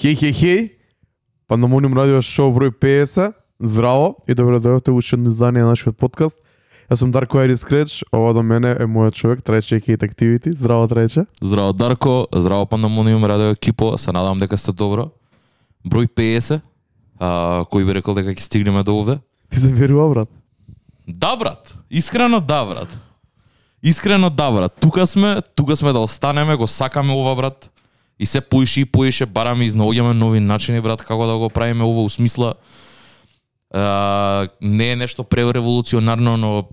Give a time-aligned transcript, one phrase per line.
[0.00, 0.60] Хеј, хеј, хеј!
[1.44, 3.34] Пандамониум радио шоу број 50.
[3.60, 6.38] Здраво и добро дојдовте уште едно издание на нашиот подкаст.
[6.88, 10.54] Јас сум Дарко Айрис Креч, ова до мене е мојот човек, Трајче Кейт Activity.
[10.56, 11.26] Здраво, Трајче.
[11.42, 15.10] Здраво Дарко, здраво Пандамониум радио екипо, се надам дека сте добро.
[15.84, 16.62] Број 50,
[17.20, 19.18] а, кој би рекол дека ќе стигнеме до овде?
[19.52, 20.30] Ти се верува, брат?
[21.08, 21.76] Да, брат.
[21.90, 22.88] Искрено да, брат.
[23.82, 24.72] Искрено да, брат.
[24.80, 27.68] Тука сме, тука сме да останеме, го сакаме ова, брат.
[28.20, 31.84] И се поише и поише бараме и изнаоѓаме нови начини, брат, како да го правиме
[31.84, 32.54] ова у смисла
[33.70, 36.68] а, не е нешто пререволуционарно, но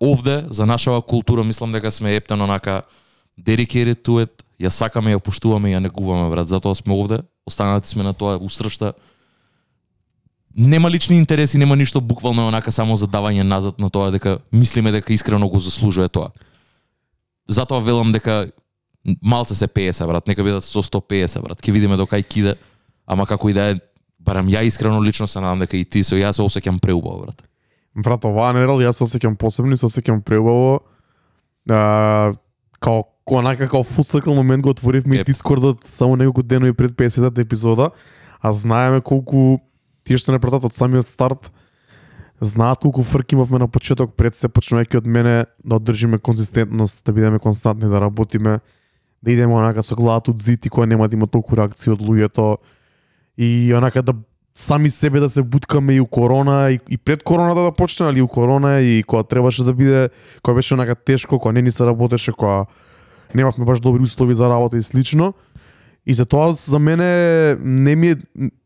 [0.00, 2.82] овде за нашава култура мислам дека сме ептено нака
[3.40, 6.48] dedicated to it, ја сакаме, ја поштуваме ја негуваме, брат.
[6.48, 8.92] Затоа сме овде, останати сме на тоа усршта.
[10.56, 14.92] Нема лични интереси, нема ништо буквално онака само за давање назад на тоа дека мислиме
[14.92, 16.30] дека искрено го заслужува тоа.
[17.48, 18.52] Затоа велам дека
[19.22, 21.60] малце се 50 брат, нека бидат со 150 брат.
[21.60, 22.54] Ќе видиме до кај киде,
[23.06, 23.80] ама како и да е,
[24.18, 27.42] барам ја искрено лично се надам дека и ти со јас се осеќам преубаво брат.
[27.94, 30.80] Брат, оваа недел јас се осеќам посебно и се осеќам преубаво.
[31.70, 32.32] А,
[32.80, 35.26] као онака full circle момент го отворивме Еп.
[35.26, 37.90] Дискордот само неколку денови пред 50-та епизода,
[38.40, 39.60] а знаеме колку
[40.04, 41.50] тие што не пратат од самиот старт
[42.40, 47.12] знаат колку фрки имавме на почеток пред се почнувајќи од мене да одржиме конзистентност, да
[47.12, 48.60] бидеме константни, да работиме,
[49.24, 52.02] да идеме онака со главата од зид и која нема да има толку реакции од
[52.04, 52.56] луѓето
[53.40, 54.14] и онака да
[54.54, 58.18] сами себе да се буткаме и у корона и, и пред короната да почне, али
[58.18, 60.08] и у корона и кога требаше да биде,
[60.42, 62.66] кога беше онака тешко, кога не ни се работеше, кога
[63.34, 65.34] немавме баш добри услови за работа и слично.
[66.06, 68.16] И за тоа за мене не ми е,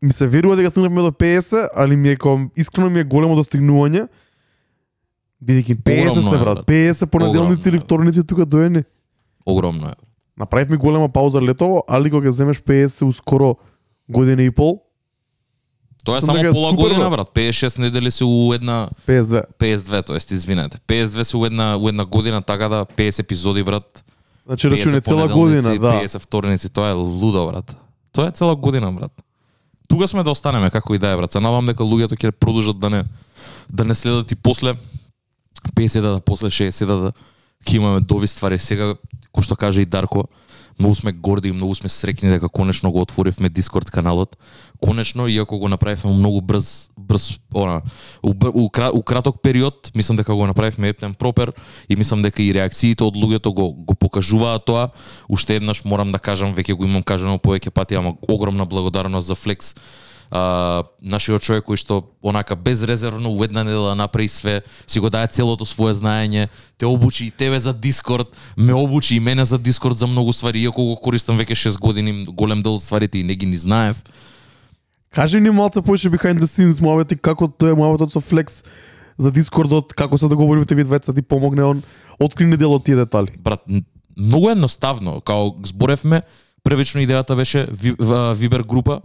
[0.01, 3.35] ми се верува дека стигнавме до 50, али ми е ком, искрено ми е големо
[3.39, 4.07] достигнување.
[5.39, 6.67] Бидејќи 50 Огромно се брат, брат.
[6.67, 8.83] 50 понеделници или вторници тука доени.
[9.45, 10.08] Огромно е.
[10.39, 13.55] Направивме голема пауза летово, али кога ќе земеш 50 ускоро
[14.09, 14.81] година и пол,
[16.05, 17.11] Тоа е само пола година брат.
[17.11, 17.27] брат.
[17.35, 19.43] 56 недели се у една 52.
[19.59, 20.77] 52, тоест извинете.
[20.87, 24.03] 52 се у една у една година така да 50 епизоди брат.
[24.45, 26.01] Значи 50 рачуне цела година, да.
[26.03, 27.75] 50 вторници, тоа е лудо брат.
[28.11, 29.11] Тоа е цела година брат.
[29.87, 31.31] Тука сме да останеме како и да е брат.
[31.31, 33.03] Се надам дека луѓето ќе продолжат да не
[33.69, 34.73] да не следат и после
[35.75, 37.11] 50-та, после 60-та
[37.65, 38.59] ќе имаме дови ствари.
[38.59, 38.95] Сега,
[39.35, 40.27] кој што каже и Дарко,
[40.79, 44.37] многу сме горди и многу сме среќни дека конечно го отворивме Дискорд каналот.
[44.83, 47.81] Конечно, иако го направивме многу брз, брз, она,
[48.23, 51.53] у, у, у краток период, мислам дека го направивме ептен пропер
[51.89, 54.89] и мислам дека и реакциите од луѓето го, го покажуваат тоа.
[55.29, 59.35] Уште еднаш морам да кажам, веќе го имам кажано повеќе пати, ама огромна благодарност за
[59.35, 59.75] Флекс
[60.31, 65.33] а, нашиот човек кој што онака безрезервно у една недела направи све, си го даде
[65.33, 69.97] целото свое знаење, те обучи и тебе за Дискорд, ме обучи и мене за Дискорд
[69.97, 73.35] за многу ствари, иако го користам веќе 6 години, голем дел од стварите и не
[73.35, 74.03] ги ни знаев.
[75.09, 78.63] Кажи ни малце повеќе behind the scenes муавети како тоа е муаветот со Flex
[79.17, 81.81] за Дискордот, како се договоривте ви двајца ти помогне он,
[82.19, 83.33] откри ни дел од тие детали.
[83.41, 83.65] Брат,
[84.17, 86.21] многу едноставно, као зборевме,
[86.63, 87.67] првично идејата беше
[88.37, 89.01] Вибер група.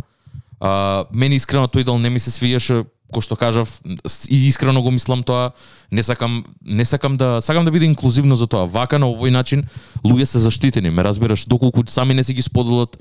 [0.65, 4.91] А, мене искрено тој дел не ми се свиеше, кој што кажав, и искрено го
[4.91, 5.53] мислам тоа,
[5.93, 8.65] не сакам не сакам да сакам да биде инклузивно за тоа.
[8.65, 9.69] Вака на овој начин
[10.01, 12.97] луѓе се заштитени, ме разбираш, доколку сами не си ги споделат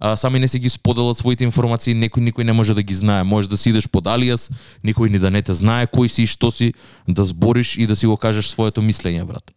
[0.00, 3.28] а, сами не си ги споделат своите информации, некој никој не може да ги знае.
[3.28, 4.48] Може да си идеш под алиас,
[4.80, 6.72] никој ни да не те знае кој си и што си,
[7.06, 9.52] да збориш и да си го кажеш своето мислење, брат.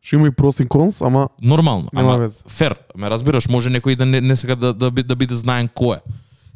[0.00, 4.20] Што има и и cons, ама Нормално, ама фер, ме разбираш, може некој да не,
[4.20, 6.00] не сака да, да, да биде знаен кој е.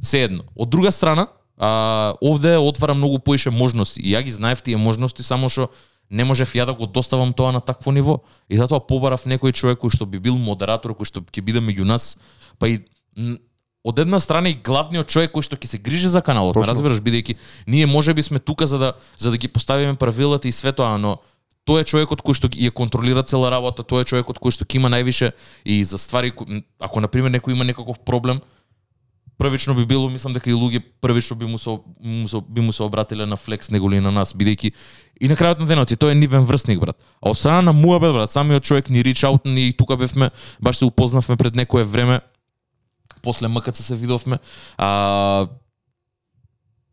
[0.04, 0.44] Седно.
[0.54, 1.26] Од друга страна,
[1.56, 4.00] а, овде отвара многу поише можности.
[4.00, 5.70] И ја ги знаев тие можности, само што
[6.10, 8.20] не можев ја да го доставам тоа на такво ниво.
[8.48, 11.88] И затоа побарав некој човек кој што би бил модератор, кој што ќе биде меѓу
[11.88, 12.18] нас,
[12.58, 12.84] па и
[13.84, 16.72] од една страна и главниот човек кој што ќе се грижи за каналот, ме Точно.
[16.72, 17.36] разбираш, бидејќи
[17.66, 21.20] ние можеби сме тука за да за да ги поставиме правилата и све тоа, но
[21.68, 24.76] тој е човекот кој што ја контролира цела работа, тој е човекот кој што ќе
[24.76, 25.32] има највише
[25.64, 26.32] и за ствари
[26.80, 28.40] ако на пример некој има некаков проблем,
[29.38, 32.72] првично би било, мислам дека и луѓе првично би му се му се, би му
[32.72, 34.72] се обратиле на Флекс неголи на нас, бидејќи
[35.20, 36.96] и на крајот на денот и тој е нивен врсник брат.
[37.20, 40.76] А од страна на Муабет брат, самиот човек ни рич аут ни тука бевме, баш
[40.76, 42.20] се упознавме пред некое време
[43.24, 44.38] после МКЦ се видовме.
[44.76, 45.46] А,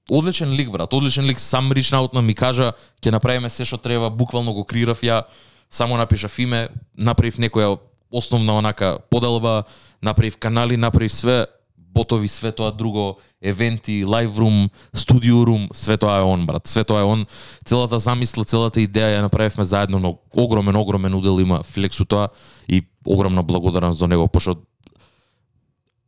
[0.09, 2.71] одличен лик, брат, одличен лик, сам рич наутна ми кажа,
[3.03, 5.23] ќе направиме се што треба, буквално го крирав ја,
[5.69, 7.77] само напишав име, направив некоја
[8.11, 9.63] основна онака поделба,
[10.01, 11.45] направив канали, направив све,
[11.93, 16.67] ботови, све тоа друго, евенти, лайв рум, студио рум, све тоа е он, брат.
[16.67, 17.25] Све тоа е он.
[17.65, 22.29] Целата замисла, целата идеја ја направивме заедно, но огромен, огромен удел има Флексу тоа
[22.67, 24.55] и огромна благодарност за него, пошто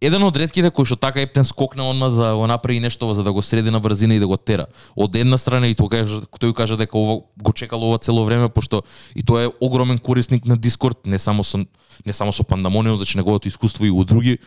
[0.03, 3.23] еден од ретките кој што така ептен скокна онма за да го направи нешто за
[3.23, 4.65] да го среди на брзина и да го тера.
[4.95, 8.49] Од една страна и тој каже, тој кажа дека ово го чекало ова цело време
[8.49, 8.83] пошто
[9.15, 11.63] и тој е огромен корисник на Дискорд, не само со
[12.05, 14.39] не само со Пандамониум, значи неговото искуство и у други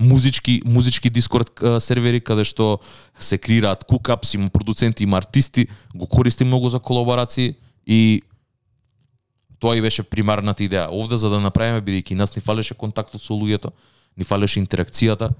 [0.00, 2.80] музички музички Дискорд сервери каде што
[3.20, 7.54] се креираат кукапс, има продуценти, има артисти, го користи многу за колаборации
[7.86, 8.22] и
[9.60, 10.88] тоа и беше примарната идеја.
[10.88, 13.70] Овде за да направиме бидејќи нас ни фалеше контактот со луѓето,
[14.16, 15.30] ни фалеше интеракцијата,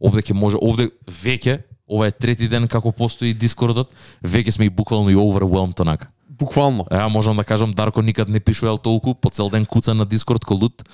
[0.00, 4.74] овде ќе може, овде веќе, ова е трети ден како постои Дискордот, веќе сме и
[4.74, 6.10] буквално и overwhelmed онака.
[6.38, 6.86] Буквално.
[6.90, 10.44] Ја можам да кажам Дарко никад не пишувал толку, по цел ден куца на Дискорд
[10.44, 10.84] ко лут.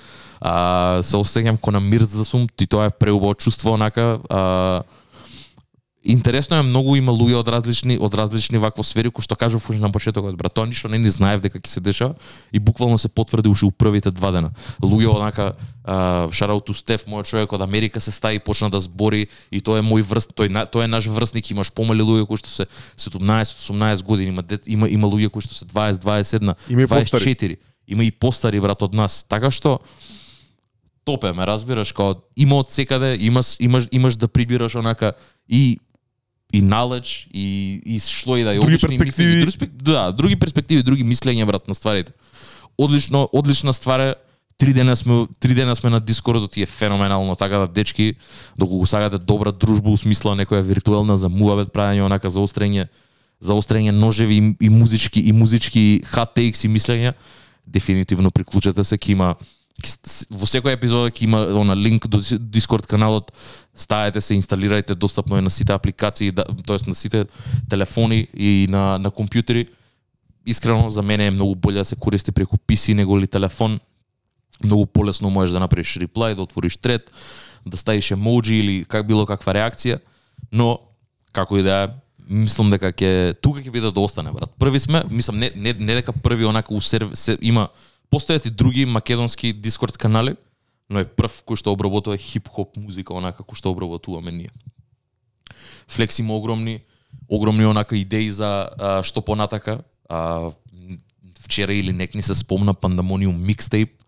[0.41, 4.19] А, се осеќам ко на за сум, ти тоа е преубаво чувство онака.
[4.29, 4.81] А,
[6.05, 9.81] Интересно е многу има луѓе од различни од различни вакво сфери кои што кажав уште
[9.81, 12.13] на почетокот брат тоа ништо не ни знаев дека ќе се дешава
[12.53, 14.51] и буквално се потврди уште у првите два дена.
[14.85, 15.47] Луѓе онака
[16.29, 19.85] шараут Стеф мој човек од Америка се стаи и почна да збори и тоа е
[19.85, 22.69] мој врст тој тој е наш врсник имаш помали луѓе кои што се
[23.01, 27.33] 17 18 години има има има луѓе кои што се 20 21 Има и постари.
[27.33, 27.57] 24
[27.87, 29.79] има и постари брат од нас така што
[31.05, 35.13] топе ме разбираш као има од секаде имаш имаш имаш да прибираш онака
[35.49, 35.79] и
[36.57, 39.45] и knowledge и и што и да и Други перспективи.
[39.45, 42.13] други, да, други перспективи, други мислења брат на стварите.
[42.77, 44.15] Одлично, одлична ствар е.
[44.57, 48.15] Три дена сме три дена сме на Дискордот и е феноменално така да дечки
[48.57, 52.87] доколку сагате добра дружба у смисла некоја виртуелна за муабет правење онака за острење
[53.43, 57.13] за острење ножеви и, и музички и музички takes и мислења
[57.67, 59.35] дефинитивно приклучете се ќе има
[60.31, 63.31] во секој епизода ќе има она линк до Discord каналот,
[63.75, 67.25] ставете се, инсталирајте, достапно е на сите апликации, да, тоест на сите
[67.69, 69.67] телефони и на на компјутери.
[70.45, 73.79] Искрено за мене е многу боле да се користи преку PC него ли телефон.
[74.63, 77.11] Многу полесно можеш да направиш реплај, да отвориш трет,
[77.65, 79.99] да ставиш емоджи или как било каква реакција,
[80.51, 80.79] но
[81.33, 81.89] како и да е,
[82.29, 84.53] мислам дека ќе тука ќе биде да остане брат.
[84.59, 87.67] Први сме, мислам не не, не дека први онака у сервис се, има
[88.11, 90.35] постојат и други македонски Дискорд канали,
[90.89, 94.51] но е прв кој што обработува хип-хоп музика онака кој што обработуваме ние.
[95.87, 96.81] Флекс има огромни
[97.29, 99.81] огромни онака идеи за а, што понатака.
[100.09, 100.51] А,
[101.45, 104.01] вчера или нек ни се спомна Пандамониум микстейп.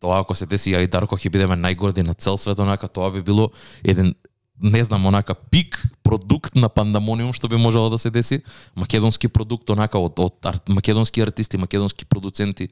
[0.00, 3.10] Тоа ако се деси ја и Дарко ќе бидеме најгорди на цел свет онака, тоа
[3.10, 3.50] би било
[3.84, 4.14] еден
[4.60, 8.42] не знам, онака пик продукт на Пандамониум што би можело да се деси,
[8.76, 12.68] македонски продукт онака од, од ар, македонски артисти, македонски продуценти,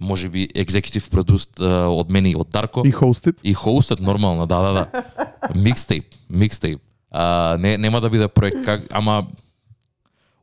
[0.00, 2.82] може би екзекутив продуст од мене и од Дарко.
[2.84, 3.40] И хостит.
[3.42, 5.04] И хостед нормално, да, да, да.
[5.54, 6.80] Микстейп, микстейп.
[7.10, 9.26] А, не, нема да биде проект, как, ама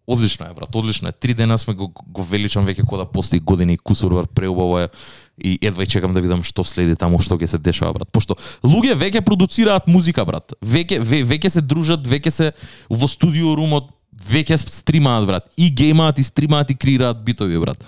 [0.08, 1.12] одлично е, брат, одлично е.
[1.12, 4.90] Три дена сме го, го величам веќе кога да постои години кусур, брат, преубаво е.
[5.38, 8.12] И едва и чекам да видам што следи таму, што ќе се дешава, брат.
[8.12, 10.54] Пошто луѓе веќе продуцираат музика, брат.
[10.62, 12.52] Веќе ве, веќе се дружат, веќе се
[12.90, 15.50] во студио румот, веќе стримаат, брат.
[15.58, 17.84] И геймаат, и стримаат, и креираат битови, брат.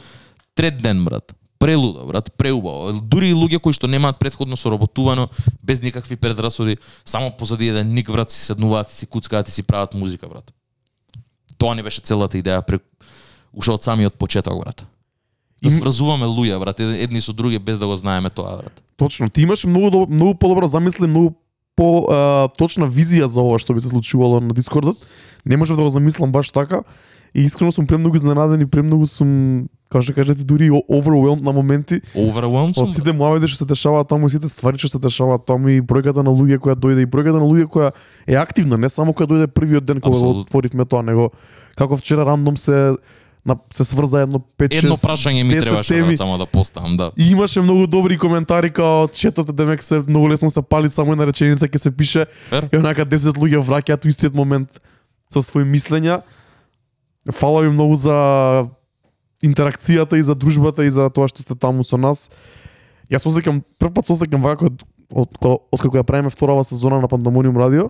[0.55, 1.35] Трет ден, брат.
[1.63, 2.91] Прелудо, брат, преубаво.
[2.91, 5.29] Дури и луѓе кои што немаат предходно соработувано,
[5.63, 6.75] без никакви предрасуди,
[7.05, 10.51] само позади еден ник, брат, си седнуваат и си куцкаат и си прават музика, брат.
[11.57, 12.81] Тоа не беше целата идеја пре...
[13.55, 14.83] уште од самиот почеток, брат.
[15.63, 18.83] Да сврзуваме луѓе, брат, ед- едни со други без да го знаеме тоа, брат.
[18.99, 21.31] Точно, ти имаш многу многу подобра замисли, многу
[21.79, 24.99] по а, точна визија за ова што би се случувало на Дискордот.
[25.47, 26.83] Не можев да го замислам баш така
[27.33, 32.01] и искрено сум премногу изненаден и премногу сум како што кажете дури overwhelmed на моменти
[32.15, 35.69] Overwhelmed од сите муавети што се дешаваат таму и сите ствари што се дешаваат таму
[35.69, 37.91] и бројката на луѓе која дојде и бројката на луѓе која
[38.27, 41.31] е активна, не само која дојде првиот ден кога отворивме тоа, него
[41.77, 42.93] како вчера рандом се
[43.45, 46.07] на, се сврза едно 5 Едно прашање ми 10 требаше теми.
[46.07, 47.11] брат, само да поставам, да.
[47.17, 51.27] И имаше многу добри коментари као четот демек се многу лесно се пали само една
[51.27, 52.69] реченица ќе се пише Фер?
[52.71, 54.79] и онака 10 луѓе враќаат у истиот момент
[55.33, 56.21] со своји мислења.
[57.31, 58.67] Фала ви многу за
[59.43, 62.29] интеракцијата и за дружбата и за тоа што сте таму со нас.
[63.11, 66.63] Јас се осеќам прв пат се осеќам вака од од од, како ја правиме вторава
[66.63, 67.89] сезона на Пандамониум радио.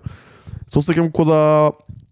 [0.68, 1.42] Се осеќам кога да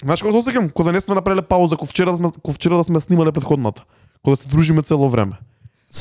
[0.03, 2.55] Знаеш како се осеќам кога да не сме направиле пауза, кога вчера да сме кога
[2.55, 3.85] вчера да сме снимале предходната.
[4.23, 5.39] Кога да се дружиме цело време.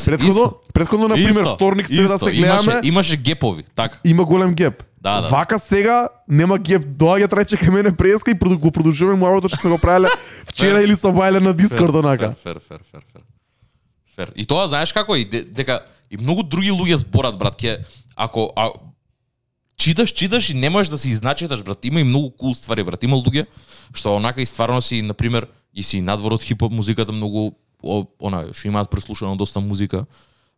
[0.05, 2.25] Предходно, предходно на пример Исто, вторник среда исто.
[2.25, 3.99] се гледаме, Имаше, имаше гепови, така.
[4.03, 4.83] има голем геп.
[5.01, 5.27] Да, да.
[5.29, 9.71] Вака сега нема геп, доаѓа трајче кај мене преска и го продолжуваме муавето што сме
[9.73, 10.07] го правеле
[10.45, 12.35] вчера или со Вајле на Дискорд онака.
[12.43, 13.21] Фер, фер, фер, фер.
[14.15, 14.31] Фер.
[14.35, 15.81] И тоа знаеш како и де- дека
[16.11, 17.79] и многу други луѓе зборат брат, ке
[18.15, 18.69] ако а,
[19.75, 21.85] читаш, читаш и не можеш да се изначиташ брат.
[21.85, 23.03] Има и многу кул ствари брат.
[23.03, 23.47] Има луѓе
[23.93, 28.05] што онака и стварно си на пример и си надвор од хип-хоп музиката многу о,
[28.21, 30.05] она што имаат преслушано доста музика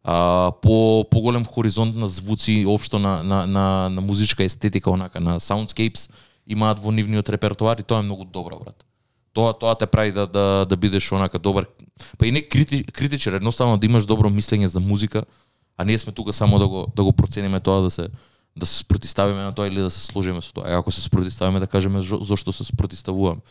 [0.04, 5.40] а, по поголем хоризонт на звуци општо на, на, на, на музичка естетика онака на
[5.40, 6.12] soundscapes
[6.48, 8.86] имаат во нивниот репертоар и тоа е многу добро брат.
[9.34, 11.66] Тоа тоа те прави да да да бидеш онака добар
[12.18, 15.24] па и не крити, критичар, едноставно да имаш добро мислење за музика,
[15.78, 18.10] а ние сме тука само да го да го процениме тоа да се
[18.56, 20.70] да се спротиставиме на тоа или да се сложиме со тоа.
[20.70, 23.42] Е, ако се спротиставиме да кажеме зошто се спротиставуваме.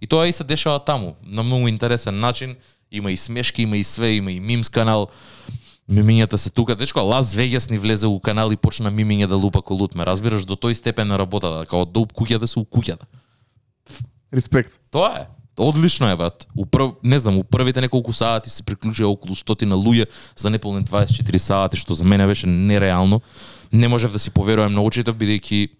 [0.00, 2.56] И тоа и се дешава таму, на многу интересен начин.
[2.92, 5.08] Има и смешки, има и све, има и мимс канал.
[5.86, 6.74] Мимињата се тука.
[6.74, 9.94] Дечко, Лас Вегас ни влезе у канал и почна мимиње да лупа колут.
[9.94, 13.06] Ме разбираш до тој степен на работата, као до куќата се у куќата.
[14.34, 14.80] Респект.
[14.90, 15.26] Тоа е.
[15.56, 16.46] Одлично е, брат.
[16.56, 20.84] У прв, не знам, у првите неколку сати се приклучија околу стотина луѓе за неполни
[20.84, 23.20] 24 сати, што за мене беше нереално.
[23.72, 25.70] Не можев да си поверувам на очите, бидејќи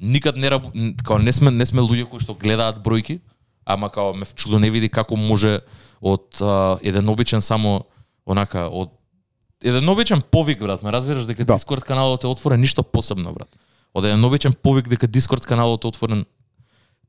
[0.00, 0.68] никад не раб...
[0.74, 3.20] н- као не сме не сме луѓе кои што гледаат бројки,
[3.64, 5.60] ама као ме чудо не види како може
[6.02, 7.86] од а, еден обичен само
[8.26, 8.92] онака од
[9.64, 11.58] еден обичен повик брат, ме разбираш дека Да.
[11.58, 13.48] Discord каналот е отворен ништо посебно брат.
[13.94, 16.24] Од еден обичен повик дека Discord каналот е отворен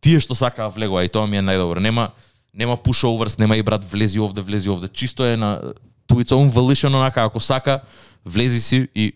[0.02, 1.80] тие што сакаа влегува и тоа ми е најдобро.
[1.80, 2.12] Нема
[2.54, 4.88] нема pushovers, нема и брат влези овде, влези овде.
[4.88, 5.62] Чисто е на
[6.08, 7.82] to its own volition онака ако сака
[8.26, 9.14] влези си и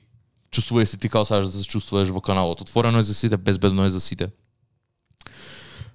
[0.51, 2.61] чувствувај се ти како сакаш да се чувствуваш во каналот.
[2.61, 4.29] Отворено е за сите, безбедно е за сите.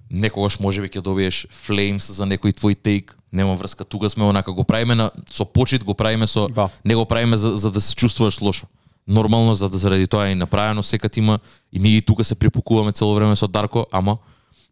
[0.09, 4.63] Некогаш можеби ќе добиеш flames за некој твој тейк, нема врска, тука сме онака го
[4.63, 6.69] правиме на со почит, го правиме со Да.
[6.85, 8.67] не го правиме за, за да се чувствуваш лошо.
[9.07, 11.39] Нормално за да заради тоа е направено, секад има
[11.73, 14.17] и ние тука се припукуваме цело време со Дарко, ама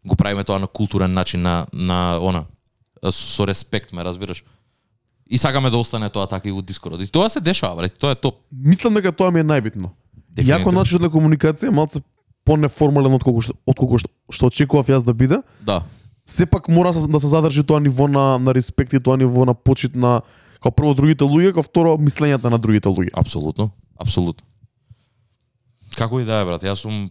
[0.06, 2.44] го правиме тоа на културен начин на на она
[3.04, 4.44] со, со респект, ме разбираш.
[5.30, 7.00] И сакаме да остане тоа така и во Дискорд.
[7.02, 8.34] И тоа се дешава, брат, тоа е топ.
[8.52, 9.90] Мислам дека тоа ми е најбитно.
[10.36, 12.02] Јако начинот на комуникација малце
[12.44, 15.40] понеформален од колку што, од колку што, што очекував јас да биде.
[15.66, 15.82] Да.
[16.26, 19.94] Сепак мора да се задржи тоа ниво на на респект и тоа ниво на почит
[19.94, 20.22] на
[20.60, 23.14] како прво другите луѓе, како второ мислењата на другите луѓе.
[23.14, 24.46] Апсолутно, апсолутно.
[25.96, 27.06] Како и да е, брат, јас сум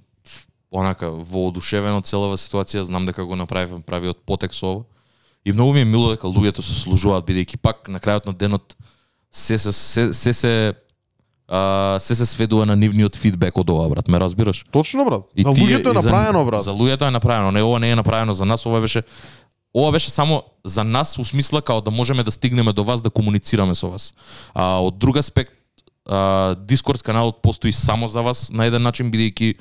[0.76, 4.86] онака воодушевен од целава ситуација, знам дека го направив правиот потек со ово.
[5.46, 8.76] И многу ми е мило дека луѓето се служуваат бидејќи пак на крајот на денот
[9.32, 10.74] се се се се, се
[11.48, 14.64] а, се се сведува на нивниот фидбек од ова, брат, ме разбираш?
[14.72, 15.30] Точно брат.
[15.36, 16.64] И за луѓето е направено брат.
[16.64, 19.04] За луѓето е направено, не ова не е направено за нас, ова беше
[19.76, 23.10] ова беше само за нас у смисла као да можеме да стигнеме до вас да
[23.10, 24.14] комуницираме со вас.
[24.54, 25.54] А од друг аспект
[26.10, 29.56] а, Discord каналот постои само за вас на еден начин бидејќи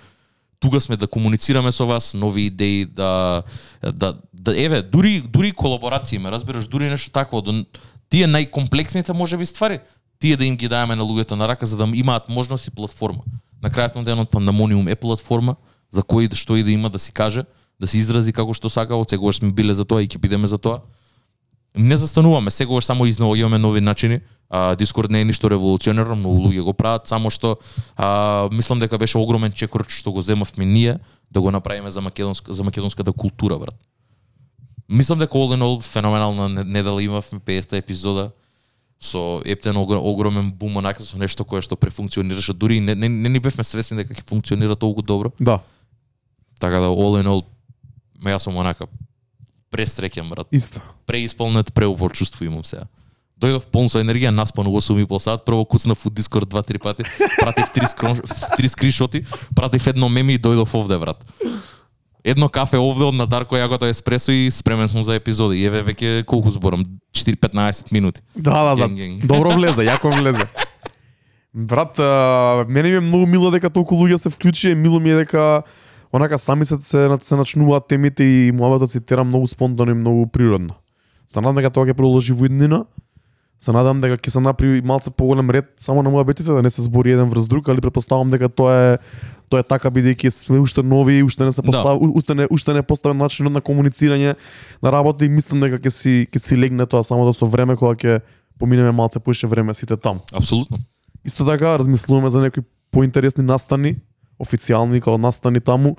[0.61, 3.43] тука сме да комуницираме со вас, нови идеи, да
[3.83, 7.64] да, да еве, дури дури колаборации, ме разбираш, дури нешто такво, до
[8.09, 9.81] тие најкомплексните можеби ствари,
[10.18, 13.23] тие да им ги даваме на луѓето на рака за да имаат можност и платформа.
[13.62, 15.56] На крајот на денот Пандамониум е платформа
[15.90, 17.44] за кој да што и да има да си каже,
[17.80, 20.50] да се изрази како што сака, од секогаш сме биле за тоа и ќе бидеме
[20.50, 20.83] за тоа.
[21.75, 24.21] Не застануваме, секогаш само изнаоѓаме нови начини.
[24.50, 27.56] А, Дискорд не е ништо револуционерно, многу луѓе го прават, само што
[27.97, 30.99] а, мислам дека беше огромен чекор што го земавме ние
[31.30, 33.75] да го направиме за македонска за македонската култура, брат.
[34.88, 38.30] Мислам дека all in all феноменална недела имавме 50 епизода
[39.01, 43.29] со ептен огр- огромен бум онака со нешто кое што префункционираше дури не, не, не
[43.29, 45.33] ни бевме свесни дека ќе функционира толку добро.
[45.39, 45.61] Да,
[46.61, 47.45] Така да all in all
[48.23, 48.87] ме јас сум онака
[49.71, 50.47] пресреќен брат.
[50.53, 50.81] исто.
[51.07, 52.87] Преисполнет преупор чувство имам сега.
[53.41, 56.79] Дојдов полн со енергија, наспан у 8 и пол сат, прво куцнав у Дискорд два-три
[56.79, 57.03] пати,
[57.41, 58.17] пратив три, скрон,
[58.57, 59.25] три скриншоти,
[59.57, 61.25] пратив едно меми и дојдов овде, брат.
[62.25, 65.59] Едно кафе овде од на Дарко Јагото еспресо и спремен сум за епизоди.
[65.61, 66.85] И еве веќе колку зборам?
[67.12, 68.23] 4-15 минути.
[68.35, 68.88] Да, да, да.
[69.26, 70.49] Добро влезе, јако влезе.
[71.54, 75.21] Брат, а, мене ми е многу мило дека толку луѓе се вклучи, мило ми е
[75.23, 75.62] дека
[76.12, 80.26] онака сами се се, се начнуваат темите и муабетот се тера многу спонтано и многу
[80.26, 80.75] природно.
[81.26, 82.85] Се надам дека тоа ќе продолжи во иднина.
[83.61, 86.83] Се надам дека ќе се направи малце поголем ред само на муабетите да не се
[86.83, 88.99] збори еден врз друг, али претпоставам дека тоа е
[89.49, 91.67] тоа е така бидејќи сме уште нови, уште не се Да.
[91.71, 94.35] постави, уште не уште не поставен начинот на комуницирање
[94.83, 97.77] на работа и мислам дека ќе си ќе си легне тоа само да со време
[97.77, 98.21] кога ќе
[98.59, 100.21] поминеме малце поише време сите таму.
[100.33, 100.79] Апсолутно.
[101.25, 103.97] Исто така размислуваме за некои поинтересни настани,
[104.39, 105.97] официјални како настани таму,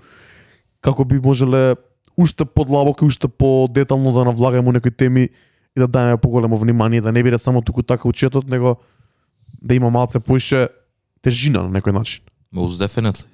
[0.81, 1.75] како би можеле
[2.17, 5.29] уште подлабоко и уште подетално да навлагаме некои теми
[5.75, 8.77] и да даеме поголемо внимание, да не биде само туку така учетот, него
[9.61, 10.67] да има малце поише
[11.21, 12.23] тежина на некој начин.
[12.53, 13.25] Most definitely.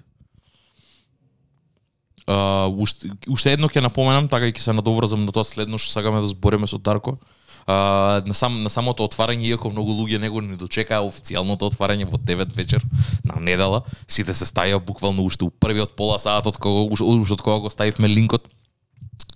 [2.28, 5.90] Uh, уште, уште едно ќе напоменам, така и ќе се надоврзам на тоа следно што
[5.90, 7.18] сакаме да збориме со Дарко.
[7.66, 12.18] Uh, на, сам, на самото отварање, иако многу луѓе него не дочекаа официјалното отварање во
[12.18, 12.86] 9 вечер
[13.26, 17.42] на недела, сите се стаја буквално уште у првиот пола саат од кога, уште од
[17.42, 18.46] кога го ставивме линкот.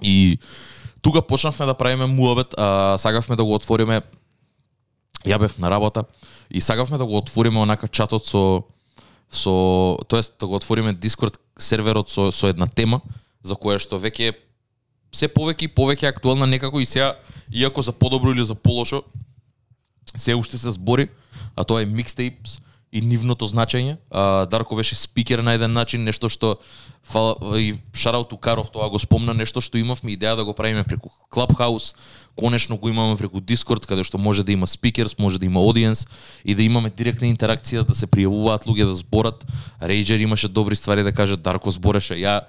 [0.02, 0.38] И
[1.02, 4.02] тука почнавме да правиме муабет, а, сагавме да го отвориме
[5.26, 6.06] ја бев на работа
[6.50, 8.64] и сагавме да го отвориме онака чатот со
[9.32, 13.02] со тоест да го отвориме Discord серверот со со една тема
[13.44, 14.34] за која што веќе е
[15.16, 17.16] се повеќе и повеќе актуелна некако и сега
[17.52, 19.04] иако за подобро или за полошо
[20.16, 21.10] се уште се збори,
[21.56, 22.60] а тоа е микстейпс
[22.96, 23.98] и нивното значење.
[24.10, 26.56] А, Дарко беше спикер на еден начин, нешто што
[27.04, 31.12] фала, и Шарал Тукаров тоа го спомна, нешто што имавме идеја да го правиме преку
[31.28, 31.92] Clubhouse,
[32.40, 36.08] конечно го имаме преку Discord, каде што може да има спикерс, може да има аудиенс
[36.46, 39.44] и да имаме директна интеракција, да се пријавуваат луѓе да зборат.
[39.84, 42.16] Рейджер имаше добри ствари да каже, Дарко збореше.
[42.16, 42.48] Ја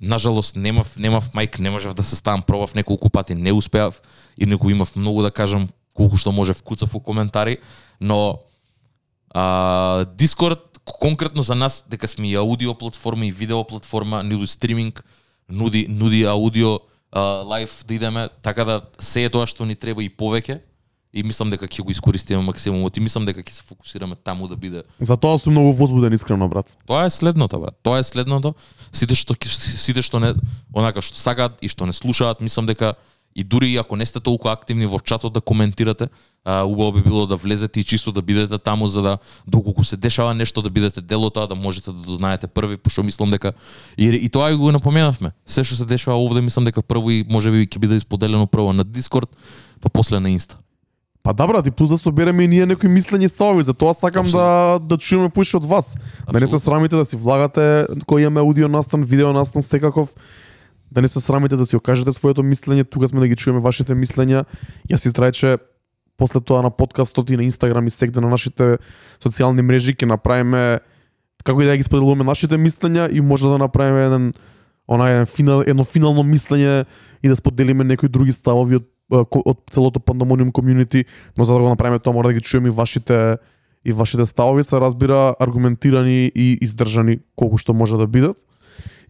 [0.00, 3.98] нажалост немав немав мајк, не можев да се ставам, пробав неколку пати, не успеав
[4.38, 7.58] и некој имав многу да кажам колку што може вкуцав у коментари,
[8.00, 8.38] но
[9.30, 15.04] а, Discord конкретно за нас дека сме и аудио платформа и видео платформа, нуди стриминг,
[15.48, 16.78] нуди нуди аудио
[17.12, 20.60] а, лайв да идеме, така да се е тоа што ни треба и повеќе
[21.12, 24.56] и мислам дека ќе го искористиме максимумот и мислам дека ќе се фокусираме таму да
[24.56, 24.84] биде.
[25.00, 26.76] Затоа сум многу возбуден искрено брат.
[26.86, 27.74] Тоа е следното, брат.
[27.82, 28.54] Тоа е следното.
[28.92, 30.34] Сите што сите што не
[30.74, 32.94] онака што сакаат и што не слушаат, мислам дека
[33.36, 36.08] и дури и ако не сте толку активни во чатот да коментирате,
[36.44, 39.96] а, убаво би било да влезете и чисто да бидете таму за да доколку се
[39.96, 43.52] дешава нешто да бидете дел од тоа, да можете да дознаете први, пошто мислам дека
[43.98, 45.30] и, и тоа и го напоменавме.
[45.46, 48.84] Се што се дешава овде мислам дека прво и можеби ќе биде исподелено прво на
[48.84, 49.30] Discord,
[49.80, 50.58] па после на Инста.
[51.22, 54.24] Па да брат, и плюс да собереме и ние некои мислења и ставови, затоа сакам
[54.32, 55.98] да да чуеме поише од вас.
[56.32, 60.16] Да не се срамите да си влагате кој имаме аудио настан, видео настан секаков.
[60.90, 63.94] Да не се срамите да си окажете своето мислење, тука сме да ги чуеме вашите
[63.94, 64.44] мислења.
[64.90, 65.58] Јас си трајче
[66.16, 68.78] после тоа на подкастот и на Инстаграм и сегде на нашите
[69.22, 70.80] социјални мрежи ќе направиме
[71.44, 74.32] како и да ги споделуваме нашите мислења и може да направиме еден
[74.90, 76.84] онај еден финал, едно финално мислење
[77.22, 81.04] и да споделиме некои други ставови од од целото пандамониум комјунити,
[81.38, 83.38] но за да го направиме тоа мора да ги чуеме и вашите
[83.84, 88.36] и вашите ставови се разбира аргументирани и издржани колку што може да бидат.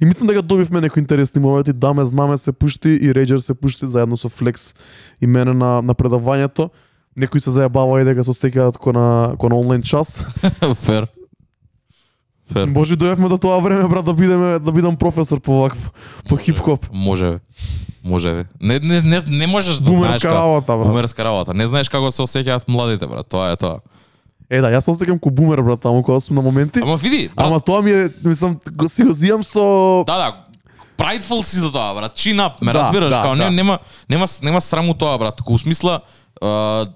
[0.00, 3.86] И мислам дека добивме некои интересни моменти, Даме знаме се пушти и Рейджер се пушти
[3.86, 4.74] заедно со Флекс
[5.20, 6.70] и мене на на предавањето.
[7.16, 10.24] Некои се зајабава и дека се сеќаат ко на ко на онлайн час.
[10.86, 11.06] Фер.
[12.52, 12.66] Фер.
[12.66, 15.90] Може дојавме до тоа време брат да бидеме да бидам професор по вакво
[16.28, 16.86] по хип-хоп.
[16.92, 17.38] Може.
[18.04, 18.44] Може бе.
[18.60, 20.86] Не, не, не, не можеш да знаеш Бумерска работа брат.
[20.86, 21.54] Бумерска работа.
[21.54, 23.28] Не знаеш како се осеќаат младите, брат.
[23.28, 23.84] Тоа е тоа.
[24.50, 26.82] Е да, јас се осеќам ко бумер брат таму кога сум на моменти.
[26.82, 30.44] Ама види, брат, Ама тоа ми е, мислам, го си го зијам со да, да,
[30.98, 32.18] Prideful си за тоа, брат.
[32.18, 33.44] Chin up, ме Да, разбираш, да, као да.
[33.44, 33.78] не, нема
[34.10, 35.42] нема нема срам у тоа, брат.
[35.42, 36.00] Ко смисла
[36.42, 36.86] а,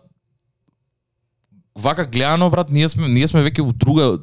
[1.79, 4.19] вака гледано, брат, ние сме ние сме веќе у друга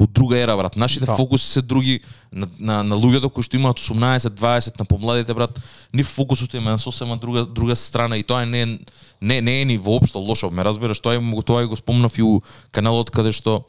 [0.00, 0.76] у друга ера, брат.
[0.76, 1.16] Нашите Да.
[1.16, 2.00] фокуси се други
[2.32, 5.60] на, на, на луѓето кои што имаат 18, 20 на помладите, брат.
[5.94, 8.66] Нив фокусот им е на сосема друга друга страна и тоа не е
[9.20, 12.22] не не е ни воопшто лошо, ме разбираш, тоа и тоа и го спомнав и
[12.22, 12.40] у
[12.72, 13.64] каналот каде што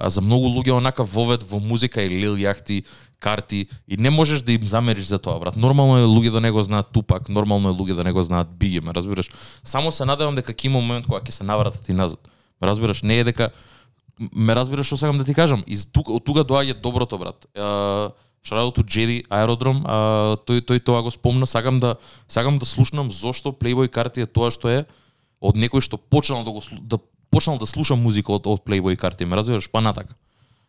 [0.00, 2.84] а за многу луѓе онака вовед во музика и лил јахти,
[3.20, 5.56] карти и не можеш да им замериш за тоа, брат.
[5.56, 8.48] Нормално е луѓе да не го знаат Тупак, нормално е луѓе да не го знаат
[8.58, 9.30] Биги, ме разбираш.
[9.64, 12.20] Само се надевам дека ќе има момент кога ќе се навратат и назад.
[12.60, 13.50] Ме разбираш, не е дека
[14.20, 15.64] ме разбираш што сакам да ти кажам.
[15.66, 17.46] И тука од тука доаѓа доброто, брат.
[18.42, 21.96] Шарауту Джеди аеродром, а, тој тој тоа го спомна, сакам да
[22.28, 24.84] сакам да слушнам зошто Playboy карти е тоа што е
[25.40, 26.98] од некој што почнал да го да
[27.30, 30.16] почнал да слуша музика од, од Playboy карти, ме разбираш, па натака.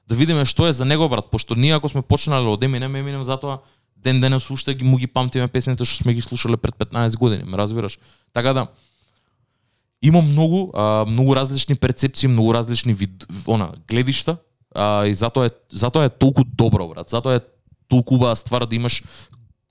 [0.08, 3.24] Да видиме што е за него брат, пошто ние ако сме почнале од Eminem, Eminem
[3.24, 3.62] затоа
[3.96, 7.44] ден денес уште ги му ги памтиме песните што сме ги слушале пред 15 години,
[7.44, 8.00] ме разбираш.
[8.34, 8.68] Така да
[10.02, 14.38] има многу а, многу различни перцепции, многу различни вид, она гледишта,
[14.76, 17.10] а, и затоа е затоа е толку добро брат.
[17.10, 17.40] Затоа е
[17.88, 19.04] толку убава ствар да имаш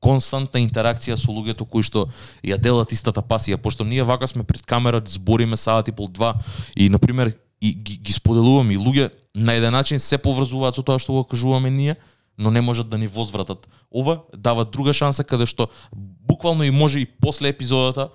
[0.01, 2.07] константна интеракција со луѓето кои што
[2.45, 6.35] ја делат истата пасија, пошто ние вака сме пред камера, збориме саат и пол два
[6.77, 10.83] и на пример и ги, ги споделуваме и луѓе на еден начин се поврзуваат со
[10.83, 11.97] тоа што го кажуваме ние,
[12.39, 13.69] но не можат да ни возвратат.
[13.93, 18.09] Ова дава друга шанса каде што буквално и може и после епизодата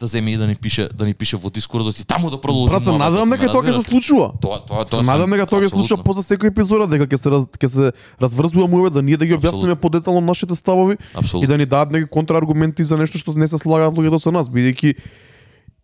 [0.00, 2.70] да земе и да ни пише да ни пише во Дискордот и таму да продолжи.
[2.70, 4.32] Брат, се надевам ме дека тоа ќе се случува.
[4.42, 7.16] Тоа тоа Се тоа надевам дека тоа ќе се случува после секој епизода, дека ќе
[7.16, 11.18] се раз, ќе се разврзува муабет за ние да ги објасниме подетално нашите ставови и
[11.18, 11.48] Апсолутно.
[11.48, 14.96] да ни дадат некои контрааргументи за нешто што не се слагаат луѓето со нас, бидејќи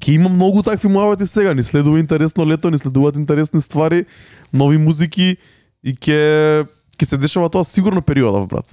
[0.01, 4.07] ќе има многу такви муабети сега, ни следува интересно лето, ни следуваат интересни ствари,
[4.53, 5.37] нови музики
[5.85, 6.66] и ќе
[6.99, 8.66] ќе се дешава тоа сигурно периодов, брат.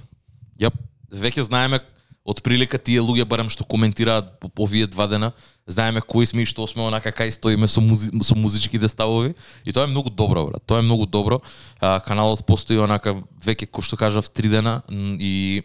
[0.60, 0.74] Јап,
[1.12, 1.78] веќе знаеме
[2.24, 5.32] од прилика тие луѓе барем што коментираат овие два дена,
[5.66, 9.72] знаеме кои сме и што сме онака кај стоиме со музи, со музичките ставови и
[9.72, 10.62] тоа е многу добро брат.
[10.66, 11.40] Тоа е многу добро.
[11.80, 15.62] А, каналот постои онака веќе кој што кажав три дена и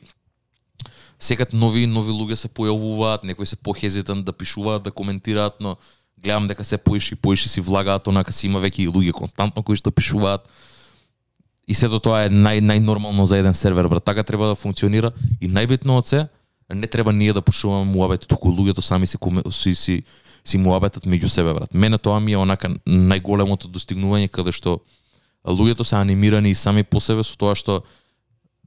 [1.19, 5.77] секад нови и нови луѓе се појавуваат, некои се похезитан да пишуваат, да коментираат, но
[6.23, 9.75] гледам дека се поиши, поиши си влагаат, онака си има веќе и луѓе константно кои
[9.75, 10.47] што пишуваат.
[11.67, 14.03] И сето тоа е нај најнормално за еден сервер, брат.
[14.03, 16.27] Така треба да функционира и најбитно од се,
[16.75, 19.17] не треба ние да пушуваме муабет, туку луѓето сами си
[19.51, 20.03] си си
[20.45, 21.73] си муабетат меѓу себе, брат.
[21.73, 24.79] Мене тоа ми е онака најголемото достигнување каде што
[25.47, 27.83] луѓето се анимирани и сами по себе со тоа што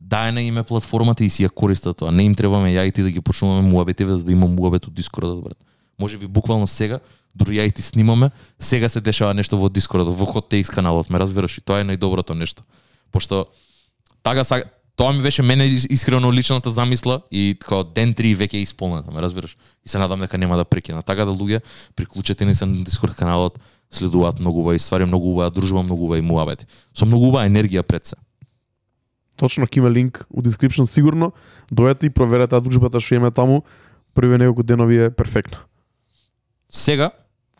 [0.01, 2.12] дај на име платформата и си ја користат тоа.
[2.12, 4.95] Не им требаме ја и ти да ги почнуваме муабетиве за да има муабет од
[4.95, 5.59] Дискордот, брат.
[5.99, 7.01] Може би буквално сега,
[7.35, 11.11] дури ја и ти снимаме, сега се дешава нешто во Дискордот, во Hot Takes каналот,
[11.11, 11.59] ме разбираш?
[11.59, 12.62] И тоа е најдоброто нешто.
[13.12, 13.47] Пошто
[14.23, 14.64] така са,
[14.96, 19.11] тоа ми беше мене ис- искрено личната замисла и како ден 3 веќе е исполнета,
[19.11, 19.56] ме разбираш?
[19.85, 21.02] И се надам дека нема да прекина.
[21.02, 21.61] Така да луѓе,
[21.96, 23.59] приклучете ни се на Дискорд каналот,
[23.90, 26.66] следуваат многу убави ствари, многу убава дружба, многу убави муабети.
[26.94, 28.16] Со многу убава енергија пред се.
[29.37, 31.32] Точно ќе има линк у description сигурно.
[31.72, 33.64] Дојдете и проверете дружбата што има таму.
[34.14, 35.59] Првите неколку денови е перфектна.
[36.72, 37.11] Сега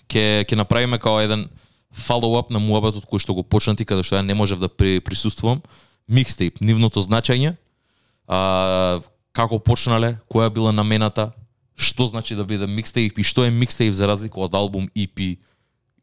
[0.09, 1.49] ќе ќе направиме као еден
[1.93, 5.61] follow-up на муабетот кој што го почнати каде што ја не можев да при, присуствувам.
[6.09, 7.57] Микстейп, нивното значење,
[8.29, 9.01] а,
[9.35, 11.33] како почнале, која била намената,
[11.77, 15.37] што значи да биде микстейп и што е микстейп за разлика од албум, EP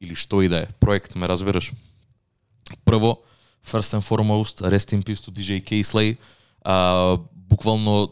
[0.03, 1.71] или што и да е, проект, ме разбираш.
[2.85, 3.23] Прво,
[3.63, 6.17] first and foremost, rest in peace to DJ K-Slay,
[6.63, 8.11] а, буквално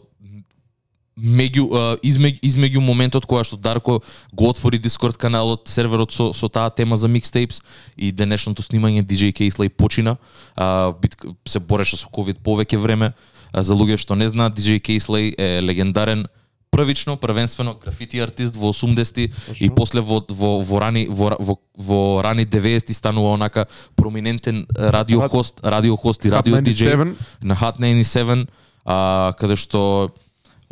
[1.16, 4.00] меѓу измеѓу, измеѓу моментот кога што Дарко
[4.32, 7.62] го отвори Дискорд каналот, серверот со со таа тема за микстейпс
[7.96, 10.16] и денешното снимање DJ Кейслей почина.
[10.56, 13.12] А, бит, се бореше со ковид повеќе време.
[13.52, 16.26] А, за луѓе што не знаат, DJ Кейслей е легендарен
[16.72, 22.22] првично првенствено графити артист во 80-ти и после во во во рани во, во, во
[22.22, 27.14] рани 90-ти станува онака проминентен радио Рад- хост, радио хост и радио диџеј 97.
[27.42, 28.48] на Hot 97,
[28.84, 30.14] а, каде што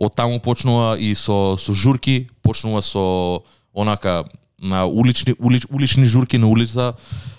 [0.01, 4.25] од таму почнува и со со журки, почнува со онака
[4.59, 6.95] на улични улич, улични журки на улица,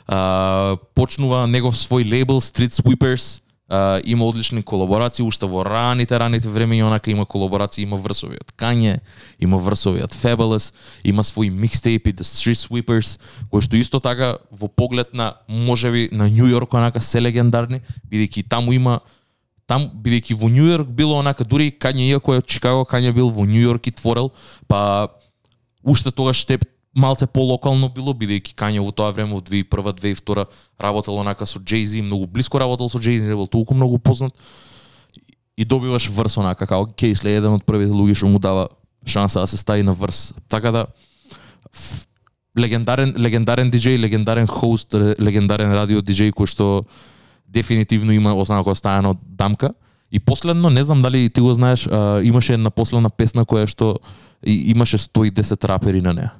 [0.08, 6.50] а, почнува негов свој лейбл Street Sweepers, а, има одлични колаборации, уште во раните раните
[6.50, 9.00] времења онака има колаборации, има врсови од Kanye,
[9.39, 13.17] има врсови од Fabulous, има свои микстейпи The Street Sweepers,
[13.50, 18.74] кои што исто така во поглед на можеби на Њујорк онака се легендарни, бидејќи таму
[18.74, 19.02] има
[19.72, 23.14] там бидејќи во Нью Йорк било онака дури и Кање иако е од Чикаго, Кање
[23.16, 24.34] бил во Нью Йорк и творел,
[24.68, 25.08] па
[25.84, 26.60] уште тогаш те
[26.92, 32.04] малце полокално било, бидејќи Кање во тоа време во 2001 2002 работел онака со Джейзи
[32.04, 34.36] многу блиско работел со Джейзи, не бил толку многу познат.
[35.56, 38.68] И добиваш врс онака како Кейсле еден од првите луѓе што му дава
[39.06, 40.34] шанса да се стави на врс.
[40.50, 40.86] Така да
[42.60, 46.84] легендарен легендарен диџеј, легендарен хост, легендарен радио диџеј кој што
[47.52, 49.70] дефинитивно има останако оставено дамка.
[50.12, 53.96] И последно, не знам дали ти го знаеш, а, имаше една последна песна која што
[54.44, 56.32] и, имаше 110 рапери на неа.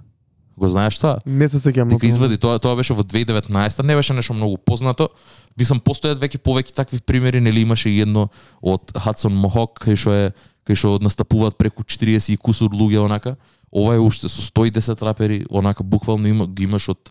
[0.58, 1.22] Го знаеш тоа?
[1.26, 1.96] Не се сеќавам.
[1.96, 5.08] Дека извади тоа, тоа беше во 2019, не беше нешто многу познато.
[5.58, 8.28] Би сам постојат веќе повеќе такви примери, нели имаше и едно
[8.62, 10.26] од Hudson Mohawk кај што е
[10.68, 13.38] кај што настапуваат преку 40 и кусур луѓе онака.
[13.72, 17.10] Ова е уште со 110 рапери, онака буквално има ги имаш од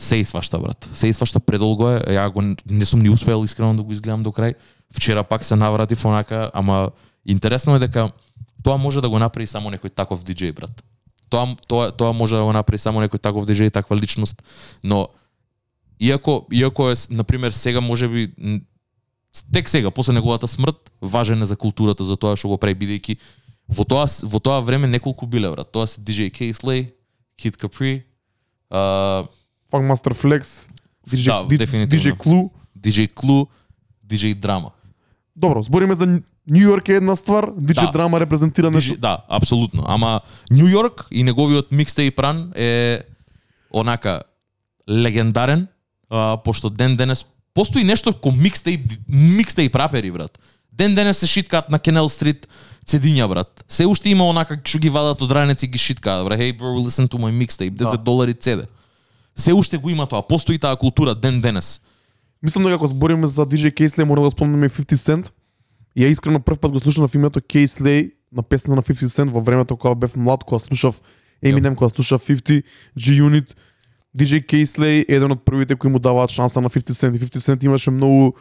[0.00, 0.88] се и свашта брат.
[0.94, 4.22] Се и свашта предолго е, ја го не сум ни успеал искрено да го изгледам
[4.24, 4.54] до крај.
[4.96, 6.90] Вчера пак се навратив онака, ама
[7.26, 8.08] интересно е дека
[8.62, 10.72] тоа може да го направи само некој таков диџеј брат.
[11.28, 14.40] Тоа тоа тоа може да го направи само некој таков диџеј, таква личност,
[14.82, 15.08] но
[16.00, 18.32] иако иако е на пример сега може би
[19.52, 23.20] тек сега после неговата смрт важен е за културата за тоа што го прави бидејќи
[23.68, 25.68] во тоа во тоа време неколку биле брат.
[25.68, 26.88] Тоа се DJ K-Slay,
[27.36, 28.08] Kid Capri,
[28.72, 29.28] uh,
[29.70, 30.68] Фак Flex,
[31.10, 31.96] DJ, Да.
[31.96, 32.50] DJ Clue.
[32.78, 33.46] DJ Clue,
[34.06, 34.70] DJ Drama.
[35.36, 36.06] Добро, збориме за
[36.50, 37.90] Њу Йорк е една ствар, DJ Да.
[37.92, 38.96] Драма репрезентира нешто.
[38.98, 39.84] Да, апсолутно.
[39.86, 43.00] Ама Нью Йорк и неговиот микстейп ран е
[43.74, 44.22] онака
[44.90, 45.68] легендарен,
[46.10, 50.38] а, пошто ден денес постои нешто ко микстейп микстейп рапери брат.
[50.72, 52.48] Ден денес се шиткаат на Кенел Стрит
[52.86, 53.64] цедиња брат.
[53.68, 56.38] Се уште има онака што ги вадат од раници и ги шиткаат брат.
[56.38, 57.96] Hey bro, listen to my mixtape, 10 Да.
[57.98, 58.66] долари цеде.
[59.40, 61.80] Се уште го има тоа, постои таа култура ден денес.
[62.42, 65.30] Мислам дека кога збориме за DJ Кейслей, мора да спомнеме и 50 Cent.
[65.96, 69.76] Ја искрено прв пат го слушав името Кейслей на песна на 50 Cent во времето
[69.76, 71.00] кога бев млад, кога слушав
[71.44, 72.62] Eminem, кога слушав 50,
[72.98, 73.56] G-Unit.
[74.18, 77.16] DJ Кейслей е еден од првите кои му даваат шанса на 50 Cent.
[77.16, 78.36] И 50 Cent имаше многу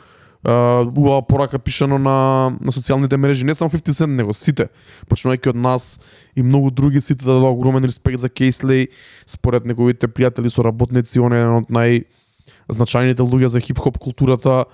[0.45, 3.45] убава порака пишано на, на социјалните мрежи.
[3.45, 4.69] Не само 50 Cent, него сите.
[5.11, 5.99] Почнувајќи од нас
[6.35, 8.87] и многу други сите да дадоа огромен респект за Кейслей.
[9.25, 14.65] Според неговите пријатели со работници, он е еден од најзначајните луѓе за хип-хоп културата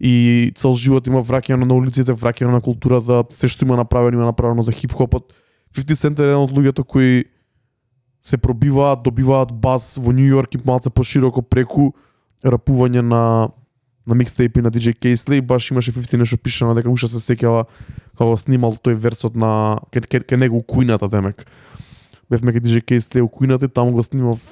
[0.00, 4.26] и цел живот има враќање на улиците, враќање на културата, се што има направено, има
[4.26, 5.30] направено за хип-хопот.
[5.70, 7.24] 50 Cent е еден од луѓето кои
[8.22, 11.92] се пробиваат, добиваат баз во Нью Йорк и малце пошироко преку
[12.42, 13.50] рапување на
[14.06, 17.64] на микстейпи на DJ Кейсли, баш имаше 50 нешто пишано дека уште се сеќава
[18.18, 21.46] како снимал тој версот на ке, ке, ке него кујната демек.
[22.30, 24.42] Бевме ке DJ Кейсли у кујната и таму го снимав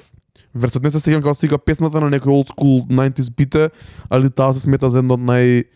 [0.55, 0.83] версот.
[0.83, 3.69] Не се сеќавам како се песната на некој old school 90s бите,
[4.09, 5.67] али таа се смета за едно од нај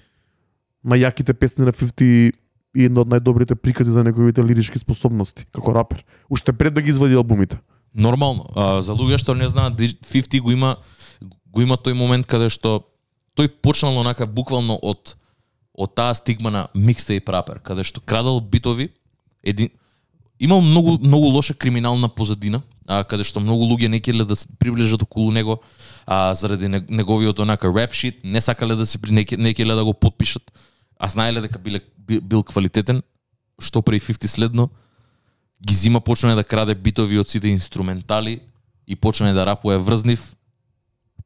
[0.86, 2.32] најјаките песни на 50
[2.76, 6.04] и едно од најдобрите прикази за неговите лирички способности како рапер.
[6.30, 7.60] Уште пред да ги извади албумите.
[7.94, 8.48] Нормално.
[8.56, 10.76] А, за луѓе што не знаат, 50 го има
[11.22, 12.84] го има тој момент каде што
[13.36, 15.16] тој почнал онака буквално од
[15.76, 18.94] од таа стигма на микстейп рапер, каде што крадал битови,
[19.44, 19.70] един
[20.40, 24.48] имал многу многу лоша криминална позадина, а, каде што многу луѓе не келе да се
[24.60, 25.60] приближат околу него,
[26.08, 29.84] а заради неговиот онака реп шит, не сакале да се при- не, не келе да
[29.84, 30.52] го подпишат,
[31.00, 33.04] а знаеле дека биле бил, бил квалитетен,
[33.60, 34.70] што при 50 следно,
[35.66, 38.40] ги зима почна да краде битови од сите инструментали
[38.88, 40.36] и почна да рапува врзнив,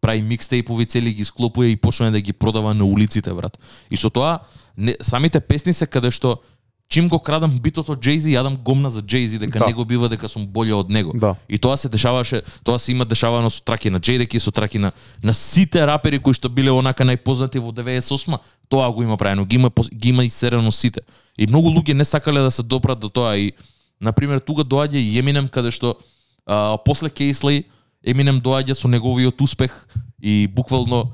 [0.02, 3.58] прави микстейпови цели ги склопува и почна да ги продава на улиците брат.
[3.92, 4.40] И со тоа
[4.78, 6.40] не, самите песни се каде што
[6.90, 9.68] чим го крадам битот од Джейзи, јадам гомна за Джейзи дека Да.
[9.68, 11.12] него бива дека сум боле од него.
[11.14, 11.36] Да.
[11.50, 14.92] И тоа се дешаваше, тоа се има дешавано со траки на Джейдеки, со траки на
[15.24, 19.56] на сите рапери кои што биле онака најпознати во 98 тоа го има правено, ги
[19.56, 21.02] има ги има исерено сите.
[21.38, 23.52] И многу луѓе не сакале да се допрат до тоа и
[24.02, 25.96] на пример тука доаѓа и Eminem каде што
[26.48, 27.66] а, после Кейслей
[28.06, 29.88] Eminem доаѓа со неговиот успех
[30.22, 31.12] и буквално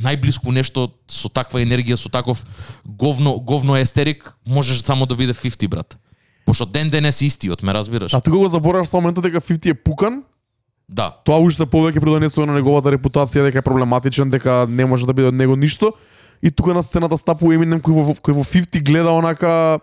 [0.00, 2.42] најблиску нешто со таква енергија, со таков
[2.84, 5.98] говно говно естерик, можеш само да биде 50 брат.
[6.46, 8.14] Пошто ден денес истиот, ме разбираш?
[8.14, 10.22] А тука го забораваш со моментот дека 50 е пукан,
[10.90, 11.14] Да.
[11.24, 15.28] тоа уште повеќе придонесува на неговата репутација дека е проблематичен, дека не може да биде
[15.28, 15.92] од него ништо.
[16.42, 19.78] И тука на сцената стапува Eminem кој во, кој во 50 гледа онака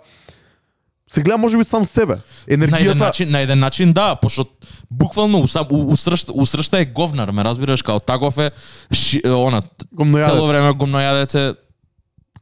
[1.08, 2.16] се гледа можеби сам себе.
[2.16, 4.46] На еден Енергијата начин, на еден начин да, пошто
[4.92, 8.52] буквално усам, у, усршта, усршта е говнар, ме разбираш, као таков е,
[8.94, 9.62] ши, она,
[9.98, 11.56] цело време гомнојадец е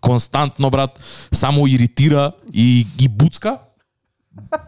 [0.02, 1.00] константно брат,
[1.32, 3.58] само иритира и ги буцка.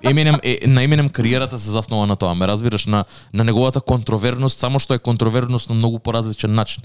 [0.04, 4.60] Еминем е, на Еминем кариерата се заснова на тоа, ме разбираш, на на неговата контроверност,
[4.60, 6.84] само што е контроверност на многу поразличен начин.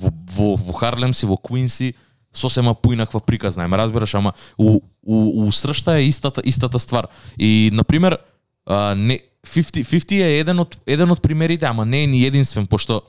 [0.00, 1.94] Во во во Харлем си, во Куинси
[2.34, 7.06] сосема поинаква приказна, е, ме разбираш, ама у у, у сршта е истата истата ствар.
[7.38, 8.18] И на пример,
[8.66, 12.66] а, не 50 50 е еден од еден од примерите, ама не е ни единствен,
[12.66, 13.02] пошто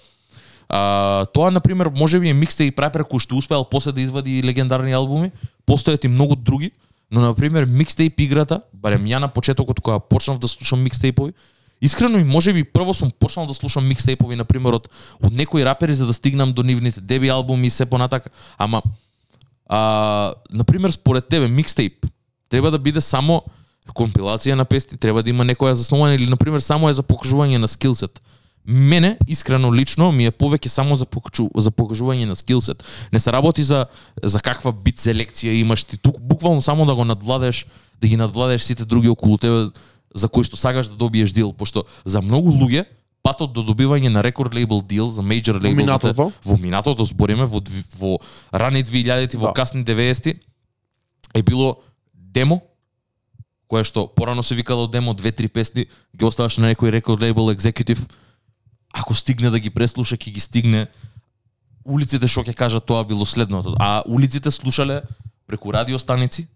[0.70, 4.42] А, тоа на пример можеби е микс и прапер кој што успеал после да извади
[4.42, 5.32] легендарни албуми,
[5.68, 6.72] постојат и многу други,
[7.12, 11.34] но на пример микстейп играта, барем ја на почетокот кога почнав да слушам микстейпови,
[11.82, 14.88] Искрено и може би прво сум почнал да слушам микстейпови на пример од
[15.22, 18.82] од некои рапери за да стигнам до нивните деби албуми и се понатака, ама
[19.66, 22.06] а, на пример според тебе микстейп
[22.50, 23.44] треба да биде само
[23.94, 27.58] компилација на песни, треба да има некоја заснуване или на пример само е за покажување
[27.58, 28.22] на скилсет.
[28.66, 32.84] Мене искрено лично ми е повеќе само за покажу, за покажување на скилсет.
[33.14, 33.86] Не се работи за
[34.24, 37.66] за каква бит селекција имаш ти тук буквално само да го надвладеш,
[38.02, 39.70] да ги надвладеш сите други околу тебе
[40.16, 42.86] за кои што сакаш да добиеш дил, пошто за многу луѓе
[43.26, 46.30] патот до добивање на рекорд лейбл дил за мејджор лейбл минатото?
[46.46, 47.64] во минатото збориме во
[47.98, 48.20] во
[48.54, 49.54] рани 2000-ти, во Да.
[49.54, 50.38] касни 90-ти
[51.34, 51.82] е било
[52.14, 52.62] демо
[53.68, 58.06] кое што порано се викало демо, две-три песни, ги оставаш на некој рекорд лейбл екзекутив,
[58.94, 60.88] ако стигне да ги преслуша, ќе ги стигне.
[61.86, 63.76] Улиците што ќе кажат тоа било следното.
[63.80, 65.02] А улиците слушале
[65.48, 66.48] преку радиостаници,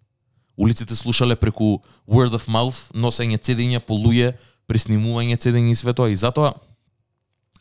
[0.58, 4.38] улиците слушале преку word of mouth, носење цедења по луѓе,
[4.69, 6.13] преснимување цедења и све тоа.
[6.13, 6.53] И затоа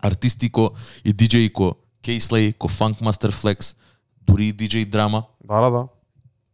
[0.05, 3.75] артисти ко и диџеи ко Кейслей, ко Funkmaster Flex,
[4.21, 5.89] дури и диџеј Драма, Да, да, да.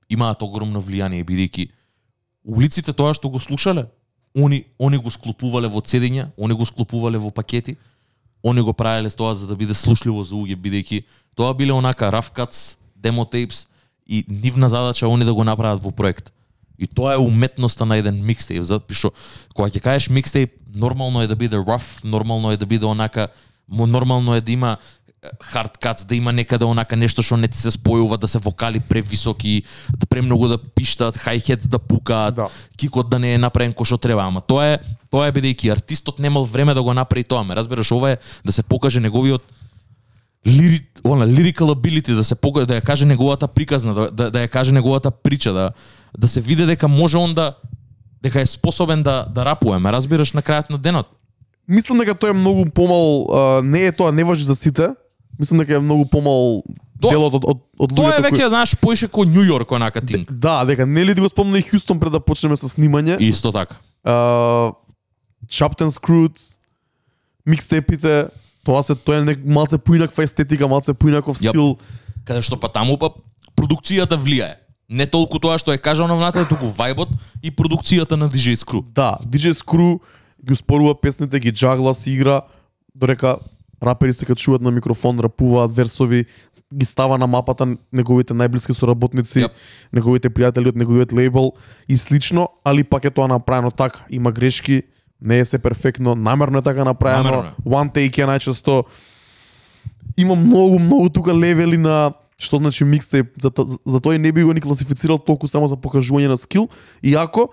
[0.09, 1.71] имаат огромно влијание бидејќи
[2.45, 3.89] улиците тоа што го слушале,
[4.37, 7.77] они они го склопувале во цедења, они го склопувале во пакети,
[8.45, 12.77] они го правеле тоа за да биде слушливо за луѓе бидејќи тоа биле онака cuts,
[12.95, 13.67] demo tapes
[14.07, 16.33] и нивна задача они да го направат во проект.
[16.79, 19.13] И тоа е уметноста на еден микстейп, затоа што
[19.55, 23.29] кога ќе кажеш микстейп, нормално е да биде rough, нормално е да биде онака,
[23.69, 24.77] нормално е да има
[25.53, 28.81] hard cuts, да има некаде онака нешто што не ти се спојува, да се вокали
[28.81, 29.63] превисоки,
[29.97, 32.49] да премногу да пиштат, hi-hats да пукаат, Да.
[32.77, 34.79] кикот да не е направен кој што треба, ама тоа е
[35.11, 38.53] тоа е бидејќи артистот немал време да го направи тоа, ме разбираш, ова е да
[38.53, 39.43] се покаже неговиот
[40.47, 44.39] лири, она lyrical ability да се покаже да ја каже неговата приказна, да, да, да
[44.45, 45.71] ја каже неговата прича, да
[46.19, 47.55] да се види дека може он да
[48.23, 51.09] дека е способен да да рапува, ме разбираш на крајот на денот.
[51.69, 54.89] Мислам дека тој е многу помал, а, не е тоа, не важи за сите.
[55.39, 56.63] Мислам дека е многу помал
[57.01, 60.33] То- делот од од, од Тоа е веќе, знаеш, поише ко Нью Йорк онака тинг.
[60.33, 63.19] Да, дека нели ти го спомна и Хјустон пред да почнеме со снимање.
[63.21, 63.77] Исто така.
[65.49, 66.39] Chopped and Screwed,
[67.47, 68.29] микстейпите,
[68.65, 71.53] тоа се тоа е нек малце поинаква естетика, малце поинаков Јап.
[71.53, 71.77] стил.
[72.25, 73.13] Каде што па таму па
[73.57, 74.64] продукцијата влијае.
[74.95, 77.11] Не толку тоа што е кажано внатре, туку вајбот
[77.43, 78.85] и продукцијата на DJ Screw.
[78.95, 79.99] Да, DJ Screw
[80.45, 82.43] ги успорува песните, ги джагла, си игра,
[82.95, 83.39] дорека
[83.83, 86.25] рапери се качуваат на микрофон, рапуваат версови,
[86.75, 89.51] ги става на мапата неговите најблиски соработници, Јап.
[89.93, 91.53] неговите пријатели од неговиот лейбл
[91.89, 94.07] и слично, али пак е тоа направено така.
[94.11, 94.83] Има грешки,
[95.21, 97.31] не е се перфектно, намерно е така направено.
[97.31, 97.53] Намерно.
[97.67, 98.85] One take е најчесто.
[100.17, 103.35] Има многу, многу тука левели на што значи микстејп?
[103.41, 106.69] за, за, за тој не би го ни класифицирал толку само за покажување на скил,
[107.03, 107.51] иако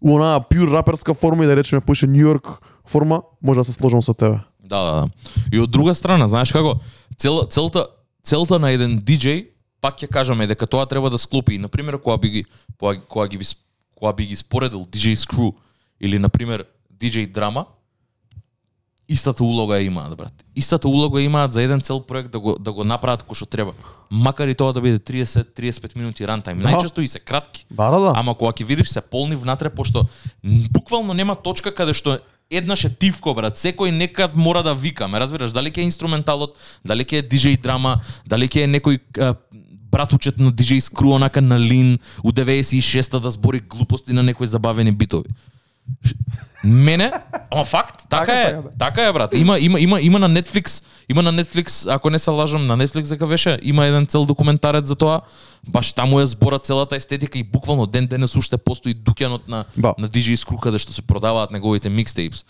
[0.00, 3.72] у онаа пюр раперска форма и да речеме поише Нью Йорк форма, може да се
[3.72, 4.40] сложам со тебе.
[4.60, 5.08] Да, да, да.
[5.52, 6.80] И од друга страна, знаеш како,
[7.16, 7.86] цел, целта,
[8.24, 9.46] целта на еден диџеј,
[9.80, 11.54] пак ќе кажаме дека тоа треба да склопи.
[11.54, 12.44] И, например, кога би ги,
[12.78, 13.44] кога, кога ги, би
[13.94, 15.54] кога би ги споредил DJ Screw
[16.00, 17.66] или, например, DJ Drama,
[19.08, 20.44] истата улога имаат, брат.
[20.56, 23.72] Истата улога имаат за еден цел проект да го, да го направат кој што треба.
[24.10, 26.58] Макар и тоа да биде 30-35 минути рантайм.
[26.58, 26.72] Да.
[26.72, 27.66] Најчесто и се кратки.
[27.70, 28.12] Да, да, да.
[28.16, 30.06] Ама кога ќе видиш се полни внатре пошто
[30.70, 32.18] буквално нема точка каде што
[32.50, 36.56] еднаш е тивко брат, секој некад мора да вика, ме разбираш, дали ќе е инструменталот,
[36.84, 39.34] дали ќе е DJ драма, дали ќе е некој а,
[39.90, 44.92] братучет на DJ Screw онака на Лин у 96-та да збори глупости на некои забавени
[44.92, 45.28] битови.
[46.64, 47.12] Мене,
[47.50, 48.68] ама факт, така, Така, е, така, да.
[48.78, 49.34] така е брат.
[49.34, 53.08] Има има има има на Netflix, има на Netflix, ако не се лажам, на Netflix
[53.08, 55.20] дека беше, има еден цел документарец за тоа.
[55.68, 59.94] Баш таму е збора целата естетика и буквално ден денес уште постои дуќанот на Да.
[59.98, 62.44] на DJ Screw каде што се продаваат неговите микстейпс.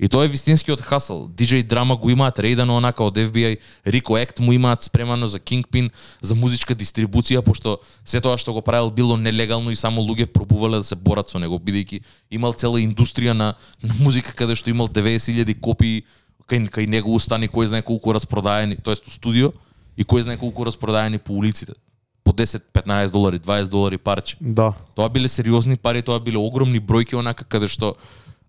[0.00, 1.28] И тоа е вистинскиот хасл.
[1.28, 5.90] DJ драма го имаат рейдано онака од FBI, Rico Act му имаат спремано за Kingpin,
[6.20, 10.80] за музичка дистрибуција, пошто се тоа што го правил било нелегално и само луѓе пробувале
[10.80, 14.88] да се борат со него, бидејќи имал цела индустрија на, на музика каде што имал
[14.88, 16.06] 90.000 копии
[16.48, 19.52] кај, кај него устани кој знае колку распродаени, тоест у студио,
[20.00, 21.76] и кој знае колку распродаени по улиците.
[22.24, 24.36] По 10, 15 долари, 20 долари парче.
[24.40, 24.72] Да.
[24.96, 27.96] Тоа биле сериозни пари, тоа биле огромни бројки онака каде што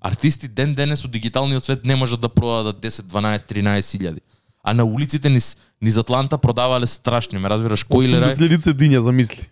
[0.02, 4.20] артисти ден денес у дигиталниот свет не можат да продадат 10, 12, 13 илјади.
[4.64, 9.50] А на улиците низ, низ Атланта продавале страшни, ме разбираш, кој лера 80.000 цедиња, замисли.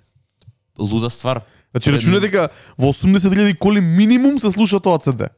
[0.80, 1.42] луда ствар.
[1.72, 5.30] Значи, рачуне дека во 80.000 коли минимум се слуша тоа CD.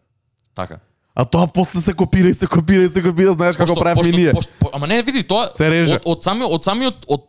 [0.56, 0.80] Така.
[1.16, 4.32] А тоа после се копира и се копира и се копира, знаеш како правиме ние.
[4.32, 5.96] пошто, ама не види тоа Се реже.
[5.96, 7.22] од, од самиот од самиот од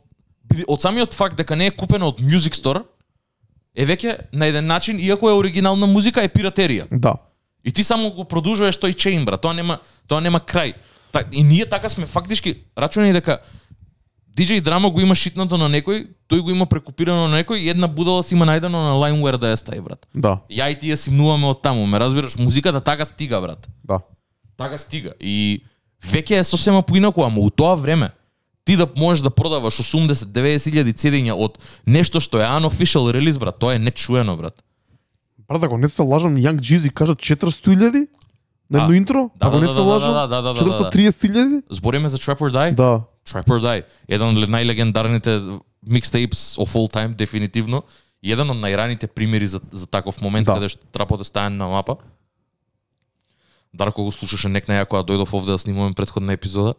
[0.68, 2.84] од самиот факт дека не е купено од Music Store
[3.74, 6.86] е веќе на еден начин иако е оригинална музика е пиратерија.
[6.90, 7.14] Да.
[7.64, 9.42] И ти само го продолжуваш тој чейн, брат.
[9.42, 10.74] Тоа нема тоа нема крај.
[11.12, 13.38] Та, и ние така сме фактички рачуни дека
[14.36, 17.86] DJ драма го има шитнато на некој, тој го има прекопирано на некој и една
[17.86, 20.06] будала си има најдено на LimeWare да ја стави, брат.
[20.14, 20.40] Да.
[20.48, 23.68] Ја и ти ја симнуваме од таму, ме разбираш, музиката така стига, брат.
[23.84, 24.00] Да.
[24.56, 25.12] Така стига.
[25.20, 25.62] И
[26.00, 28.10] веќе е сосема поинаку, ама у тоа време
[28.64, 33.58] ти да можеш да продаваш 80-90 илјади цедења од нешто што е unofficial релиз, брат,
[33.58, 34.62] тоа е нечуено, брат.
[35.52, 38.08] Брат, ако не се лажам, Young Jeezy кажа 400.000
[38.70, 39.30] на едно интро?
[39.36, 40.90] да, ако да, не да, се да, лажам, да, да, да, да, да.
[40.90, 41.62] 430.000?
[41.70, 42.74] Збориме за Trap or Die?
[42.74, 43.02] Да.
[43.28, 47.82] Trap or Die, еден од најлегендарните микстейпс of all time, дефинитивно.
[48.22, 50.54] Еден од најраните примери за, за таков момент, Да.
[50.54, 51.96] каде што трапот е стаен на мапа.
[53.74, 56.72] Дарко го слушаше нек на ја кога дојдов овде да снимуваме предходна епизода.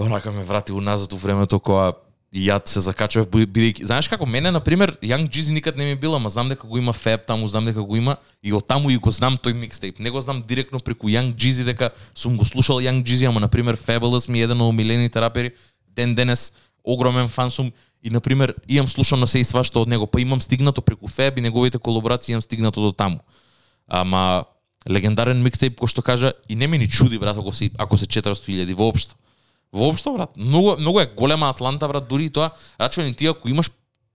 [0.00, 1.92] Онака ме врати уназад у времето кога
[2.32, 5.94] и ја се закачав бидејќи знаеш како мене на пример Young Jeezy никад не ми
[5.94, 8.90] била, ама знам дека го има Fab таму, знам дека го има и од таму
[8.90, 9.98] и го знам тој микстейп.
[9.98, 13.48] Не го знам директно преку Young Jeezy дека сум го слушал Young Jeezy, ама на
[13.48, 15.50] пример Fabulous ми е еден од омилените рапери.
[15.88, 16.52] Ден денес
[16.84, 20.40] огромен фан сум и на пример имам слушано се и свашто од него, па имам
[20.40, 23.18] стигнато преку Fab и неговите колаборации имам стигнато до таму.
[23.88, 24.44] Ама
[24.88, 28.06] легендарен микстейп кој што кажа и не ми ни чуди брат ако се ако се
[28.06, 29.16] 400.000 воопшто.
[29.72, 33.70] Воопшто брат, многу многу е голема Атланта брат, дури и тоа рачуни ти ако имаш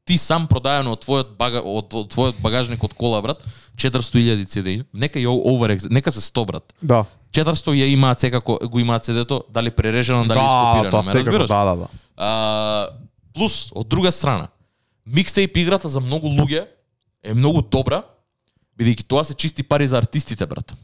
[0.05, 3.41] ти сам продаено од твојот бага, од, од твојот багажник од кола брат
[3.75, 6.75] 400.000 CD, нека ја овер нека се 100 брат.
[6.81, 7.05] Да.
[7.33, 11.25] 400 ја имаат секако го имаат CD-то, дали прережено, дали да, ископирано, тоа ме секако,
[11.25, 11.49] разбираш?
[11.49, 11.87] да, да, да.
[12.17, 12.89] А,
[13.33, 14.47] плюс, од друга страна,
[15.05, 16.67] микстейп играта за многу луѓе
[17.23, 18.03] е многу добра,
[18.77, 20.75] бидејќи тоа се чисти пари за артистите, брат.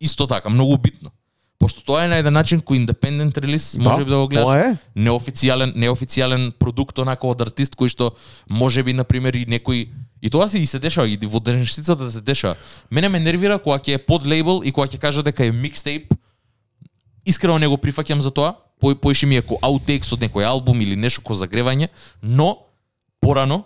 [0.00, 1.10] Исто така, многу битно.
[1.58, 4.76] Пошто тоа е на еден начин кој индепендент релиз, може би да го гледаш, е.
[4.96, 8.10] неофицијален неофицијален продукт онака од артист кој што
[8.48, 9.86] може би на пример и некој
[10.20, 12.56] и тоа се и се дешава и во денешницата се дешава.
[12.90, 16.12] Мене ме нервира кога ќе е под лейбл и кога ќе каже дека е микстейп.
[17.24, 18.56] Искрено не го прифаќам за тоа.
[18.82, 21.88] Пој поише ми е ко аутейкс од некој албум или нешто ко загревање,
[22.20, 22.68] но
[23.20, 23.64] порано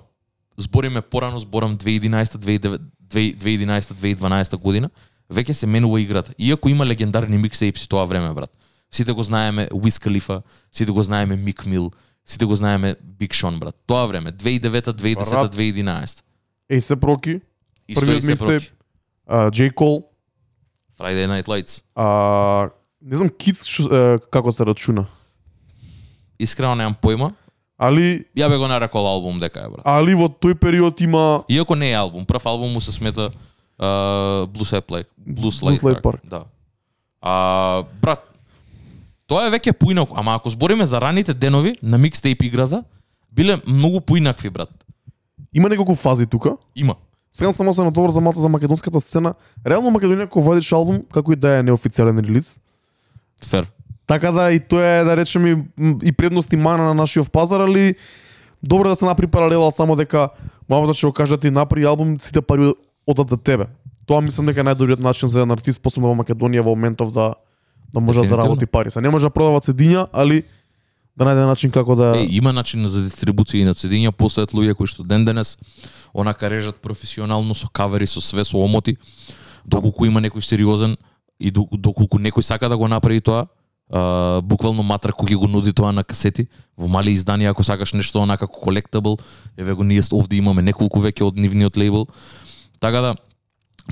[0.56, 2.78] збориме порано, зборам 2011, 2009
[3.10, 4.90] 2011, 2012 година,
[5.30, 6.34] веќе се менува играта.
[6.38, 8.50] Иако има легендарни микстейпси тоа време, брат.
[8.90, 11.90] Сите го знаеме Уиз Калифа, сите го знаеме Мик Мил,
[12.26, 13.76] сите го знаеме Биг Шон, брат.
[13.86, 15.54] Тоа време, 2009, 2010, Брат.
[15.54, 16.22] 2011.
[16.70, 17.40] Ей се проки,
[17.94, 18.70] првиот
[19.26, 19.74] а, J.
[19.74, 20.04] Cole,
[20.98, 21.84] Friday Night Lights.
[21.94, 22.70] а,
[23.02, 25.06] не знам Kids е, како се рачуна.
[26.38, 27.32] Искрено немам појма.
[27.78, 29.84] Али Ја бе го нарекол албум дека е, брат.
[29.84, 33.30] али во тој период има Иако не е албум, прв албум му се смета
[33.80, 36.02] Blue Slide Slide Park.
[36.02, 36.20] Park.
[36.24, 36.44] Да.
[37.22, 38.38] А, брат,
[39.26, 42.84] тоа е веќе поинако, ама ако збориме за раните денови на микстейп играта,
[43.32, 44.70] биле многу поинакви, брат.
[45.54, 46.56] има неколку фази тука.
[46.76, 46.94] Има.
[47.32, 49.34] Сега само се натовар за малку за македонската сцена.
[49.66, 52.60] Реално Македонија кога вадиш албум, како и да е неофицијален релиз,
[53.44, 53.66] Фер.
[54.06, 55.50] Така да и тоа е да речеме
[55.80, 57.94] и- и предност и мана на нашиот пазар, али
[58.62, 60.28] добро да се направи паралела само дека
[60.68, 62.72] мамата ќе го каже да ти направи албум, сите пари
[63.10, 63.66] одат за тебе.
[64.06, 67.34] Тоа мислам дека е најдобриот начин за еден артист посебно во Македонија во моментов да
[67.92, 68.90] да може да заработи пари.
[68.90, 70.42] Се не може да продава цедиња, али
[71.16, 74.74] да најде начин како да Е, има начин за дистрибуција и на цедиња, постојат луѓе
[74.74, 75.58] кои што ден денес
[76.14, 78.96] онака режат професионално со кавери, со све, со омоти,
[79.66, 80.96] доколку има некој сериозен
[81.38, 83.46] и до- доколку некој сака да го направи тоа,
[83.90, 86.46] а, буквално матра кој го нуди тоа на касети,
[86.78, 89.18] во мали изданија ако сакаш нешто онака колектабл,
[89.56, 92.06] еве го ние овде имаме неколку веќе од нивниот лейбл.
[92.80, 93.14] Така да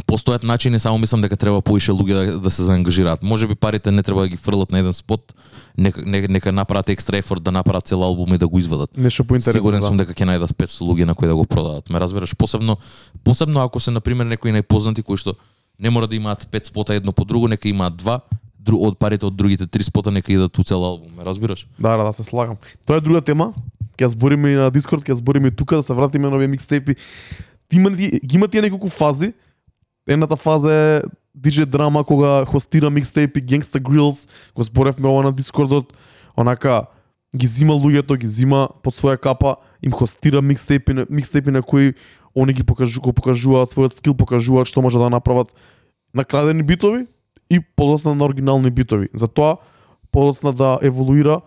[0.07, 3.22] постојат начини, само мислам дека треба поише луѓе да, да се заангажираат.
[3.22, 5.34] Може би парите не треба да ги фрлат на еден спот,
[5.78, 8.97] нека, нека, нека направат екстра ефорт да направат цел албум и да го извадат.
[8.97, 9.59] нешто поинтересно.
[9.59, 9.86] Сигурен да.
[9.86, 11.91] сум дека ќе најдат 500 луѓе на кои да го продадат.
[11.91, 12.36] Ме разбираш?
[12.36, 12.76] Посебно
[13.24, 15.34] посебно ако се на пример некои најпознати кои што
[15.78, 18.20] не мора да имаат 5 спота едно по друго, нека имаат два,
[18.68, 21.16] од парите од другите три спота нека идат у цел албум.
[21.16, 21.66] Ме разбираш?
[21.78, 22.57] Да, да, да, се слагам.
[22.86, 23.55] Тоа е друга тема.
[23.99, 26.95] Ќе збориме и на Дискорд, ќе збориме и тука да се вратиме на овие микстейпи.
[27.68, 29.32] Ти има ги има тие неколку фази.
[30.08, 31.02] Едната фаза е
[31.38, 35.92] DJ драма кога хостира микстейпи Gangsta Grills, го зборевме ова на Дискордот,
[36.36, 36.86] онака
[37.36, 41.94] ги зима луѓето, ги зима под своја капа, им хостира микстейпи, микстейпи на кои
[42.34, 45.52] они ги покажу, го покажуваат својот скил, покажуваат што може да направат
[46.14, 47.06] на крадени битови
[47.50, 49.08] и подоцна на оригинални битови.
[49.14, 49.56] Затоа
[50.10, 51.40] подоцна да еволуира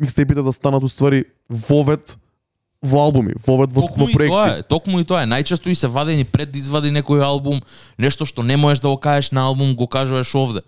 [0.00, 2.18] микстейпите да станат уствари вовет
[2.82, 4.60] во албуми, во, Токму во и тоа проекти.
[4.60, 5.26] е, токму и тоа е.
[5.26, 7.62] Најчесто и се вадени пред да извади некој албум,
[7.98, 10.60] нешто што не можеш да го кажеш на албум, го кажуваш овде.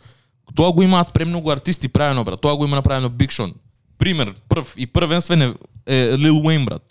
[0.55, 2.41] Тоа го имаат премногу артисти правено, брат.
[2.41, 3.55] Тоа го има направено Big Sean.
[3.99, 5.55] Пример, прв и првенствен е,
[5.87, 6.83] е Lil Wayne, брат.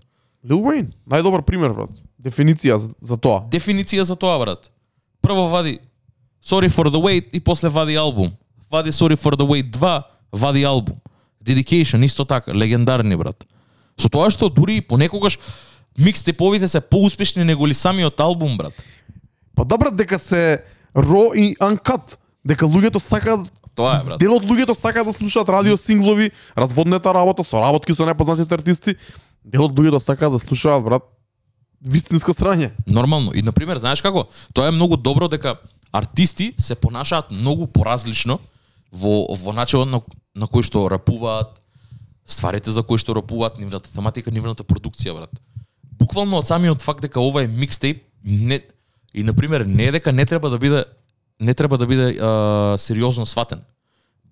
[0.46, 1.90] Lil Wayne, најдобар пример, брат.
[2.22, 3.44] Дефиниција за, за тоа.
[3.50, 4.72] Дефиниција за тоа, брат.
[5.22, 5.80] Прво вади
[6.46, 8.32] Sorry for the Wait и после вади албум.
[8.72, 10.96] Вади Sorry for the Wait 2, вади албум.
[11.44, 13.48] Dedication исто така, легендарни брат.
[13.98, 15.40] Со тоа што дури и понекогаш
[15.98, 18.74] микстеповите се поуспешни него ли самиот албум, брат.
[19.56, 20.64] Па да брат, дека се
[20.96, 24.20] ро и uncut, дека луѓето сакаат Тоа е, брат.
[24.20, 28.96] Дел од луѓето сакаат да слушаат радио синглови, разводнета работа со работки со непознатите артисти.
[29.46, 31.06] Дел од луѓето сакаат да слушаат брат
[31.82, 32.72] вистинско срање.
[32.90, 33.34] Нормално.
[33.38, 34.26] И, например, знаеш како?
[34.54, 35.60] Тоа е многу добро дека
[35.94, 38.40] артисти се понашаат многу поразлично
[38.92, 40.02] во, во начинот на,
[40.36, 41.62] на кој што рапуваат,
[42.28, 45.32] стварите за кои што рапуваат, нивната тематика, нивната продукција, брат.
[45.98, 48.62] Буквално од самиот факт дека ова е микстейп, не,
[49.14, 50.86] и, например, не е дека не треба да биде
[51.40, 53.62] не треба да биде а, сериозно сватен.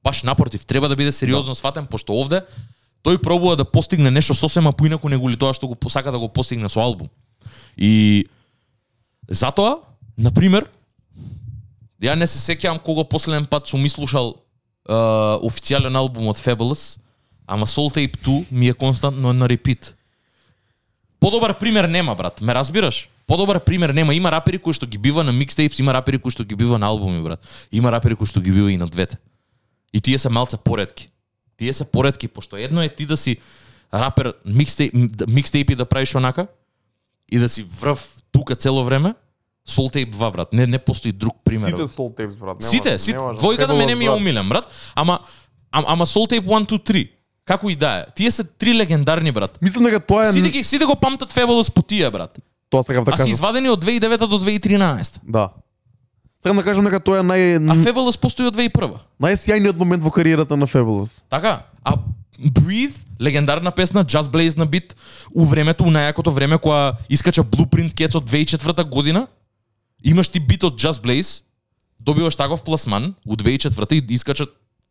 [0.03, 1.55] Баш напротив, треба да биде сериозно да.
[1.55, 2.41] сватен, пошто овде
[3.05, 6.29] тој пробува да постигне нешто сосема поинако него ли тоа што го посака да го
[6.29, 7.09] постигне со албум.
[7.77, 8.25] И
[9.29, 9.77] затоа,
[10.17, 10.65] на пример,
[12.01, 14.41] ја не се сеќавам кога последен пат сум ислушал
[14.89, 16.97] официјален албум од Fabulous,
[17.47, 19.95] ама Soul Tape 2 ми е константно на репит.
[21.19, 22.41] Подобар пример нема, брат.
[22.41, 23.09] Ме разбираш?
[23.27, 24.13] Подобар пример нема.
[24.13, 26.85] Има рапери кои што ги бива на микстейпс, има рапери кои што ги бива на
[26.87, 27.67] албуми, брат.
[27.71, 29.17] Има рапери кои што ги бива и на двете.
[29.93, 31.09] И тие се малце поредки.
[31.57, 33.37] Тие се поредки, пошто едно е ти да си
[33.93, 34.93] рапер микстейп,
[35.27, 36.47] микстейпи да правиш онака
[37.29, 39.13] и да си врв тука цело време.
[39.69, 40.53] Soul Tape 2, брат.
[40.53, 41.69] Не, не постои друг пример.
[41.69, 42.59] Сите Soul Tapes брат.
[42.61, 43.17] Нема, Сите, сите.
[43.17, 44.91] нема- Двојката Fabulous, мене ми е умилен, брат.
[44.95, 45.19] Ама,
[45.71, 47.09] ама, ама Soul Tape 1, 2, 3.
[47.45, 48.05] Како и да е.
[48.15, 49.57] Тие се три легендарни, брат.
[49.61, 52.39] Мислам дека тоа е Сите ги сите го памтат Fabulous по тие, брат.
[52.69, 53.33] тоа сакав да А се кажам.
[53.33, 55.19] извадени од 2009 до 2013.
[55.23, 55.49] Да.
[56.43, 58.97] Сакам да кажам дека тоа е нај А Fabulous постои од 2001.
[59.21, 61.21] најсјајниот момент во кариерата на Fabulous.
[61.29, 61.61] Така?
[61.83, 61.93] А
[62.35, 64.95] Breathe, легендарна песна, Just Blaze на бит,
[65.31, 69.27] у времето, у најакото време кога искача Blueprint Cats од 2004 година,
[70.03, 71.43] имаш ти бит од Just Blaze,
[71.99, 74.49] добиваш таков пласман у 2004 и искачат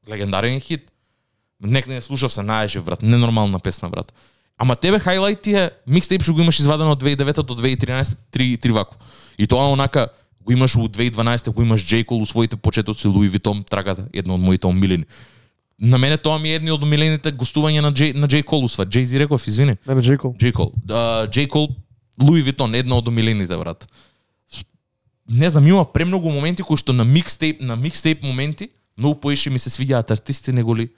[0.08, 0.90] легендарен хит.
[1.60, 4.14] Нек не слушав се најжив, брат, ненормална песна, брат.
[4.58, 8.56] Ама тебе хайлайт ти е микстейп што го имаш извадено од 2009 до 2013, три,
[8.56, 8.96] три вако.
[9.38, 10.08] И тоа онака
[10.44, 12.04] Го имаш у 2012 го имаш J.
[12.04, 15.04] Cole у своите почетоци Луи Витон трагата, едно од моите омилени.
[15.80, 18.44] На мене тоа ми е едни од омилените гостувања на J, на J.
[18.44, 18.84] Cole усва.
[18.84, 19.76] Jay Z реков, извини.
[19.88, 20.34] Не, не, Джейкол.
[20.34, 20.52] J.
[20.52, 20.72] Cole.
[20.86, 21.48] Uh, J.
[21.48, 21.74] Cole,
[22.22, 23.88] Луи Витон, едно од омилените, брат.
[25.30, 29.58] Не знам, има премногу моменти кои што на микстейп, на микстейп моменти, многу поише ми
[29.58, 30.90] се свиѓаат артисти него ли.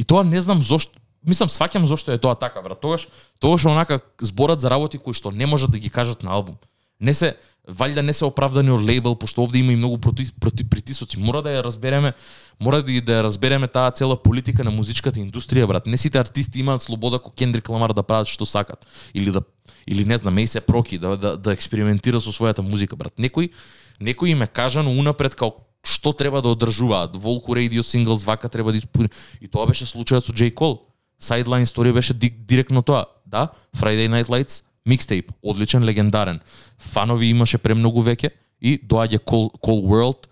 [0.00, 2.80] И тоа не знам зошто, мислам сваќам зошто е тоа така, брат.
[2.80, 3.04] Тогаш,
[3.38, 6.56] тогаш онака зборат за работи кои што не можат да ги кажат на албум.
[7.00, 7.34] Не се,
[7.68, 11.20] валјда не се оправдани од лейбл, пошто овде има и многу проти, проти притисоци.
[11.20, 12.14] Мора да ја разбереме,
[12.60, 15.86] мора да, ја- да ја разбереме таа цела политика на музичката индустрија, брат.
[15.86, 19.42] Не сите артисти имаат слобода ко Кендрик Ламар да прават што сакат или да
[19.86, 23.12] или не знам, се проки да, да, да експериментира со својата музика, брат.
[23.18, 23.52] Некој
[24.00, 27.16] некој им е кажано унапред како што треба да одржуваат.
[27.16, 29.08] Волку Radio Singles вака треба да испуни.
[29.40, 30.52] И тоа беше случајот со J.
[30.54, 30.80] Cole.
[31.20, 33.06] Sideline story беше директно тоа.
[33.26, 36.40] Да, Friday Night Lights, микстейп, одличен, легендарен.
[36.78, 40.26] Фанови имаше премногу веќе и доаѓа Cole, Cole World,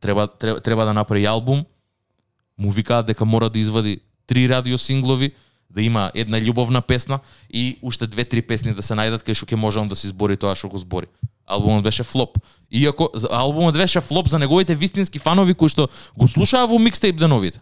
[0.00, 1.64] треба, треба, треба да направи албум,
[2.58, 5.32] му викаат дека мора да извади три радио синглови,
[5.74, 7.18] да има една љубовна песна
[7.50, 10.54] и уште две-три песни да се најдат кај што ќе можам да се избори тоа
[10.54, 11.06] што го збори.
[11.46, 12.38] Албумот беше флоп.
[12.70, 17.60] Иако албумот беше флоп за неговите вистински фанови кои што го слушаа во микстейп деновите.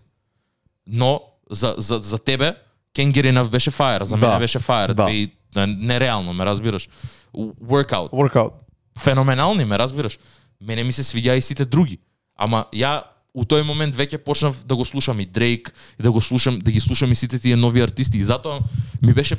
[0.86, 2.54] Но за, за, за тебе
[2.94, 4.38] Enough беше фаер, за мене Да.
[4.38, 4.94] беше фаер.
[4.94, 5.06] Да.
[5.06, 6.88] Две- да, нереално, ме разбираш.
[7.34, 8.52] Workout Workout.
[8.98, 10.18] феноменални, ме разбираш.
[10.60, 11.98] Мене ми се свиѓа и сите други.
[12.36, 13.02] Ама ја
[13.34, 16.70] у тој момент веќе почнав да го слушам и Дрейк, и да го слушам, да
[16.70, 18.60] ги слушам и сите тие нови артисти и затоа
[19.02, 19.38] ми беше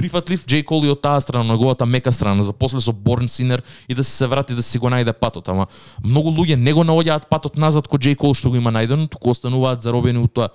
[0.00, 3.28] прифатлив Джей Коли и од таа страна, на неговата мека страна, за после со Борн
[3.28, 5.48] Синер и да се се врати да си го најде патот.
[5.48, 5.66] Ама
[6.04, 9.30] многу луѓе не го наоѓаат патот назад ко Джей Кол што го има најдено, туку
[9.30, 10.48] остануваат заробени у тоа.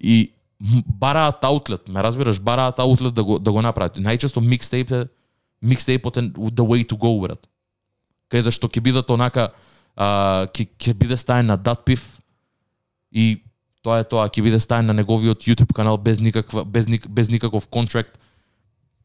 [0.00, 3.96] И бараат аутлет, ме разбираш, бараат аутлет да го да го направат.
[3.96, 5.06] Најчесто микстейп е
[5.62, 7.46] микстейпот е the way to go, брат.
[8.28, 9.50] Каде да што ќе бидат онака
[9.96, 12.18] ќе ќе биде стаен на Датпив
[13.12, 13.42] и
[13.82, 17.30] тоа е тоа, ќе биде стаен на неговиот YouTube канал без никаква без ник, без
[17.30, 18.18] никаков контракт.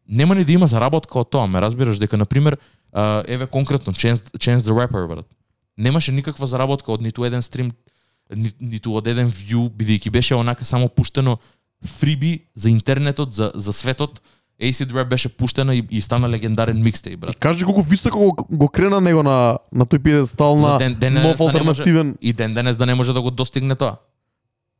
[0.08, 2.58] Нема ни да има заработка од тоа, ме разбираш дека на пример
[2.94, 5.26] а, еве конкретно Chance, Chance the Rapper брат.
[5.78, 7.72] Немаше никаква заработка од ниту еден стрим,
[8.30, 11.40] ни, ниту од еден view, бидејќи беше онака само пуштено
[11.84, 14.22] фриби за интернетот, за за светот.
[14.62, 17.36] Acid Rap беше пуштена и, и стана легендарен микстейп, брат.
[17.36, 21.52] Кажи колку високо го, го крена него на на тој пиедестал на ден- денес нов
[21.52, 22.14] да не може-.
[22.22, 23.96] И ден денес да не може да го достигне тоа.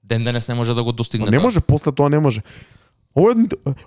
[0.04, 1.44] Ден денес не може да го достигне Не тоа.
[1.44, 2.42] може, после тоа не може.
[3.16, 3.34] Ово е,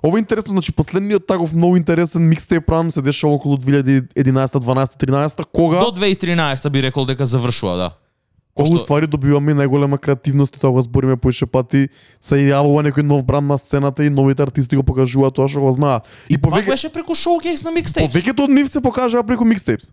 [0.02, 5.04] ово е интересно, значи последниот таков многу интересен микстейп ран се дешава околу 2011, 12,
[5.04, 7.90] 13, кога До 2013 би рекол дека завршува, да.
[8.58, 11.88] Кога Пошто- уствари добиваме најголема креативност и тоа го збориме поише пати,
[12.18, 15.70] се јавува некој нов бранд на сцената и новите артисти го покажуваат тоа што го
[15.70, 16.02] знаат.
[16.26, 18.10] И, Пак повеќе беше преку шоукейс на микстейп.
[18.10, 19.92] повеќето од нив се покажаа преку микстейпс.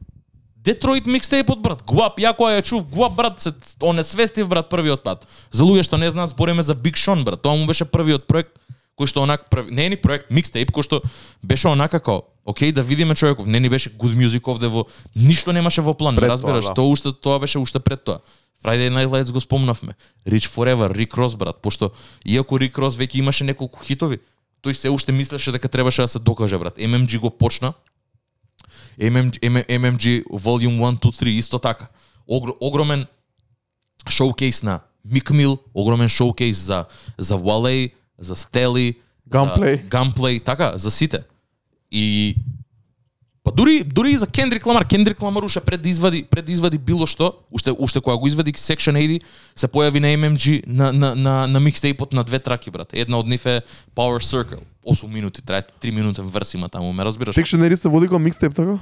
[0.58, 1.84] Детройт микстейпот брат.
[1.86, 5.28] Гуап, ја која ја чув, Гуап брат се онесвестив брат првиот пат.
[5.54, 7.42] За луѓе што не знаат, збориме за Big Sean брат.
[7.42, 8.58] Тоа му беше првиот проект
[8.96, 9.72] кој што онак прв...
[9.72, 11.02] не е ни проект микстейп кој што
[11.44, 14.86] беше онака како окей да видиме човеков, не ни беше good music овде во
[15.16, 16.74] ништо немаше во план, Пред разбираш, тоа, да.
[16.74, 18.20] тоа уште тоа беше уште пред тоа.
[18.64, 19.94] Friday Night Lights го спомнавме.
[20.28, 21.92] Rich Forever, Rick Ross брат, пошто
[22.26, 24.20] иако Rick Ross веќе имаше неколку хитови,
[24.64, 26.78] тој се уште мислеше дека требаше да се докаже брат.
[26.78, 27.74] MMG го почна,
[29.00, 31.88] MMG, MMG Volume 1, 2, 3 исто така.
[32.28, 33.06] Огр, огромен
[34.10, 36.86] шоукейс на Мик Мил, огромен шоукейс за
[37.18, 38.96] за Wale, за Стели,
[39.30, 39.82] Gunplay.
[39.82, 41.20] за Gunplay, така, за сите.
[41.92, 42.36] И
[43.46, 46.52] Па дури дури и за Кендрик Ламар, Кендрик Ламар уште пред да извади пред да
[46.52, 49.22] извади било што, уште уште кога го извади Section 80,
[49.56, 52.90] се појави на MMG на на на на микстейпот на две траки брат.
[52.94, 53.62] Една од нив е
[53.96, 54.66] Power Circle.
[54.88, 57.36] 8 минути, трае 3 минутен верс има таму, ме разбираш?
[57.36, 58.80] Section 80 се води кон микстейп така?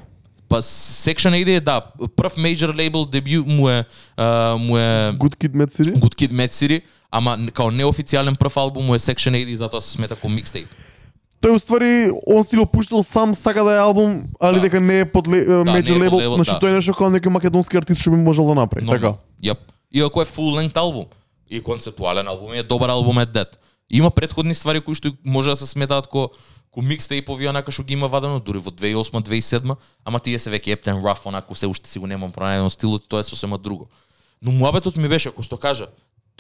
[0.54, 1.82] Па Section 80 е да,
[2.16, 3.86] прв major label дебют му е
[4.18, 5.94] а, му е Good Kid, Mad City?
[5.94, 6.82] Good Kid, Mad City,
[7.12, 10.70] ама као неофицијален прв албум му е Section 80 и затоа се смета како микстейп.
[11.42, 14.62] Тој уствари он си го пуштил сам сака да е албум, али Да.
[14.62, 16.60] дека не е под ле, е major label, значи да.
[16.62, 19.18] тој е нешто како некој македонски артист што би можел да направи, така.
[19.42, 19.58] Јап.
[19.90, 21.10] Иако е full length албум
[21.50, 23.58] и концептуален албум е добар албум е Dead.
[23.94, 26.32] Има предходни ствари кои што може да се сметаат ко
[26.74, 30.74] ко микстейпови онака што ги има вадено дури во 2008 2007 ама тие се веќе
[30.74, 33.86] ептен раф онако се уште си го немам пронајдено стилот тоа е сосема друго.
[34.42, 35.92] Но муабетот ми беше кој што кажа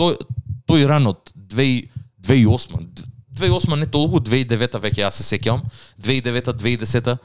[0.01, 0.17] тој
[0.65, 2.89] тој ранот 2008
[3.37, 5.61] 2008 не толку 2009 веќе јас се сеќавам
[6.01, 7.17] 2009 2010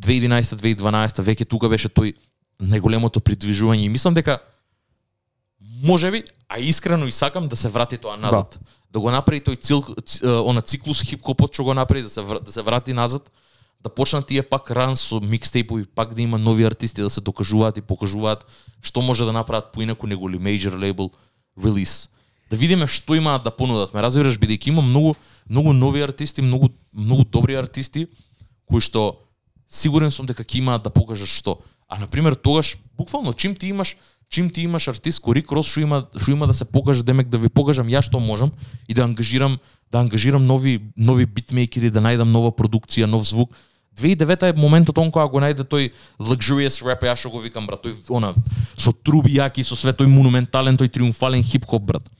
[0.00, 2.16] 2011 2012 веќе тука беше тој
[2.60, 3.84] најголемото придвижување.
[3.84, 4.40] И мислам дека
[5.82, 8.58] може би, а искрено и сакам да се врати тоа назад.
[8.60, 9.84] Да, да го направи тој цил,
[10.46, 13.30] она циклус хип-хопот што го направи да се да се врати назад,
[13.80, 17.78] да почнат тие пак ран со микстейпови, пак да има нови артисти да се докажуваат
[17.78, 18.46] и покажуваат
[18.82, 21.12] што може да направат поинаку него ли major label
[21.60, 22.08] release.
[22.50, 23.94] Да видиме што имаат да понудат.
[23.94, 25.14] Ме разбираш бидејќи има многу
[25.50, 28.06] многу нови артисти, многу многу добри артисти
[28.66, 29.18] кои што
[29.68, 31.60] сигурен сум дека ќе имаат да покажат што.
[31.88, 33.96] А на пример тогаш буквално чим ти имаш
[34.28, 37.28] чим ти имаш артист кој Рик Рос што има што има да се покаже демек
[37.28, 38.52] да ви покажам ја што можам
[38.88, 39.58] и да ангажирам
[39.92, 43.54] да ангажирам нови нови битмейкери да најдам нова продукција, нов звук.
[43.96, 47.86] 2009 е моментот он кога го најде тој luxurious rap, ја што го викам брат,
[47.86, 48.34] тој она
[48.76, 52.10] со труби јаки, со све тој монументален, тој триумфален хип-хоп брат.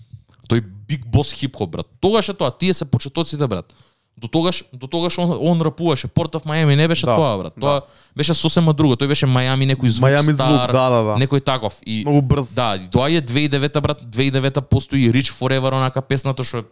[0.49, 1.87] Тој биг бос хип-хоп брат.
[2.01, 3.75] Тогаш е тоа, тие се почетоците брат.
[4.17, 6.09] До тогаш, до тогаш он, он рапуваше.
[6.09, 7.55] Порт оф Мајами не беше Да, тоа, брат.
[7.61, 7.87] Тоа да.
[8.17, 8.97] беше сосема друго.
[8.97, 11.15] Тој беше Мајами некој звук Мајами стар, звук, да, да, да.
[11.21, 11.77] некој таков.
[11.87, 12.55] И Многу брз.
[12.55, 16.65] Да, и тоа е 2009 брат, 2009 постои Rich Forever онака песната што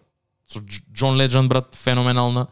[0.49, 2.47] со Дж- Джон Леджанд брат феноменална.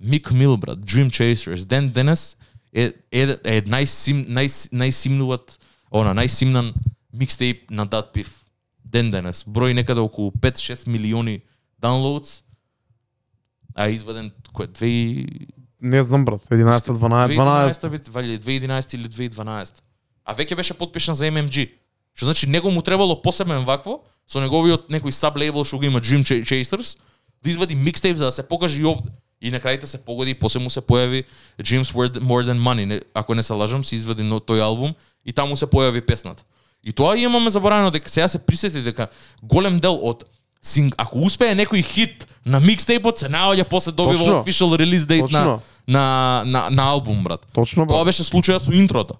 [0.00, 1.64] Мик Мил брат, Dream Chasers.
[1.64, 2.36] Ден денес
[2.74, 5.58] е е, е најсим најс, најсимнуват
[5.92, 6.72] она најсимнан
[7.14, 8.42] микстейп на Dat Piff.
[8.84, 11.42] Ден денес број некаде околу 5-6 милиони
[11.82, 12.42] downloads.
[13.74, 15.48] А е изваден кој 2
[15.82, 19.82] Не знам брат, 11 12 12 2012 бит, вали 2011 или 2012.
[20.24, 21.70] А веќе беше подпишан за MMG.
[22.14, 26.00] Што значи него му требало посебен вакво со неговиот некој саб лейбл што го има
[26.00, 26.98] Dream Ch- Chasers
[27.42, 29.10] да извади микстейп за да се покаже и овде.
[29.40, 31.24] И на крајите се погоди и после му се појави
[31.58, 32.84] Dreams Word More Than Money.
[32.84, 34.94] Не, ако не се лажам, се извади но тој албум
[35.26, 36.44] и таму се појави песната.
[36.84, 39.08] И тоа имаме заборавено дека сега се присети дека
[39.42, 40.24] голем дел од
[40.62, 44.42] синг, ако успее некој хит на микстейпот се наоѓа после добива Точно.
[44.42, 45.60] official release date на, Точно.
[45.88, 47.46] на, на, на албум, брат.
[47.52, 48.06] Точно Тоа брат.
[48.06, 49.18] беше случајот со интрото.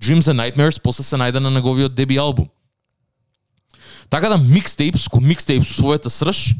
[0.00, 2.48] Dreams and Nightmares после се најде на неговиот деби албум.
[4.10, 6.54] Така да микстейп, ко микстейп со својата срж,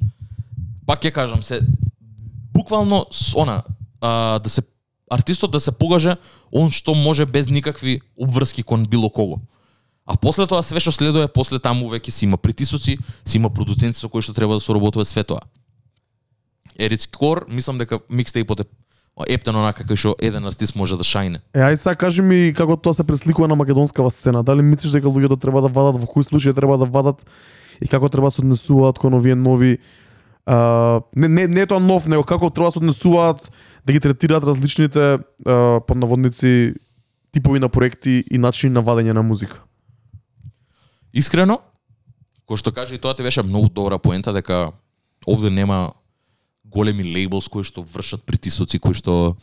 [0.87, 1.61] пак ќе кажам се
[2.55, 3.62] буквално с она
[4.01, 4.62] а, да се
[5.11, 6.16] артистот да се покаже
[6.53, 9.41] он што може без никакви обврски кон било кого.
[10.07, 13.98] А после тоа све што следува после таму веќе си има притисоци, си има продуценти
[13.98, 15.40] со кои што треба да соработува све тоа.
[16.78, 18.68] Ерич Кор, мислам дека микстејпот е
[19.28, 21.42] ептен онака кај што еден артист може да шајне.
[21.55, 24.42] Е, ај сега кажи ми како тоа се пресликува на македонскава сцена.
[24.42, 27.26] Дали мислиш дека луѓето треба да вадат во кои случаи треба да вадат
[27.80, 29.78] и како треба да се однесуваат кон овие нови
[30.46, 33.51] а, не, не, не е тоа нов, него како треба да се однесуваат
[33.86, 36.74] да ги третираат различните а, поднаводници
[37.32, 39.62] типови на проекти и начини на вадење на музика.
[41.12, 41.61] Искрено,
[42.48, 44.72] кој што каже и тоа ти беше многу добра поента дека
[45.26, 45.92] овде нема
[46.64, 49.36] големи лейблс кои што вршат притисоци, кои што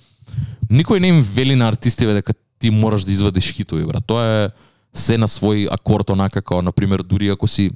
[0.70, 4.06] никој не им вели на артистиве дека ти мораш да извадиш хитови, брат.
[4.08, 4.50] Тоа е
[4.94, 7.72] се на свој акорд онака како на пример дури ако си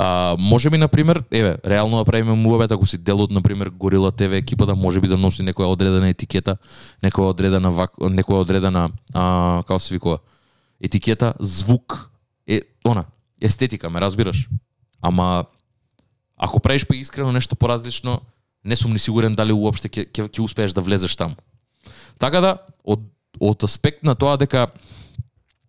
[0.00, 3.42] А, може би, на пример, еве, реално да правиме муабет, ако си дел од, на
[3.42, 6.54] пример, Горила ТВ екипата, може би да носи некоја одредена етикета,
[7.02, 10.18] некоја одредена, вак, некоја одредена, а, како се викува,
[10.78, 12.10] етикета, звук,
[12.90, 13.04] она,
[13.40, 14.48] естетика, ме разбираш?
[15.00, 15.44] Ама,
[16.36, 18.20] ако правиш па искрено нешто поразлично,
[18.64, 21.36] не сум ни сигурен дали уопште ќе ќе ќе успееш да влезеш таму.
[22.18, 22.52] Така да,
[22.84, 23.00] од,
[23.40, 24.68] од аспект на тоа дека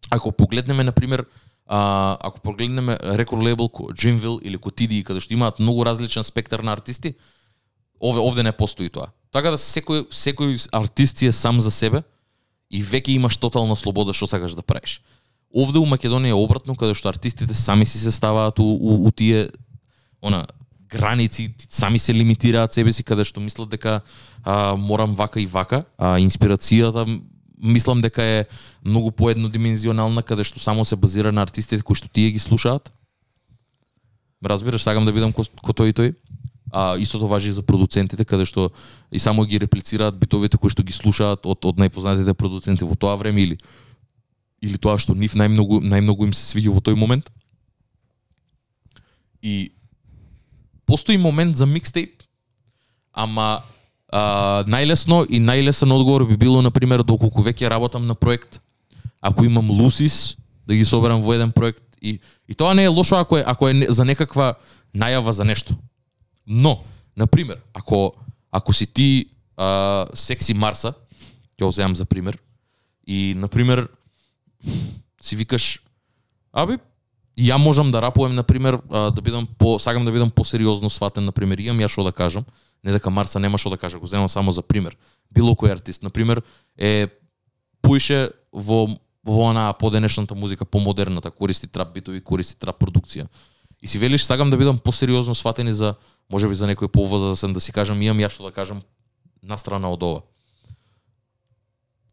[0.10, 1.26] ако погледнеме на пример
[1.70, 6.26] а, ако погледнеме рекорд лейбл ко Dreamville или ко TD, каде што имаат многу различен
[6.26, 7.14] спектар на артисти,
[8.02, 9.14] овде овде не постои тоа.
[9.32, 12.02] Така да секој секој артист е сам за себе
[12.70, 15.02] и веќе имаш тотална слобода што сакаш да правиш.
[15.50, 19.12] Овде у Македонија е обратно каде што артистите сами си се ставаат у, у, у
[19.12, 19.50] тие
[20.22, 20.46] она
[20.90, 24.02] граници, сами се лимитираат себе си каде што мислат дека
[24.44, 27.06] а, морам вака и вака, а инспирацијата
[27.62, 28.46] мислам дека е
[28.86, 32.92] многу поеднодимензионална каде што само се базира на артистите кои што тие ги слушаат.
[34.46, 36.16] Разбираш, сакам да видам ко, ко тој и тој.
[36.72, 38.70] А истото важи и за продуцентите каде што
[39.12, 43.18] и само ги реплицираат битовите кои што ги слушаат од од најпознатите продуценти во тоа
[43.18, 43.58] време или
[44.62, 47.32] или тоа што нив најмногу најмногу им се свиѓа во тој момент.
[49.42, 49.72] И
[50.86, 52.24] постои момент за микстейп,
[53.14, 53.64] ама
[54.12, 58.60] а, најлесно и најлесен одговор би било на пример доколку веќе работам на проект,
[59.22, 60.36] ако имам Лусис,
[60.68, 63.70] да ги соберам во еден проект и и тоа не е лошо ако е ако
[63.70, 64.56] е за некаква
[64.96, 65.76] најава за нешто.
[66.48, 66.84] Но,
[67.16, 68.14] на пример, ако
[68.52, 70.94] ако си ти а, секси Марса,
[71.60, 72.38] ќе го земам за пример,
[73.08, 73.88] и на пример
[75.22, 75.80] си викаш
[76.54, 76.80] Аби,
[77.38, 81.32] ја можам да рапувам на пример, да бидам по сакам да бидам посериозно сватен на
[81.32, 82.46] пример, имам ја што да кажам,
[82.84, 84.98] не дека Марса нема што да каже, го земам само за пример.
[85.32, 86.42] Било кој артист, на пример,
[86.78, 87.08] е
[87.82, 88.88] поише во
[89.24, 93.28] во она поденешната музика, помодерната, користи трап битови, користи трап продукција.
[93.82, 95.96] И си велиш сакам да бидам посериозно сватен за
[96.30, 98.82] можеби за некој повозрасен да, да си кажам имам ја што да кажам
[99.44, 100.22] настрана од ова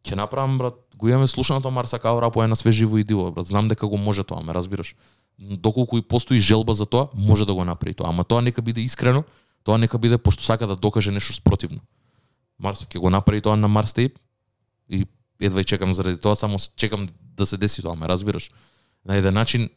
[0.06, 3.30] ќе направам брат, го имаме слушаното Марса Као рапо е на све живо и диво,
[3.32, 3.46] брат.
[3.46, 4.94] Знам дека го може тоа, ме разбираш.
[5.38, 8.80] Доколку и постои желба за тоа, може да го направи тоа, ама тоа нека биде
[8.80, 9.24] искрено,
[9.64, 11.80] тоа нека биде пошто сака да докаже нешто спротивно.
[12.58, 14.18] Марс ќе го направи тоа на Марс Тейп
[14.88, 15.06] и
[15.40, 18.50] едва и чекам заради тоа, само чекам да се деси тоа, ме разбираш.
[19.04, 19.68] На еден начин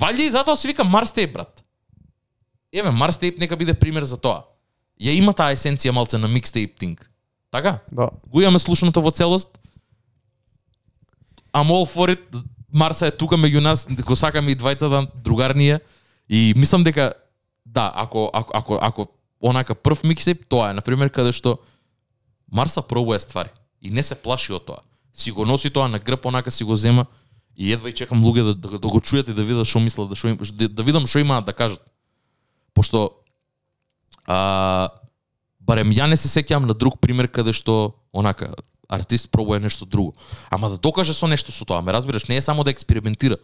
[0.00, 1.64] вали и затоа се вика Марс Тейп, брат.
[2.72, 4.44] Еве, Марс Тейп нека биде пример за тоа.
[5.00, 7.04] Ја има таа есенција малце на микстейп тинг.
[7.50, 7.78] Така?
[7.92, 8.10] Да.
[8.28, 9.58] Го имаме слушното во целост.
[11.52, 12.44] I'm all for it.
[12.72, 15.80] Марса е тука меѓу нас, го сакаме и двајцата другарнија
[16.28, 17.12] и мислам дека
[17.66, 19.06] да, ако ако ако ако
[19.40, 21.58] онака прв миксеп, тоа е на пример каде што
[22.52, 23.48] Марса пробува ствари
[23.82, 24.82] и не се плаши од тоа.
[25.14, 27.06] Си го носи тоа на грб, онака си го зема
[27.56, 30.08] и едва и чекам луѓе да, да, да го чујат и да видат што мислат,
[30.10, 31.80] да, шо, им- да, да видам што имаат да кажат.
[32.74, 33.10] Пошто
[34.26, 34.88] а,
[35.66, 38.52] барем ја не се сеќавам на друг пример каде што онака
[38.88, 40.14] артист пробува нешто друго.
[40.50, 43.36] Ама да докаже со нешто со тоа, ме разбираш, не е само да експериментира,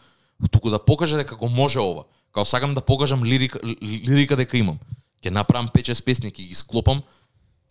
[0.50, 2.04] туку да покаже дека го може ова.
[2.32, 4.78] Као сакам да покажам лирика, лирика дека имам.
[5.22, 7.02] Ќе направам 5-6 песни, ќе ги склопам,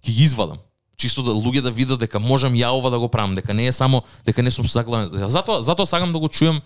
[0.03, 0.59] ќе ги извадам.
[0.97, 3.71] Чисто да луѓе да видат дека можам ја ова да го правам, дека не е
[3.71, 5.09] само дека не сум заглавен.
[5.29, 6.61] Затоа затоа сакам да го чујам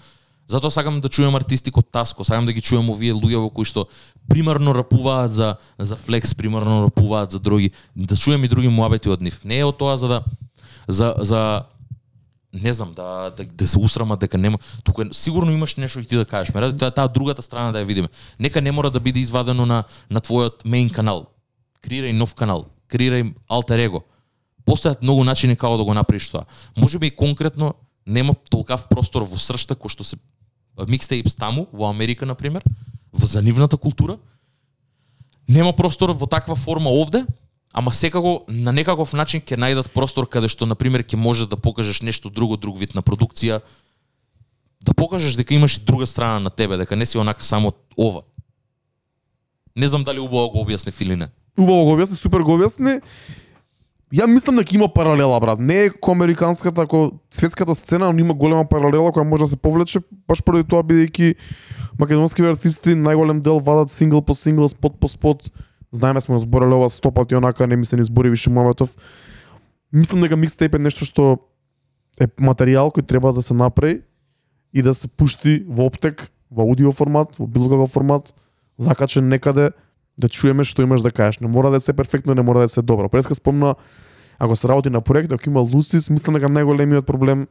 [0.48, 3.66] Затоа сакам да чујам артисти код Таско, сакам да ги чујам овие луѓе во кои
[3.66, 3.88] што
[4.30, 9.22] примарно рапуваат за за флекс, примарно рапуваат за други, да чујам и други муабети од
[9.22, 9.40] нив.
[9.44, 10.24] Не е од тоа за да
[10.88, 11.66] за за
[12.54, 16.16] не знам да да, да се усрамат дека нема туку сигурно имаш нешто и ти
[16.16, 16.54] да кажеш.
[16.54, 18.10] Ме разбираш, таа другата страна да ја видиме.
[18.40, 21.26] Нека не мора да биде извадено на на твојот мејн канал.
[21.82, 24.06] Креирај нов канал, креирај алтер его.
[24.66, 26.46] Постојат многу начини како да го направиш тоа.
[26.78, 27.74] Можеби конкретно
[28.06, 30.18] нема толкав простор во сршта кој што се
[30.78, 32.64] микстейпс таму во Америка на пример,
[33.12, 34.18] во за нивната култура.
[35.48, 37.26] Нема простор во таква форма овде,
[37.74, 41.58] ама секако на некаков начин ќе најдат простор каде што на пример ќе можеш да
[41.58, 43.62] покажеш нешто друго, друг вид на продукција,
[44.82, 48.24] да покажеш дека имаш и друга страна на тебе, дека не си онака само ова.
[49.76, 51.30] Не знам дали убаво го објасни или не.
[51.58, 53.02] Убаво го објасни, супер го објасни.
[54.16, 55.60] Ја мислам дека има паралела, брат.
[55.60, 59.58] Не е ко американската, ако светската сцена, но има голема паралела која може да се
[59.58, 61.36] повлече, баш поради тоа бидејќи
[62.00, 65.52] македонски артисти најголем дел вадат сингл по сингл, спот по спот.
[65.92, 68.96] Знаеме сме го збореле ова сто пати онака, не ми се ни збори више моментов.
[69.92, 71.44] Мислам дека микстейп е нешто што
[72.16, 74.00] е материјал кој треба да се направи
[74.72, 78.32] и да се пушти во оптек, во аудио формат, во било каков формат,
[78.80, 79.74] закачен некаде,
[80.18, 81.40] да чуеме што имаш да кажеш.
[81.44, 83.10] Не мора да се перфектно, не мора да се добро.
[83.10, 83.76] Преска спомна,
[84.40, 87.48] ако се работи на проект, ако има Лусис, мислам дека најголемиот проблем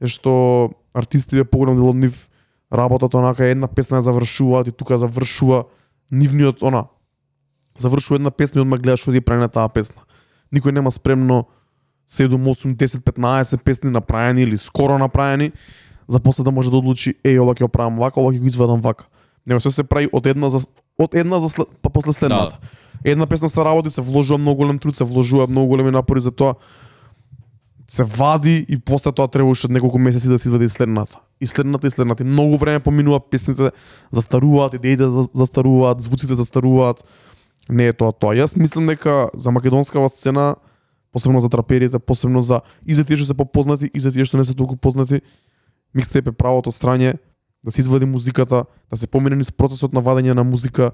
[0.00, 2.28] е што артистите поголем дел од нив
[2.72, 5.64] работат онака една песна ја завршуваат и тука завршува
[6.12, 6.86] нивниот она
[7.80, 10.02] завршува една песна и одма гледаш оди прави на таа песна.
[10.52, 11.46] Никој нема спремно
[12.10, 15.52] 7, 8, 10, 15 песни направени или скоро направени
[16.08, 18.46] за после да може да одлучи еј ова ќе го правам вака, ова ќе го
[18.46, 19.06] извадам вака.
[19.46, 20.66] Него се се прави од една за
[20.98, 22.58] од една за па после следната.
[22.60, 22.68] Да.
[23.04, 26.30] Една песна се работи, се вложува многу голем труд, се вложува многу големи напори за
[26.30, 26.54] тоа.
[27.90, 31.18] Се вади и после тоа треба уште неколку месеци да се извади следната.
[31.40, 32.22] И следната и следната.
[32.22, 33.70] И многу време поминува, песните
[34.12, 37.04] застаруваат, идеите застаруваат, звуците застаруваат.
[37.68, 38.34] Не е тоа тоа.
[38.34, 40.56] Јас мислам дека за македонскава сцена,
[41.12, 44.38] посебно за траперите, посебно за и за тие што се попознати и за тие што
[44.38, 45.22] не се толку познати,
[45.94, 47.18] микстеп е правото страње
[47.64, 50.92] да се извади музиката, да се помине низ процесот на вадење на музика,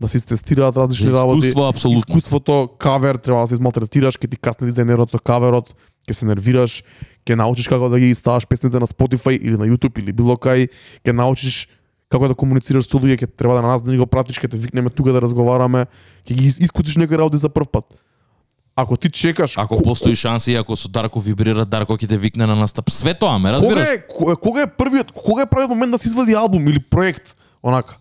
[0.00, 1.38] да се истестираат различни работи.
[1.38, 1.98] Искуство апсолутно.
[2.08, 5.74] Искуството, кавер, треба да се измалтретираш, ќе ти касне дизајнерот со каверот,
[6.06, 6.82] ќе се нервираш,
[7.26, 10.68] ќе научиш како да ги ставаш песните на Spotify или на YouTube или било кај,
[11.02, 11.66] ќе научиш
[12.08, 14.48] како да комуницираш со луѓе, ќе треба да на нас да ни го пратиш, ќе
[14.48, 15.86] те викнеме тука да разговараме,
[16.24, 17.84] ќе ги искутиш некои работи за прв пат.
[18.76, 22.46] Ако ти чекаш Ако ко- постои шанси, ако со Дарко вибрира, Дарко ќе те викне
[22.46, 22.86] на настап.
[22.88, 23.88] Све тоа, ме Кога разбираш?
[23.88, 27.34] е, кога- кога е првиот, кога е првиот момент да се извади албум или проект,
[27.62, 27.98] онака?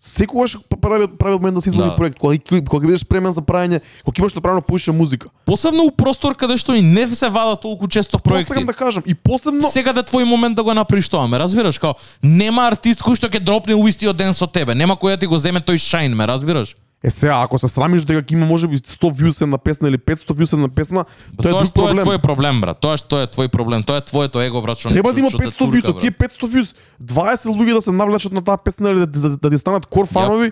[0.00, 1.96] Секогаш првиот првиот момент да се извади Да.
[1.96, 5.28] проект, кога кога ќе бидеш спремен за правење, кога имаш направено поише музика.
[5.46, 8.48] Посебно у простор каде што и не се вада толку често проекти.
[8.48, 11.78] сакам да кажам и посебно Сега да твој момент да го направиш тоа, ме разбираш?
[11.78, 15.16] Као, нема артист кој што ќе дропне у истиот ден со тебе, нема кој да
[15.16, 16.76] ти го земе тој шајн, ме разбираш?
[17.06, 20.34] Е сега ако се срамиш дека ќе има можеби 100 views на песна или 500
[20.34, 21.04] views на песна,
[21.38, 22.06] тоа е Тоа друг што е проблем.
[22.06, 22.80] твој проблем, брат.
[22.82, 23.84] Тоа што е твој проблем.
[23.86, 26.10] Тоа е твоето его, брат, што Треба да има што те 500 турка, views, тие
[26.10, 29.58] 500 views, 20 луѓе да се навлечат на таа песна или да, да, да, ти
[29.58, 30.50] станат кор фанови,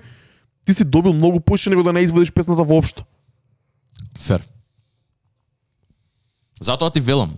[0.62, 3.02] ти си добил многу поише него да не извадиш песната воопшто.
[4.18, 4.46] Фер.
[6.62, 7.34] Затоа ти велам.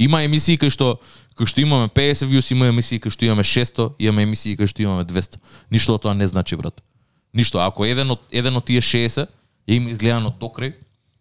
[0.00, 0.96] Има емисии кај што
[1.36, 4.80] кај што имаме 50 views, има емисии кај што имаме 600, имаме емисии кај што
[4.88, 5.36] имаме 200.
[5.68, 6.80] Ништо тоа не значи, брат.
[7.34, 7.58] Ништо.
[7.58, 9.26] Ако еден од еден од тие 60
[9.66, 10.74] е им изгледано до крај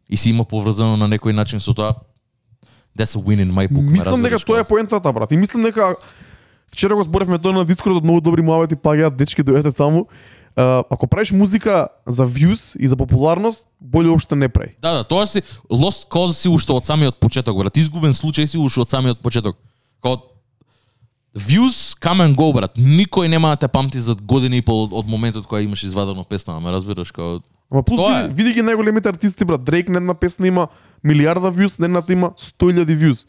[0.09, 1.95] и си има поврзано на некој начин со тоа,
[2.95, 3.81] That's a win in my book.
[3.81, 5.31] Мислам дека тоа е поентата, брат.
[5.31, 5.95] И мислам дека
[6.71, 10.05] вчера го зборевме тоа на Дискорд од многу добри муавети паѓаат дечки дојдете таму.
[10.55, 14.77] А, ако правиш музика за views и за популарност, боле уопште не прави.
[14.81, 15.41] Да, да, тоа си
[15.71, 17.77] lost cause си уште од самиот почеток, брат.
[17.77, 19.57] Изгубен случај си уште од самиот почеток.
[20.05, 20.21] Као
[21.35, 22.71] views come and go, брат.
[22.77, 26.23] Никој нема да те памти за година и пол од, од моментот кога имаш извадено
[26.23, 27.39] песна, ме разбираш као
[27.71, 28.27] Ама плюс Тоа е.
[28.29, 29.63] види, ги најголемите артисти, брат.
[29.63, 30.67] Дрейк на една песна има
[31.03, 33.27] милиарда views, на едната има 100.000 views.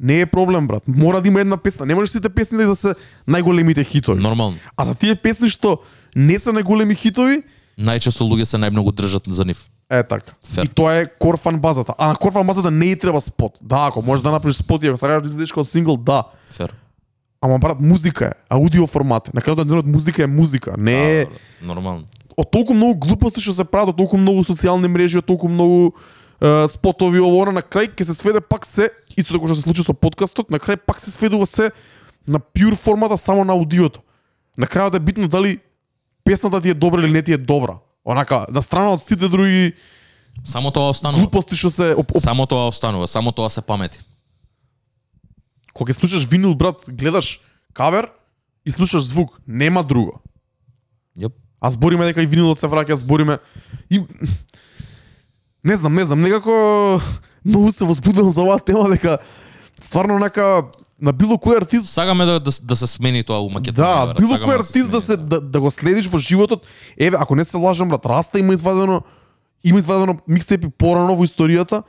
[0.00, 0.82] Не е проблем, брат.
[0.88, 1.86] Мора да има една песна.
[1.86, 2.94] Не можеш сите песни да се
[3.28, 4.22] најголемите хитови.
[4.22, 4.56] нормално.
[4.76, 5.78] А за тие песни што
[6.16, 7.42] не се најголеми хитови,
[7.78, 9.68] Најчесто луѓе се најмногу држат за нив.
[9.90, 10.32] е така.
[10.44, 10.64] Фер.
[10.64, 11.94] И тоа е корфан базата.
[11.98, 13.52] А на корфан базата не и треба спот.
[13.62, 16.24] Да, ако можеш да направиш спот и ако сакаш да изведеш како сингл, да.
[16.50, 16.74] Фер.
[17.40, 19.30] Ама брат, музика е, аудио формат.
[19.34, 22.04] На крајот на денот музика е музика, не е Да, нормално.
[22.36, 25.92] од толку многу глупости што се прават, од толку многу социјални мрежи, од толку многу
[26.40, 29.82] е, спотови ово на крај ќе се сведе пак се исто како што се случи
[29.82, 31.70] со подкастот, на крај пак се сведува се
[32.28, 34.00] на пјур формата само на аудиото.
[34.58, 35.58] На крајот е битно дали
[36.24, 37.78] песната ти е добра или не ти е добра.
[38.04, 39.72] Онака, на страна од сите други
[40.44, 41.20] Само тоа останува.
[41.20, 44.00] глупости што се оп, оп, Само тоа останува, само тоа се памети.
[45.74, 47.40] Кога ќе слушаш винил брат, гледаш
[47.74, 48.10] кавер
[48.64, 50.20] и слушаш звук, нема друго.
[51.18, 51.36] Јоп.
[51.60, 53.38] А збориме дека и винилот се враќа, збориме
[53.90, 54.00] и
[55.64, 57.00] не знам, не знам, некако
[57.44, 59.18] многу се возбудувам за оваа тема дека
[59.80, 64.12] стварно нека на било кој артист Сагаме да, да, да се смени тоа у Македонија.
[64.12, 66.66] Да, било кој артист да се да, да го следиш во животот.
[66.98, 69.02] Еве, ако не се лажам брат, Раста има извадено
[69.64, 71.82] има извадено микстейпи порано во историјата.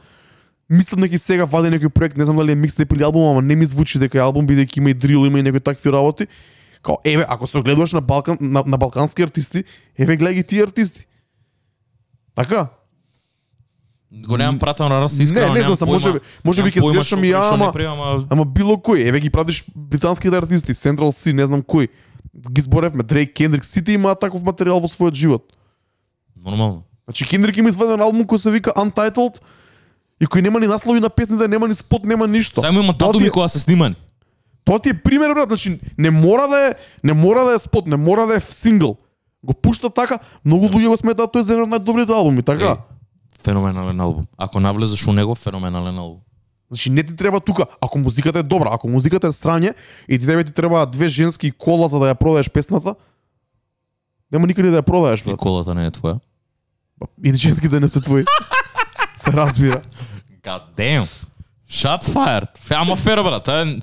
[0.72, 3.42] Мислам дека и сега вади некој проект, не знам дали е микстейп или албум, ама
[3.42, 6.28] не ми звучи дека е албум бидејќи има и дрил, има и некои такви работи.
[6.82, 9.64] Као еве, ако се огледуваш на Балкан на, на балкански артисти,
[10.00, 11.06] еве гледај ги тие артисти.
[12.36, 12.68] Така?
[14.12, 17.20] Го немам пратено на Раста искрено, не, не знам, појма- може би може би ќе
[17.26, 21.46] и ја, ама ама Ама било кој, еве ги пратиш британските артисти, Central C, не
[21.46, 21.88] знам кој.
[22.52, 25.44] Ги зборевме, Дрейк, Кендрик, сите имаат таков материјал во својот живот.
[26.36, 26.84] нормално.
[27.06, 29.40] Значи Кендрик има изваден албум кој се вика Untitled
[30.22, 32.62] и кој нема ни наслови на песните, нема ни спот, нема ништо.
[32.62, 33.96] Само има датуми е- кога се снимани.
[34.64, 37.88] Тоа ти е пример брат, значи не мора да е, не мора да е спот,
[37.88, 38.92] не мора да е сингл.
[39.44, 42.64] Го пушта така, многу луѓе го сметаат тој за еден од најдобрите албуми, така?
[42.66, 42.78] Еј.
[43.42, 44.26] Феноменален албум.
[44.38, 46.20] Ако навлезеш у него, феноменален албум.
[46.70, 49.74] Значи не ти треба тука, ако музиката е добра, ако музиката е срање
[50.08, 52.96] и ти тебе ти треба две женски кола за да ја продаеш песната,
[54.32, 55.38] нема никаде да ја продаеш, И брат.
[55.38, 56.20] колата не е твоја.
[57.24, 58.26] И женските не се твои.
[59.22, 59.82] се разбира.
[60.44, 61.08] God damn.
[61.72, 62.48] Shots fired.
[62.70, 63.48] Ама фер, брат.
[63.48, 63.80] Е,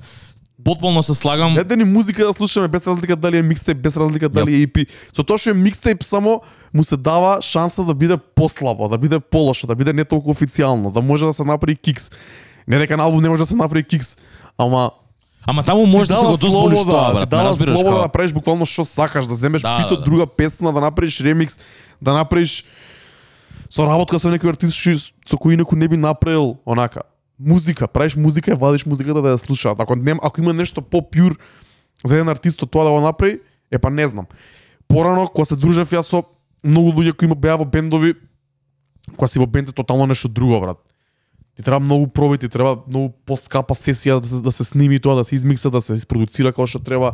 [0.63, 1.53] потполно се слагам.
[1.53, 4.87] Дете ни музика да слушаме без разлика дали е микстейп, без разлика дали е EP.
[5.15, 6.41] Со тоа што е микстейп само
[6.73, 10.91] му се дава шанса да биде послабо, да биде полошо, да биде не толку официјално,
[10.93, 12.11] да може да се направи кикс.
[12.67, 14.17] Не дека на албум не може да се направи кикс,
[14.57, 14.91] ама
[15.47, 17.19] Ама таму можеш да дава го дозволиш тоа, брат.
[17.19, 20.03] Ме Дава слобода да правиш буквално што сакаш, да земеш Да, бит да, да.
[20.03, 21.59] друга песна, да направиш ремикс,
[22.01, 22.65] да направиш
[23.69, 27.03] соработка со некој артист со кој инаку не би направил онака.
[27.39, 29.79] Музика, правиш музика и вадиш музиката да ја слушаат.
[29.79, 31.37] Ако нема, ако има нешто по-пјур
[32.05, 33.39] за еден артист тоа да го направи,
[33.71, 34.25] е па не знам.
[34.87, 36.23] Порано кога се дружев јас со
[36.63, 38.15] многу луѓе кои има беа во бендови,
[39.15, 40.77] кога си во бенд е тотално нешто друго, брат.
[41.55, 45.15] Ти треба многу проби, ти треба многу поскапа сесија да се, да се сними тоа,
[45.15, 47.13] да се измикса, да се испродуцира како што треба,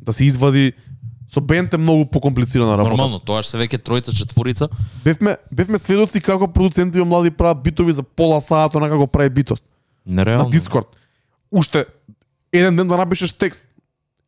[0.00, 0.72] да се извади.
[1.30, 2.90] Со бенд е многу покомплицирана работа.
[2.90, 4.68] Нормално, тоа се веќе тројца, четворица.
[5.04, 9.30] Бевме, бевме сведоци како продуценти во млади прават битови за пола саат, онака го прави
[9.30, 9.62] битот.
[10.06, 10.44] Нереално.
[10.44, 10.86] На Дискорд.
[11.50, 11.86] Уште
[12.52, 13.66] еден ден да напишеш текст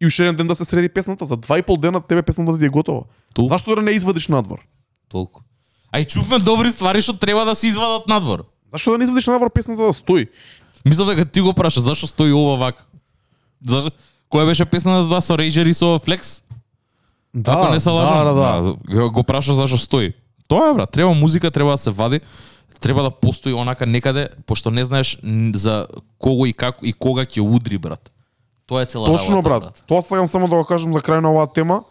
[0.00, 2.58] и уште еден ден да се среди песната, за два и пол дена тебе песната
[2.58, 3.02] ти е готова.
[3.34, 3.46] Ту.
[3.46, 4.66] Зашто да не извадиш надвор?
[5.08, 5.40] Толку.
[5.92, 8.44] А и чувме добри ствари што треба да се извадат надвор.
[8.72, 10.28] Зашто да не извадиш надвор песната да стои?
[10.84, 12.84] Мислам дека ти го праша, зашо стои ова вака?
[13.66, 13.90] Зашо?
[14.30, 15.98] Која беше песната тоа со Rager и со
[17.36, 17.62] Flex?
[17.64, 18.24] Ако не се лажам.
[18.24, 19.08] Да, да, да.
[19.08, 20.12] Го- праша зашо стои.
[20.48, 22.20] Тоа е брат, треба музика, треба да се вади,
[22.80, 25.18] треба да постои онака некаде, пошто не знаеш
[25.54, 25.86] за
[26.18, 28.10] кого и како и кога ќе удри брат.
[28.66, 29.84] Тоа е цела Точно работа, брат.
[29.86, 31.84] Тоа сакам само да го кажам за крај на оваа тема.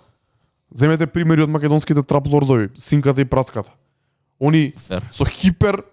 [0.74, 3.72] Земете примери од македонските трап лордови, синката и праската.
[4.42, 5.04] Они Фер.
[5.12, 5.84] со хипер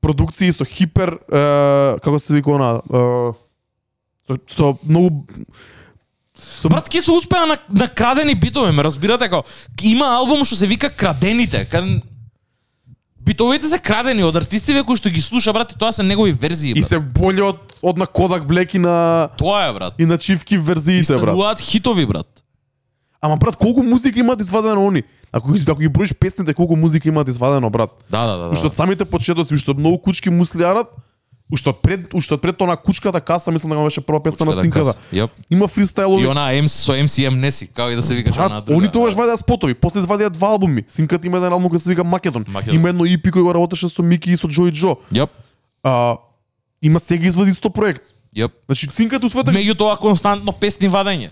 [0.00, 3.32] продукции, со хипер е, како се вика она, е,
[4.26, 5.26] со, со многу
[6.54, 9.44] со Брат, ке се успеа на, на крадени битови, ме разбирате како
[9.82, 12.02] има албум што се вика Крадените, кан
[13.28, 16.70] Битовите се крадени од артистиве кои што ги слуша, брат, и тоа се негови верзии,
[16.70, 16.88] и брат.
[16.88, 19.94] се боле од од на Kodak Black и на Тоа е, брат.
[19.98, 21.22] и на Чивки И верзиите брат.
[21.22, 22.26] стануваат хитови, брат.
[23.20, 25.02] Ама брат, колку музика имаат извадено они?
[25.32, 27.90] Ако ги ако ги броиш песните колку музика имаат извадено брат.
[28.10, 28.48] Да, да, да.
[28.48, 28.66] Уште да.
[28.66, 30.88] од самите почетоци, уште од многу кучки муслиарат
[31.48, 34.46] Уште од пред, уште од пред тоа на кучката каса, мислам дека беше прва песна
[34.50, 34.92] на синката.
[35.12, 35.32] Јап.
[35.50, 36.22] Има фристайлови.
[36.22, 38.76] И она MC со MCM Неси, како и да се викаш она друга.
[38.76, 40.84] они тогаш вадеа спотови, после извадија два албуми.
[40.88, 42.44] Синката има еден албум кој се вика Македон.
[42.48, 42.76] Македон.
[42.76, 44.98] Има едно EP кој го работеше со Мики и со Джои Джо.
[45.12, 45.28] Јап.
[45.82, 46.16] А,
[46.82, 48.12] има сега извади исто проект.
[48.36, 48.52] Јап.
[48.68, 51.30] Значи цинката усвојата Меѓутоа константно песни вадење.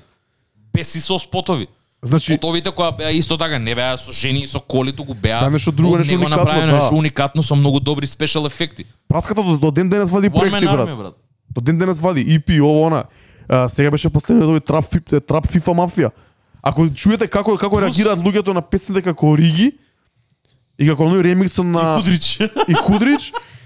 [0.72, 1.68] Без и со спотови.
[2.02, 5.40] Значи Спотовите која беа исто така не беа со жени и со коли, туку беа
[5.40, 6.74] Да, нешто друго, нешто уникатно, направено, да.
[6.74, 8.84] нешто уникатно со многу добри спешал ефекти.
[9.08, 10.88] праската до, до ден денес вади One проекти брат.
[10.88, 11.14] Army, брат.
[11.50, 13.04] До ден денес вади EP ово она.
[13.48, 16.10] А, сега беше последниот овој трап фип, трап FIFA мафија.
[16.62, 19.72] Ако чуете како како Плюс- реагираат луѓето на песните како Риги
[20.78, 22.38] и како оној ремиксот на Кудрич.
[22.68, 23.32] и Кудрич,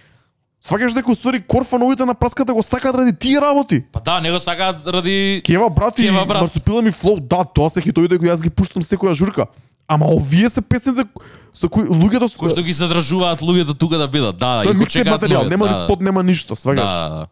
[0.61, 3.83] сваќаш дека уствари корфановите на праската го сакаат ради тие работи.
[3.93, 6.41] Па да, него сакаат ради Кева брат и Кева, брат.
[6.43, 9.47] Марсупила ми флоу, да, тоа се хитовите кои јас ги пуштам секоја журка.
[9.89, 11.09] Ама овие се песните
[11.55, 14.39] со кои луѓето кои што ги задржуваат луѓето тука да бидат.
[14.39, 16.85] Да, Тоа и го чекаат материјал, нема ни да, спот, нема ништо, сваќаш.
[16.85, 17.27] Да, да.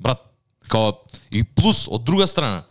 [0.00, 0.22] Брат,
[0.68, 0.94] као
[1.30, 2.64] и плюс од друга страна,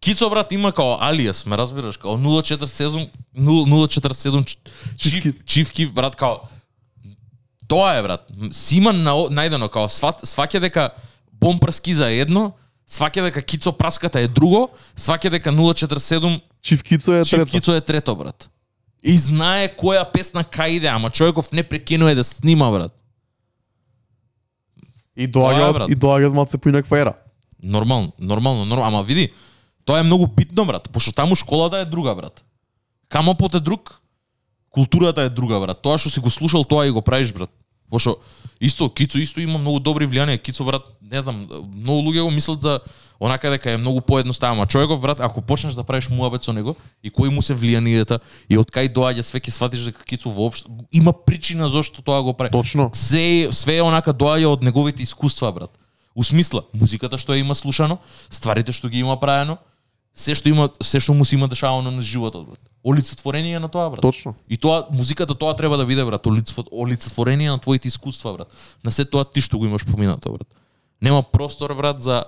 [0.00, 4.56] Кицо брат има као алиас, ме разбираш, као 047 047
[4.96, 5.34] чиф Киф.
[5.44, 6.38] чиф киф брат као
[7.68, 8.26] Тоа е брат.
[8.32, 10.90] М, Си има нао- најдено као сват, сваќа дека
[11.32, 12.52] бом праскиза е едно,
[12.88, 17.50] сваќа дека Кицо праската е друго, сваќа дека 047 Чиф Кицо е Чиф трето.
[17.50, 18.48] Кицо е трето брат.
[19.02, 22.92] И знае која песна кај иде, ама човеков не прекинува да снима брат.
[25.16, 27.12] И доаѓа и доаѓа малце инаква ера.
[27.62, 28.88] Нормално, нормално, нормално.
[28.88, 29.32] Ама види,
[29.84, 32.44] тоа е многу битно, брат, пошто таму школата е друга, брат.
[33.08, 34.00] Камопот е друг,
[34.70, 35.82] културата е друга, брат.
[35.82, 37.50] Тоа што си го слушал, тоа и го правиш, брат.
[37.90, 38.16] Пошто
[38.60, 40.42] исто Кицо исто има многу добри влијанија.
[40.42, 42.80] Кицо брат, не знам, многу луѓе го мислат за
[43.20, 44.62] онака дека е многу поедноставно.
[44.62, 48.18] А човеков брат, ако почнеш да правиш муабет со него и кои му се влијанијата
[48.50, 52.34] и од кај доаѓа све ќе сватиш дека Кицо воопшто има причина зошто тоа го
[52.34, 52.52] прави.
[52.52, 52.90] Точно.
[52.92, 55.70] Се све е онака доаѓа од неговите искуства, брат.
[56.14, 57.98] У смисла, музиката што ја има слушано,
[58.30, 59.58] стварите што ги има правено,
[60.18, 62.58] се што има, се што му се има дешавано на животот, брат.
[62.84, 64.02] Олицетворение на тоа, брат.
[64.02, 64.34] Точно.
[64.50, 68.50] И тоа музиката тоа треба да биде брат, олицетво- олицетворение на твоите искуства брат.
[68.84, 70.48] На се тоа ти што го имаш поминато брат.
[71.02, 72.24] Нема простор брат за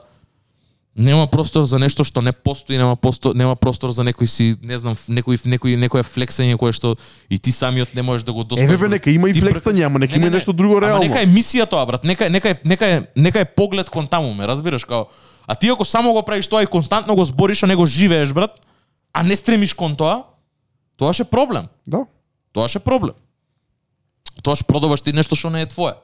[0.97, 4.79] нема простор за нешто што не постои, нема простор, нема простор за некој си, не
[4.79, 6.97] знам, некој некој некоја флексање кое што
[7.31, 8.71] и ти самиот не можеш да го достигнеш.
[8.73, 10.97] Еве нека има и флексање, ама нека Не, има не, нешто друго реално.
[10.97, 12.05] Ама нека е мисија тоа, брат.
[12.05, 15.07] Нека е- нека е нека е нека е поглед кон таму, ме разбираш као.
[15.51, 18.33] А ти ако само го правиш тоа и константно го збориш, а не го живееш,
[18.33, 18.67] брат,
[19.13, 20.23] а не стремиш кон тоа,
[20.97, 21.67] тоа ше проблем.
[21.87, 22.07] Да.
[22.53, 23.19] Тоа ше проблем.
[24.47, 25.99] Тоа ше продаваш ти нешто што не е твое.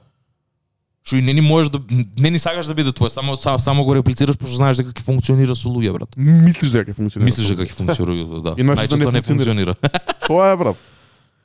[1.07, 1.79] Што и не ни можеш да
[2.19, 5.07] не ни сакаш да биде твое, само само, само го реплицираш пошто знаеш дека ќе
[5.07, 6.11] функционира со луѓе, брат.
[6.19, 7.31] Мислиш дека ќе функционира.
[7.31, 8.55] Мислиш дека ќе функционира, да.
[8.59, 9.79] Иначе да не Најчесто не функционира.
[9.79, 10.03] функционира.
[10.27, 10.77] Тоа е брат.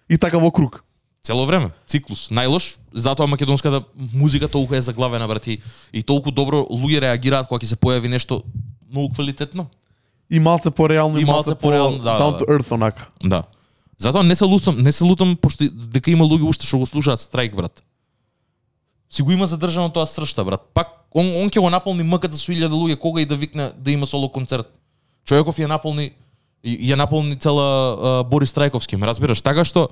[0.09, 0.81] И така во круг.
[1.21, 5.59] Цело време, циклус, најлош, затоа македонската музика толку е заглавена брат и,
[5.93, 8.41] и толку добро луѓе реагираат кога ќе се појави нешто
[8.89, 9.67] многу квалитетно.
[10.31, 13.09] И малце пореално И и малце малце пореално, по да, down да, to earth онака.
[13.23, 13.43] Да.
[14.01, 17.21] Затоа не се лутам, не се лутам пошто дека има луѓе уште што го слушаат
[17.21, 17.83] страйк брат.
[19.09, 20.65] Си го има задржано тоа сршта брат.
[20.73, 23.91] Пак он он ќе го наполни мката со 1000 луѓе кога и да викне да
[23.91, 24.65] има соло концерт.
[25.21, 26.15] Човеков ја наполни
[26.65, 29.41] ја наполни цела а, Борис Трајковски, ме разбираш?
[29.41, 29.89] Така што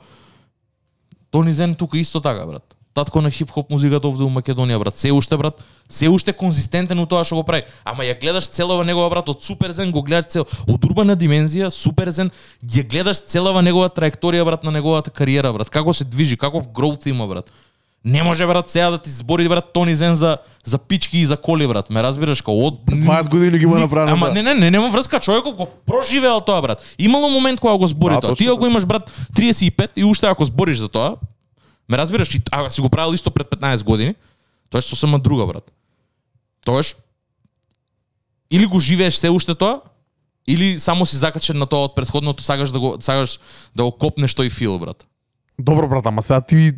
[1.31, 2.75] Тони Зен тука исто така, брат.
[2.93, 4.97] Татко на хип-хоп музиката овде у Македонија, брат.
[4.97, 7.63] Се уште, брат, се уште конзистентен у тоа што го прави.
[7.85, 11.69] Ама ја гледаш целова негова, брат, од Супер Зен го гледаш цел, од урбана димензија,
[11.69, 12.31] Супер Зен,
[12.65, 15.69] ја гледаш целова негова траекторија, брат, на неговата кариера, брат.
[15.69, 17.53] Како се движи, каков гроут има, брат.
[18.05, 21.37] Не може, брат, сега да ти збори, брат, Тони Зен за, за пички и за
[21.37, 21.89] коли, брат.
[21.89, 22.85] Ме разбираш, као од...
[22.85, 24.13] 20 години ги има направено.
[24.13, 26.95] Ама не, не, не, нема врска, човеков го проживеал тоа, брат.
[26.99, 28.35] Имало момент кога го збори тоа.
[28.35, 28.67] Ти ако така.
[28.67, 31.15] имаш брат 35 и уште ако збориш за тоа,
[31.89, 34.15] ме разбираш, и ако си го правил исто пред 15 години,
[34.69, 35.71] тоа е сосема друга, брат.
[36.65, 36.95] Тоаш
[38.51, 39.81] или го живееш се уште тоа,
[40.47, 43.39] или само си закачен на тоа од предходното, сакаш да го сакаш
[43.75, 45.05] да го копнеш тој фил, брат.
[45.59, 46.71] Добро брат, ама сега ти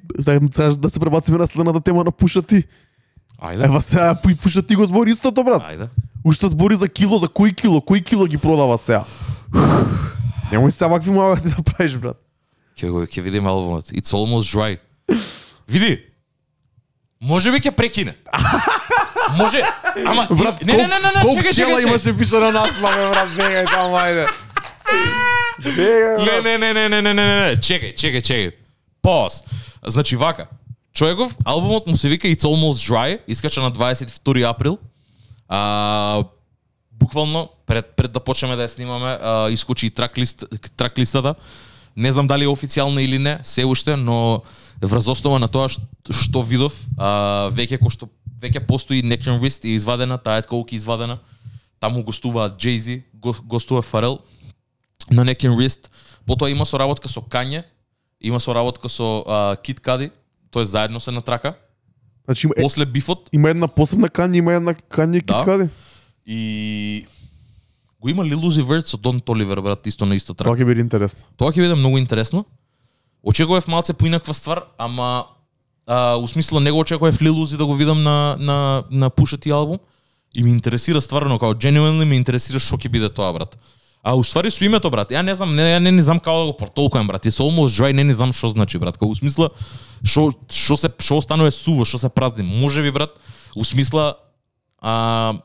[0.52, 2.64] сега да се пребациме на следната тема на пуша ти.
[3.42, 3.66] Ајде.
[3.66, 5.62] Ева сега пу- пуша ти го збори истото брат.
[5.64, 5.88] Ајде.
[6.24, 9.04] Уште збори за кило, за кој кило, кој кило ги продава сега.
[10.52, 12.18] Немој сега вакви муабети да правиш брат.
[12.76, 13.86] Ќе го ќе видиме албумот.
[13.88, 14.78] It's almost dry.
[15.68, 16.04] Види.
[17.22, 18.16] Може би ќе прекине.
[19.38, 19.62] Може,
[20.06, 21.88] ама Брат, не не не не не, чекај чекај.
[21.88, 24.26] имаше пише на наслове брат, бегај таму ајде.
[26.26, 28.52] Не, не, не, не, не, не, не, не, чекај, чекај, чекај.
[29.02, 29.44] Пауз.
[29.88, 30.48] Значи вака.
[30.94, 34.78] Човеков, албумот му се вика It's Almost Dry, искача на 22 април.
[35.48, 36.24] А,
[36.92, 40.44] буквално пред пред да почнеме да ја снимаме, а, искочи и трак лист
[40.76, 41.36] трак листата.
[41.98, 44.42] Не знам дали е официјална или не, се уште, но
[44.82, 48.08] врз основа на тоа што, што видов, а, веќе кој што
[48.42, 51.20] веќе постои Neck and Wrist и извадена, таа Coke е извадена.
[51.80, 54.20] Таму гостуваат Jay-Z, го- гостува Фарел
[55.10, 55.90] на Neck and Wrist.
[56.26, 57.64] Потоа има соработка со Kanye,
[58.22, 60.12] има соработка со а, Kid Cudi,
[60.54, 61.54] тој заедно се натрака.
[62.26, 65.44] Значи има, е, После бифот има една посебна кања, има една кања Да.
[65.44, 65.70] Cudi.
[66.26, 67.06] и
[68.00, 70.48] го има Lil Uzi Vert со Don Toliver, брат, исто на исто трак.
[70.48, 71.22] Тоа ќе биде интересно.
[71.38, 72.46] Тоа ќе биде многу интересно.
[73.24, 75.26] Очекував малце поинаква ствар, ама
[75.86, 79.80] а, у смисло него очекував Lil Uzi да го видам на на на T албум
[80.34, 83.58] и ми интересира стварно као genuinely ме интересира што ќе биде тоа брат.
[84.04, 86.46] А уствари со името брат, ја не знам, не ја не, не знам како да
[86.52, 87.26] го протолкувам брат.
[87.26, 88.98] It's almost dry, не не знам што значи брат.
[88.98, 89.52] Како у смисла
[90.04, 92.44] што што се што останува суво, што се празни.
[92.44, 93.14] Може би брат,
[93.56, 94.18] у смисла
[94.82, 95.38] а,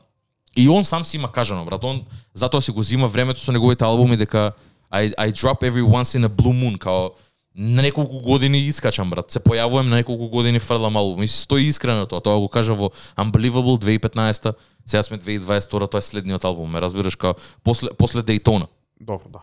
[0.55, 1.83] и он сам си има кажано, брат.
[1.83, 2.01] Он
[2.33, 4.53] затоа си го зима времето со неговите албуми дека
[4.91, 7.11] I, I drop every once in a blue moon, као
[7.57, 9.31] на неколку години искачам, брат.
[9.33, 11.23] Се појавувам на неколку години фрлам албум.
[11.23, 12.21] И си стои искрено тоа.
[12.21, 14.53] Тоа го кажа во Unbelievable 2015
[14.87, 18.67] сега сме 2022 тоа е следниот албум, ме разбираш, као после, после Daytona.
[18.99, 19.41] Добро, да.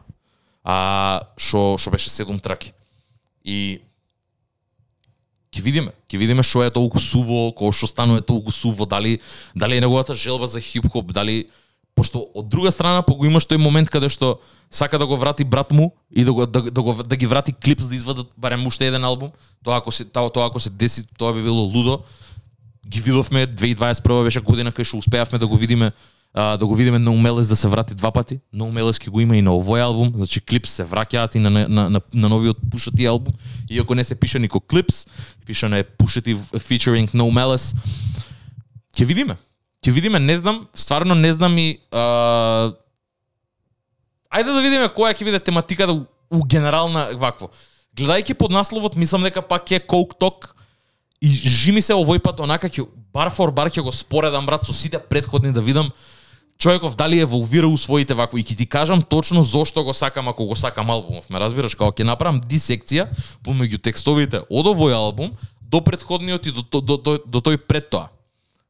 [0.65, 2.73] А што што беше седум траки.
[3.45, 3.85] И
[5.53, 9.21] ќе видиме, ќе видиме што е толку суво, кој што станува толку суво, дали
[9.55, 11.51] дали е неговата желба за хип-хоп, дали
[11.95, 14.41] пошто од друга страна по го имаш тој момент каде што
[14.71, 17.53] сака да го врати брат му и да го да, да, го, да ги врати
[17.53, 19.31] клипс да извадат барем уште еден албум.
[19.65, 22.03] Тоа ако се тоа, тоа ако се деси, тоа би било лудо.
[22.89, 25.93] Ги видовме 2021 беше година кај што успеавме да го видиме
[26.35, 28.41] а, да го видиме на Умелес да се врати два пати.
[28.53, 31.51] На Умелес ќе го има и на овој албум, значи клипс се враќаат и на
[31.51, 33.35] на на, на новиот пушати албум.
[33.35, 33.41] албум.
[33.71, 35.07] Иако не се пише нико клипс,
[35.47, 37.77] пишано е пушати featuring No Malice.
[38.97, 39.37] Ќе видиме.
[39.85, 42.73] Ќе видиме, не знам, стварно не знам и а...
[44.33, 47.51] Ајде да видиме која ќе биде тематиката у, у генерална вакво.
[47.95, 50.55] Гледајќи под насловот, мислам дека пак е Coke Talk
[51.21, 54.73] и жими се овој пат онака ќе бар фор бар ќе го споредам брат со
[54.73, 55.93] сите предходни да видам
[56.59, 60.47] човеков дали еволвира у своите вакво и ќе ти кажам точно зошто го сакам ако
[60.47, 61.29] го сакам албумов.
[61.31, 63.11] Ме разбираш како ќе направам дисекција
[63.45, 67.91] помеѓу текстовите од овој албум до предходниот и до, до, до, до, до тој пред
[67.93, 68.09] тоа.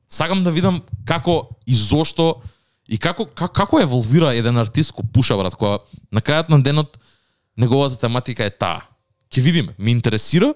[0.09, 2.43] Сакам да видам како и зошто
[2.89, 5.81] и како како, како еволвира еден артист ко пуша брат, која
[6.13, 6.99] на крајот на денот
[7.57, 8.85] неговата тематика е таа.
[9.33, 10.53] Ќе видиме, ми интересира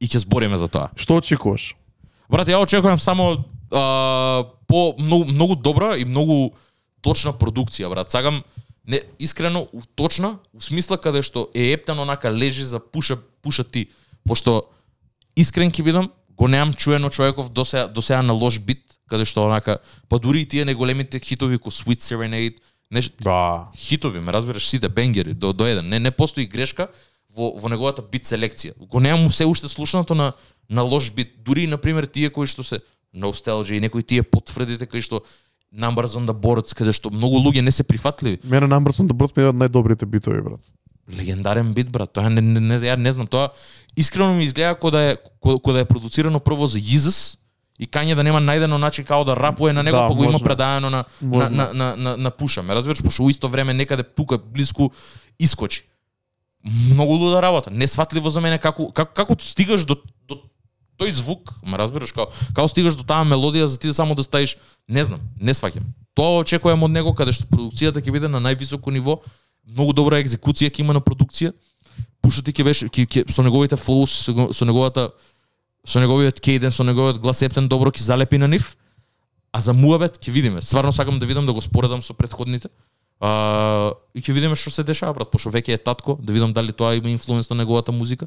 [0.00, 0.90] и ќе збориме за тоа.
[0.96, 1.74] Што очекуваш?
[2.30, 6.54] Брат, ја очекувам само а, по многу, многу добра и многу
[7.02, 8.10] точна продукција, брат.
[8.10, 8.42] Сакам
[8.86, 13.88] не искрено точна, у смисла каде што е ептан онака лежи за пуша пуша ти,
[14.26, 14.62] пошто
[15.36, 18.78] искрен ќе бидам, го немам чуено човеков до сега, до сега на лош бит,
[19.08, 19.78] каде што онака,
[20.08, 22.56] па дури и тие неголемите хитови ко Sweet Serenade,
[22.90, 23.68] нешто Да.
[23.76, 25.88] хитови, ме разбираш, сите бенгери до до еден.
[25.88, 26.88] Не не постои грешка
[27.34, 28.72] во во неговата бит селекција.
[28.76, 30.32] Го немам се уште слушнато на
[30.70, 31.44] на лош бит.
[31.44, 32.80] Дури на пример тие кои што се
[33.14, 35.22] Nostalgia и некои тие потврдите кои што
[35.72, 38.38] Numbers on the Boards каде што многу луѓе не се прифатливи.
[38.44, 40.60] Мене на Амберсон да брос ми е од најдобрите битови, брат.
[41.10, 42.12] Легендарен бит брат.
[42.12, 43.50] Тоа не, не, не ја не знам, тоа
[43.96, 47.38] искрено ми изгледа како да е ко, ко да е продуцирано прво за Jesus
[47.78, 50.32] и Кање да нема најдено начин како да рапуе на него, Да, па го има
[50.32, 50.44] можно.
[50.44, 52.62] предаено на на, на, на, на, на пуша.
[52.62, 54.90] Ме разбираш, пошто у исто време некаде тука блиску
[55.38, 55.82] искочи.
[56.64, 57.70] Многу луда работа.
[57.70, 59.96] Несватливо за мене како како, како стигаш до
[60.28, 60.38] до
[61.00, 64.22] тој звук, ме разбираш, како како стигаш до таа мелодија за ти да само да
[64.22, 64.56] ставиш,
[64.88, 65.82] не знам, не сваќам.
[66.14, 69.18] Тоа очекувам од него каде што продукцијата ќе биде на највисоко ниво,
[69.66, 71.52] многу добра екзекуција ќе има на продукција.
[72.22, 75.10] Пушати ќе беше ќе, ќе со неговите флоус, со, со неговата
[75.84, 78.76] со неговиот кейден, со неговиот глас ептен добро ќе залепи на нив.
[79.52, 80.62] А за муабет ќе видиме.
[80.62, 82.68] Стварно сакам да видам да го споредам со претходните.
[83.20, 86.72] А, и ќе видиме што се дешава брат, пошто веќе е татко, да видам дали
[86.72, 88.26] тоа има инфлуенс на неговата музика.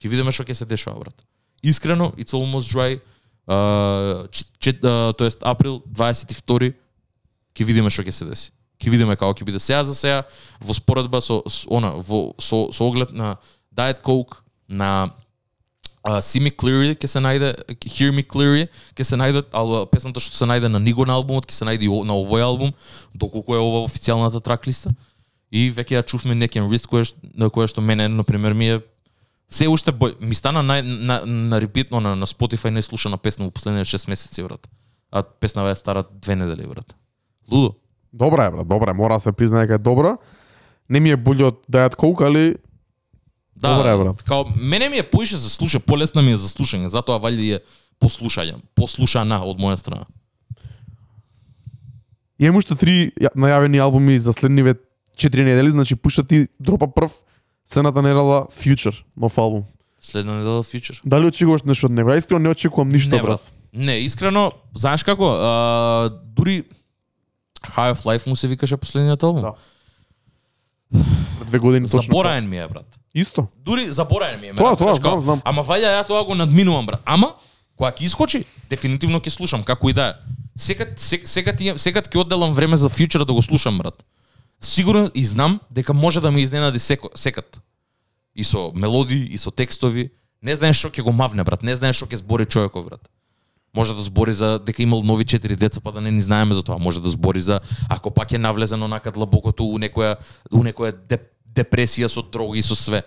[0.00, 1.24] Ќе видиме што ќе се дешава брат.
[1.62, 3.00] Искрено, it's almost dry.
[3.50, 4.28] Uh,
[4.60, 4.80] чет,
[5.18, 6.72] тоест април 22
[7.56, 8.52] ќе видиме што ќе се деси.
[8.80, 10.22] Ќе видиме како ќе биде сега за сега
[10.60, 13.36] во споредба со, со она во со, со оглед на
[13.76, 15.10] Diet Coke, на
[16.06, 17.52] uh, See Me Clearly ќе се најде
[17.84, 21.48] Hear Me Clearly ќе се најде ал песната што се најде на Ниго на албумот
[21.50, 22.72] ќе се најде и на овој албум
[23.14, 24.94] доколку е ова официјалната трак листа
[25.50, 28.70] и веќе ја чувме Neck and Wrist што, на кое што мене на пример ми
[28.78, 28.80] е
[29.50, 33.44] се уште бој, ми стана на на, на репитно на, на Spotify не слушана песна
[33.44, 34.68] во последните 6 месеци брат.
[35.10, 36.94] А песната е стара две недели брат.
[37.50, 37.74] Лудо.
[38.12, 38.94] Добра е, брат, добра е.
[38.94, 40.16] Мора да се признае дека е добра.
[40.90, 42.56] Не ми е боле од Diet Coke, али
[43.56, 44.22] Да, Добра е, брат.
[44.22, 47.60] Као мене ми е поише за слуша, полесна ми е за слушање, затоа вали е
[48.00, 50.06] послушање, послушана од моја страна.
[52.38, 54.74] имам уште три ја- најавени албуми за следниве
[55.16, 57.10] 4 недели, значи пушта ти дропа прв
[57.64, 59.64] сцената недела Future, нов албум.
[60.00, 61.00] Следна недела Future.
[61.04, 62.10] Дали очекуваш нешто од него?
[62.10, 63.28] Ја искрено не очекувам ништо, Не, брат.
[63.28, 63.50] брат.
[63.74, 66.64] Не, искрено, знаеш како, а, дури
[67.62, 69.42] High of Life му се викаше последниот албум.
[69.42, 69.52] Да.
[71.44, 72.02] Две години точно.
[72.02, 72.98] Забораен ми е, брат.
[73.14, 73.46] Исто.
[73.56, 74.54] Дури забораен ми е.
[74.54, 75.42] Тоа, тоа, знам, знам.
[75.44, 77.02] Ама вајда ја тоа го надминувам, брат.
[77.04, 77.34] Ама,
[77.76, 80.14] кога ќе искочи, дефинитивно ќе слушам, како и да е.
[80.56, 84.02] Секад, сек, секад, секад ќе одделам време за фьючер да го слушам, брат.
[84.60, 87.60] Сигурно и знам дека може да ме изненади секо, секад.
[88.34, 90.10] И со мелодии, и со текстови.
[90.42, 91.62] Не знаеш што ќе го мавне, брат.
[91.62, 93.10] Не знаеш што ќе збори човеков, брат.
[93.76, 96.62] Може да збори за дека имал нови четири деца, па да не ни знаеме за
[96.62, 96.78] тоа.
[96.78, 100.16] Може да збори за ако пак е навлезено онака длабокото у некоја
[100.50, 103.02] у некоја деп, депресија со дроги и со све.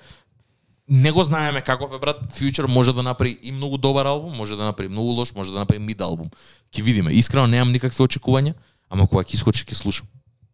[0.89, 2.33] Не го знаеме каков е брат.
[2.33, 5.59] Future може да направи и многу добар албум, може да направи многу лош, може да
[5.59, 6.29] направи мид албум.
[6.71, 7.11] Ќе видиме.
[7.11, 8.53] Искрено немам никакви очекувања,
[8.89, 10.07] ама кога ќе искочи ќе слушам.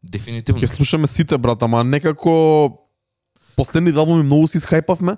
[0.03, 0.61] Дефинитивно.
[0.61, 2.33] Ќе слушаме сите брат, ама некако
[3.57, 5.17] последните албуми многу се скајпавме.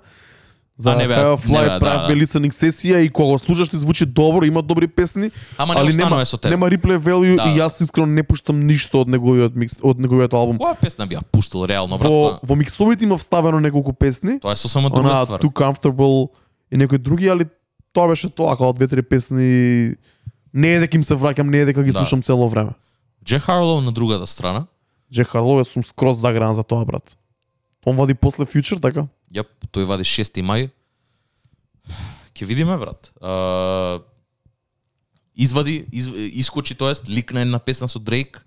[0.78, 2.20] За не бе, бе, Life да, правевме да.
[2.20, 6.26] listening сесија и кога слушаш ти звучи добро, има добри песни, Ама не али нема,
[6.26, 7.44] со нема replay value Да.
[7.44, 10.58] и јас искрено не пуштам ништо од неговиот микс, од неговиот албум.
[10.58, 12.08] Која песна би ја пуштил реално брат?
[12.08, 12.56] Во, Во...
[12.56, 15.40] миксовите има вставено неколку песни, Тоа е сосема друга она ствар.
[15.40, 16.28] Too Comfortable
[16.72, 17.44] и некои други, али
[17.92, 19.94] тоа беше тоа, како две-три песни
[20.54, 21.98] не е дека им се враќам, не е дека ги Да.
[22.00, 22.72] слушам цело време.
[23.24, 24.66] Джек Харлоу на другата страна.
[25.12, 27.16] Джек Харлоу јас сум скроз загран за тоа, брат.
[27.86, 29.06] Он вади после Future, така?
[29.32, 30.68] Јап, тој вади 6 мај.
[32.36, 33.12] Ќе видиме, брат.
[33.20, 34.00] А,
[35.34, 38.42] извади, из, искочи тоест, ликна една песна со Дрейк,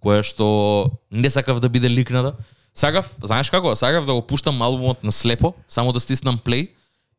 [0.00, 2.34] која што не сакав да биде ликната.
[2.74, 6.70] Сакав, знаеш како, сакав да го пуштам албумот на слепо, само да стиснам плей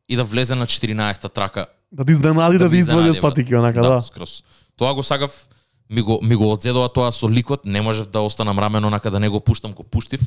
[0.08, 1.66] и да влезе на 14-та трака.
[1.92, 4.00] Да ти изненади да, ме ти извадат патики, онака, да.
[4.00, 4.42] скроз.
[4.76, 5.48] Тоа го сакав,
[5.90, 9.20] ми го, ми го одзедува тоа со ликот, не можев да останам рамено онака да
[9.20, 10.20] не го пуштам, го пуштив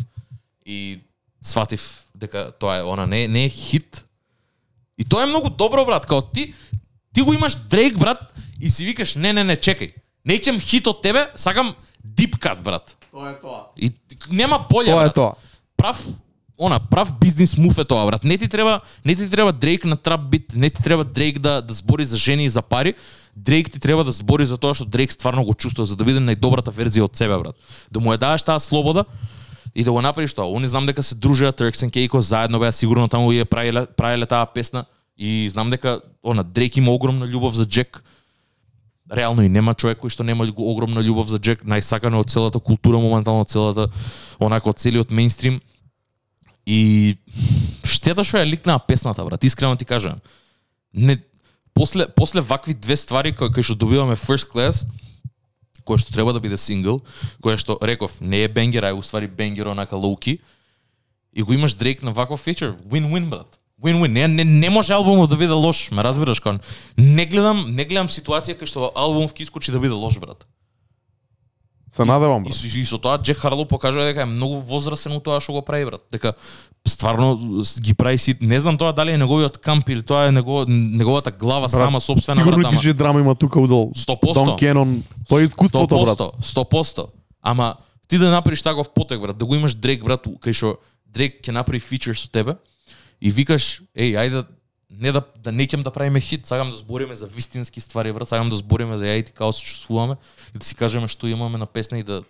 [0.65, 0.99] и
[1.41, 4.05] сватив дека тоа е она не, не е хит.
[4.97, 6.53] И тоа е многу добро брат, као ти
[7.13, 8.17] ти го имаш Дрейк брат
[8.61, 9.93] и си викаш не не не чекај.
[10.25, 11.75] Не ќем хит од тебе, сакам
[12.05, 12.97] deep cut брат.
[13.11, 13.61] Тоа е тоа.
[13.77, 13.91] И
[14.31, 15.33] нема боле Тоа е брат тоа.
[15.77, 16.05] прав
[16.57, 18.23] она прав бизнис мув е тоа брат.
[18.23, 21.61] Не ти треба не ти треба Дрейк на трап бит, не ти треба Дрейк да
[21.61, 22.93] да збори за жени и за пари.
[23.35, 26.19] Дрейк ти треба да збори за тоа што Дрейк стварно го чувствува за да биде
[26.19, 27.55] најдобрата верзија од себе брат.
[27.91, 29.05] Да му ја даваш таа слобода
[29.75, 30.47] и да го направиш тоа.
[30.47, 33.85] Они знам дека се дружеа Turks and Caicos заедно беа сигурно таму и ја правеле
[33.85, 34.85] правеле таа песна
[35.17, 38.03] и знам дека она Дрейк има огромна љубов за Джек.
[39.11, 42.97] Реално и нема човек кој што нема огромна љубов за Джек, најсакано од целата култура
[42.97, 43.91] моментално од целата
[44.39, 45.59] онако од целиот мејнстрим.
[46.65, 47.17] И
[47.83, 50.19] штета што ја ликнаа песната, брат, искрено ти кажам,
[50.95, 51.19] Не
[51.73, 54.87] после после вакви две ствари кои, кои што добиваме first class,
[55.85, 56.99] кој што треба да биде сингл,
[57.43, 60.39] кој што реков не е бенгер, а е уствари бенгер онака лоуки.
[61.33, 63.59] И го имаш Дрейк на ваков фичер, win-win брат.
[63.83, 64.11] Win-win.
[64.11, 66.59] Не, не, не може албумот да биде лош, ме разбираш кон.
[66.97, 70.47] Не гледам, не гледам ситуација кај што албумов ќе искочи да биде лош брат.
[71.95, 72.53] Се надевам, И, брат.
[72.53, 75.61] со- и со тоа Джек Харлоу покажува дека е многу возрасен у тоа што го
[75.61, 76.03] прави брат.
[76.11, 76.33] Дека
[76.87, 77.39] стварно
[77.79, 81.31] ги прави си, не знам тоа дали е неговиот камп или тоа е него, неговата
[81.31, 83.91] глава сама собствена Сигурно брат, ама драма има тука удол.
[83.95, 84.33] 100%.
[84.33, 86.19] Дон Кенон, тоа е искуството, брат.
[86.19, 87.07] 100%, 100%.
[87.41, 87.75] Ама
[88.07, 90.75] ти да направиш таков потек, брат, да го имаш Дрейк, брат, кај што
[91.07, 92.55] Дрейк ќе направи фичер со тебе
[93.21, 94.43] и викаш, еј, ајде
[94.99, 98.49] не да да не да правиме хит, сакам да збориме за вистински ствари, брат, сакам
[98.49, 100.15] да збориме за јајти како се чувствуваме
[100.55, 102.23] и да си кажеме што имаме на песна и да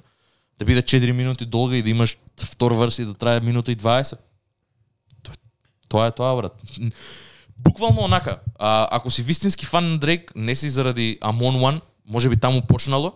[0.60, 3.78] да биде 4 минути долга и да имаш втор верс и да трае минута и
[3.78, 4.18] 20.
[5.24, 5.36] Тоа-
[5.88, 6.62] Тоа е тоа, брат.
[7.58, 8.40] Буквално онака.
[8.60, 12.62] А, ако си вистински фан на Дрейк, не си заради Amon one, може би таму
[12.62, 13.14] почнало,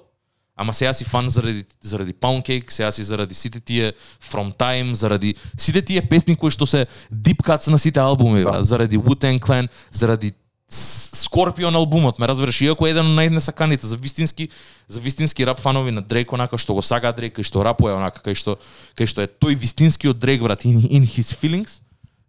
[0.60, 4.94] ама сега си фан заради заради Pound Cake, сега си заради сите тие From Time,
[4.94, 8.64] заради сите тие песни кои што се deep cuts на сите албуми, Да.
[8.64, 10.32] заради Wu-Tang Clan, заради
[10.70, 14.50] С- Scorpion албумот, ме разбираш, иако е еден од најнесаканите за вистински
[14.88, 18.22] за вистински рап фанови на Дрейк онака што го сака Дрейк, кај што рапува онака,
[18.22, 18.54] кај што
[18.94, 21.82] кај што е тој вистинскиот Дрейк брат in, in his feelings.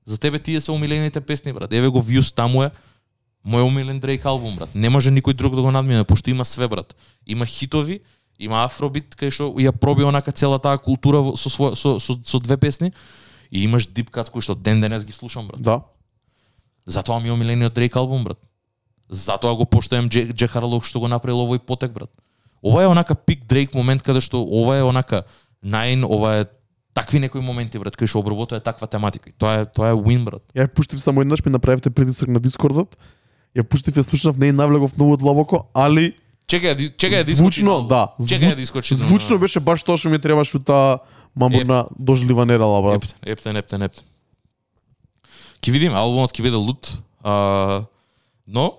[0.06, 1.72] За тебе тие се умилените песни брат.
[1.72, 2.70] Еве го Views таму е
[3.46, 4.70] мој умилен Дрейк албум брат.
[4.74, 6.96] Не може никој друг да го надмине, пошто има све брат.
[7.26, 8.00] Има хитови,
[8.40, 12.40] има афробит кај што ја проби онака цела таа култура со свој со, со, со
[12.40, 12.92] две песни
[13.50, 15.60] и имаш deep cuts кои што ден денес ги слушам брат.
[15.60, 15.80] Да.
[16.86, 18.38] Затоа ми е омилениот Дрейк албум, брат.
[19.08, 22.10] Затоа го поштојам Дже, Дже Харлоу што го направил овој потек, брат.
[22.62, 25.24] Ова е онака пик Дрейк момент каде што ова е онака
[25.62, 26.44] најн, ова е
[26.94, 29.30] такви некои моменти, брат, кои што обработува таква тематика.
[29.30, 30.42] И Тоа е тоа е win, брат.
[30.54, 32.96] Ја пуштив само еднаш, ми направивте притисок на Дискордот.
[33.54, 36.14] Ја пуштив, ја слушнав, не навлегов многу длабоко, али
[36.50, 37.34] Чекај, да- чекај да искочи.
[37.36, 38.02] звучно, на- да.
[38.20, 38.94] Чекај да искочи.
[38.94, 40.98] на- Звучно беше баш тоа што ми требаше у таа
[41.32, 43.14] мамурна дожлива нерала, брат.
[43.22, 44.04] Ептен, ептен, ептен.
[45.60, 46.90] Ке видиме, албумот ќе биде лут.
[47.22, 47.84] А,
[48.46, 48.74] но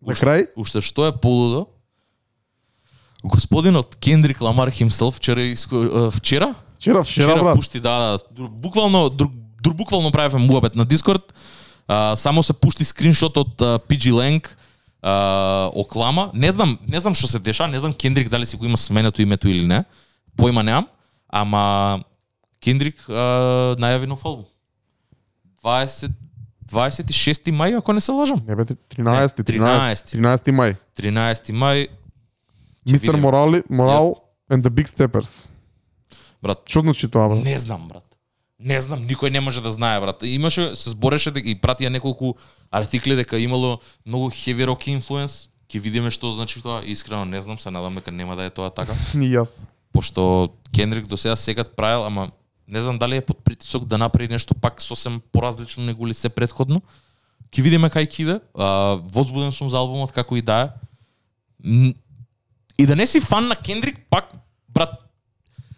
[0.00, 0.46] За крај?
[0.54, 1.66] Уште што е полудо?
[3.22, 7.56] Господинот Кендрик Ламар himself вчера иско- е, вчера Вчера, вчера, брат.
[7.56, 9.32] пушти да, да буквално друг,
[9.62, 11.34] друг буквално правевме муабет на Дискорд.
[11.88, 14.48] А, само се пушти скриншот од а, PG Lang
[15.02, 16.30] а, Оклама.
[16.34, 19.22] Не знам, не знам што се деша, не знам Кендрик дали си го има сменето
[19.22, 19.84] името или не.
[20.36, 20.86] Поима немам,
[21.28, 22.04] ама
[22.60, 24.44] Кендрик а, најави нов албум.
[25.64, 26.10] 20
[26.70, 28.42] 26 мај, ако не се лажам.
[28.46, 30.76] Не бе, 13, Не, 13, 13 мај.
[30.96, 31.88] 13 мај,
[32.86, 33.16] Мистер.
[33.16, 34.14] Морали, Морал
[34.50, 35.50] and the Big Steppers.
[36.42, 37.44] брат, Што значи тоа, брат?
[37.44, 38.04] Не знам, брат.
[38.60, 40.22] Не знам, никој не може да знае, брат.
[40.22, 42.34] Имаше, се збореше дека и пратија неколку
[42.70, 45.48] артикли дека имало многу heavy rock influence.
[45.70, 46.82] Ќе видиме што значи тоа.
[46.84, 48.92] Искрено не знам, се надам дека нема да е тоа така.
[49.14, 49.64] Ни јас.
[49.92, 52.30] Пошто Кендрик до сега секад правил, ама
[52.68, 56.28] не знам дали е под притисок да направи нешто пак сосем поразлично него ли се
[56.28, 56.82] предходно.
[57.50, 58.36] Ќе видиме кај ќе иде.
[58.54, 60.68] А, возбуден сум за албумот како и да е.
[62.78, 64.32] И да не си фан на Кендрик, пак
[64.68, 65.00] брат,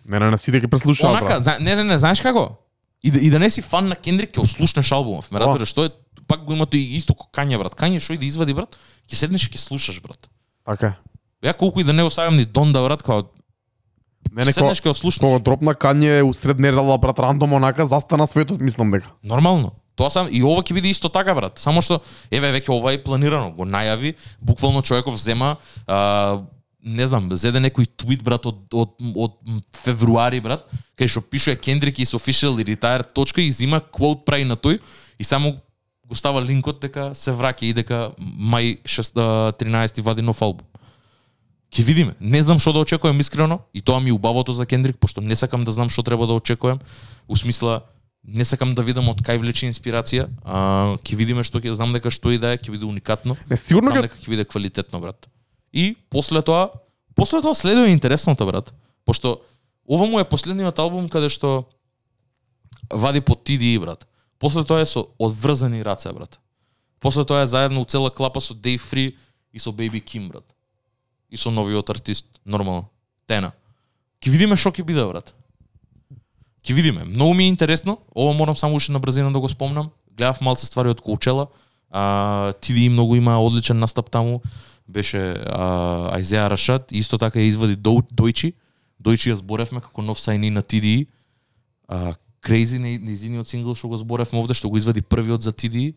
[0.09, 1.60] Не, не, не си да ги преслушава, Онака, брат.
[1.60, 2.59] не, не, не, знаеш како?
[3.03, 5.31] И да, и да не си фан на Кендрик, ќе ослушнеш албумов.
[5.35, 5.91] Ме разбираш, што е
[6.29, 7.74] пак го има тој исто како Кање, брат.
[7.79, 8.79] Кање што и да извади, брат,
[9.11, 10.31] ќе седнеш и ќе слушаш, брат.
[10.66, 11.49] Така е.
[11.49, 13.27] Ја колку и да не го сагам ни Донда, брат, као
[14.31, 15.20] Не, не, седнеш ќе ослушнеш.
[15.20, 19.11] кога дропна Кање усред недела, брат, рандом онака, застана светот, мислам дека.
[19.24, 19.74] Нормално.
[19.99, 21.59] Тоа сам и ова ќе биде исто така, брат.
[21.59, 22.01] Само што
[22.31, 25.57] еве веќе ова е планирано, го најави, буквално човеков зема
[25.87, 26.41] а,
[26.82, 29.36] не знам, зеде некој твит брат од од од
[29.84, 30.66] февруари брат,
[30.98, 34.80] кај што пише Kendrick is official retire точка и зима quote прави на тој
[35.18, 35.54] и само
[36.09, 40.66] го става линкот дека се враќа и дека мај 6 а, 13 вади нов албум.
[41.72, 42.14] Ќе видиме.
[42.20, 45.36] Не знам што да очекувам искрено и тоа ми е убавото за Кендрик, пошто не
[45.36, 46.82] сакам да знам што треба да очекувам.
[47.28, 47.84] У смисла
[48.24, 50.28] не сакам да видам од кај влече инспирација.
[50.44, 53.38] А, ќе видиме што ќе знам дека што и да е, ќе биде уникатно.
[53.48, 55.31] Не, сигурно Знам ќе дека ќе биде квалитетно, брат.
[55.73, 56.70] И после тоа,
[57.15, 58.74] после тоа следува интересното, брат.
[59.05, 59.40] Пошто
[59.89, 61.65] ова му е последниот албум каде што
[62.90, 64.07] вади по TDI, брат.
[64.39, 66.40] После тоа е со одврзани раце, брат.
[67.01, 69.16] После тоа е заедно у цела клапа со Dave Free
[69.53, 70.44] и со Baby Kim, брат.
[71.31, 72.89] И со новиот артист, нормално.
[73.27, 73.53] Тена.
[74.23, 75.35] Ќе видиме што ќе биде, брат.
[76.62, 77.05] Ќе видиме.
[77.05, 77.99] Многу ми е интересно.
[78.15, 79.90] Ова морам само уште на брзина да го спомнам.
[80.12, 81.49] Гледав малце ствари од Коучела.
[81.90, 84.43] А, TDI многу има одличен настап таму.
[84.88, 85.64] Беше а,
[86.12, 86.92] Айзеа Рашат.
[86.92, 88.52] Исто така ја извади Доу- Дојчи.
[89.02, 91.06] Дојчи ја зборевме како нов сајни на TDI.
[91.88, 95.94] А, Crazy не низиниот сингл што го зборевме овде, што го извади првиот за TDI.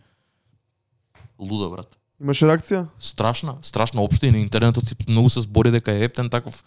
[1.40, 2.86] Лудо, брат имаше реакција?
[3.00, 6.64] страшна, страшна општо и на интернетот многу се збори дека е ептен таков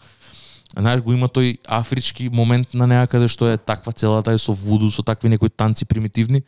[0.77, 4.91] знаеш го има тој афрички момент на некаде што е таква целата е со вуду,
[4.91, 6.43] со такви некои танци примитивни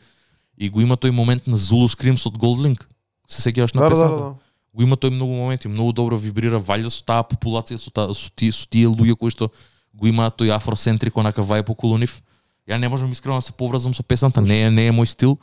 [0.58, 2.86] и го има тој момент на Zulu Screams од Goldlink.
[3.28, 4.16] Се сеќаваш на Да, да, песната?
[4.16, 4.36] да, да.
[4.74, 8.32] Го има тој многу моменти, многу добро вибрира валјда со таа популација, со, таа, со,
[8.36, 9.52] тие, со тие луѓе кои што
[9.94, 12.22] го имаат тој афроцентрик онака вајб околу нив.
[12.68, 15.38] Ја не можам искрено да се поврзам со песната, не е не е мој стил.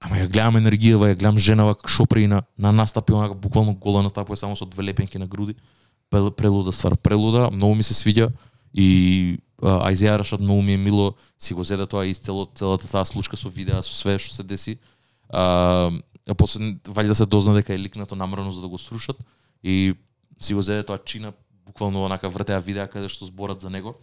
[0.00, 3.74] Ама ја гледам енергијава, ја гледам женава како што прави на, на настапи, онака буквално
[3.74, 5.56] гола настапува само со две лепенки на груди.
[6.10, 8.30] Прелуда ствар, прелуда, многу ми се свиѓа
[8.74, 12.88] и а, Айзеа Рашад многу ми е мило, си го зеде тоа и цело, целата
[12.88, 14.78] таа случка со видеа, со све што се деси.
[15.28, 15.90] А,
[16.28, 19.16] а после валјда се дозна дека е ликнато намерно за да го срушат
[19.62, 19.94] и
[20.40, 21.32] си го зеде тоа чина,
[21.66, 23.94] буквално онака вртеа видеа каде што зборат за него.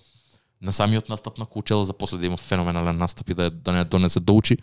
[0.62, 3.72] На самиот настап на Коучела за после да има феноменален настап и да, е- да
[3.72, 4.58] не донесе да учи.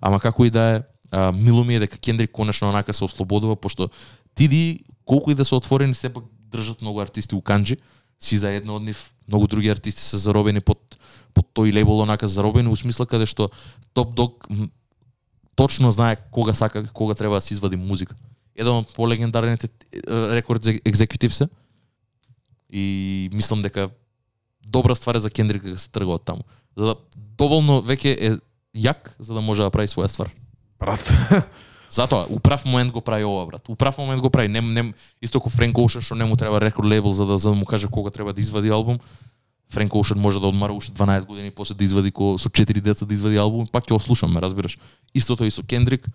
[0.00, 3.56] Ама како и да е, а, мило ми е дека Кендрик конечно онака се ослободува,
[3.56, 3.88] пошто
[4.34, 7.76] Тиди, колку и да се отворени, сепак држат многу артисти у Канджи,
[8.20, 10.98] си заедно од нив, многу други артисти се заробени под,
[11.34, 13.48] под тој лейбл онака заробени, у смисла каде што
[13.94, 14.46] Топ Дог
[15.54, 18.14] точно знае кога сака, кога треба да се извади музика.
[18.56, 19.68] Еден од полегендарните
[20.08, 21.48] рекорд екзекутив се
[22.70, 23.88] и мислам дека
[24.64, 26.44] добра ствар е за Кендрик дека се трга од таму.
[26.76, 28.30] За да доволно веќе е
[28.76, 30.30] јак за да може да прави своја ствар.
[30.78, 31.02] Брат.
[31.90, 33.68] Затоа, у прав момент го прави ова, брат.
[33.68, 34.48] У прав момент го прави.
[34.48, 37.50] Не, не, исто како Френк Оушен, што не му треба рекорд лейбл за да, за
[37.50, 39.00] да му каже кога треба да извади албум.
[39.70, 42.80] Френк Оушен може да одмара уште 12 години и после да извади ко, со 4
[42.80, 44.78] деца да извади албум, пак ќе ослушаме, разбираш.
[45.14, 46.06] Истото и со Кендрик,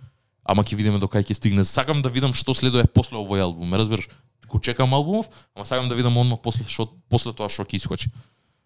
[0.43, 1.65] ама ќе видиме до кај ќе стигне.
[1.65, 4.09] Сакам да видам што следува после овој албум, ме разбираш.
[4.51, 8.11] Го чекам албумов, ама сакам да видам одма после што после тоа што ќе искочи.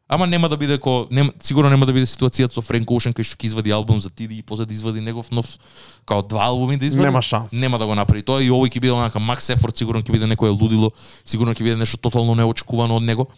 [0.09, 3.29] Ама нема да биде ко нема, сигурно нема да биде ситуацијата со Френк Оушен кај
[3.29, 5.45] што ќе извади албум за Тиди и после да извади негов нов
[6.01, 7.05] као два албуми да извади.
[7.05, 7.53] Нема шанс.
[7.53, 10.25] Нема да го направи тоа и овој ќе биде онака макс ефорт, сигурно ќе биде
[10.25, 10.89] некое лудило,
[11.21, 13.29] сигурно ќе биде нешто тотално неочекувано од него.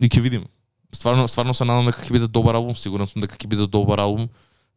[0.00, 0.46] И ќе видиме.
[0.94, 3.98] Стварно, стварно се надам дека ќе биде добар албум, сигурен сум дека ќе биде добар
[3.98, 4.28] албум.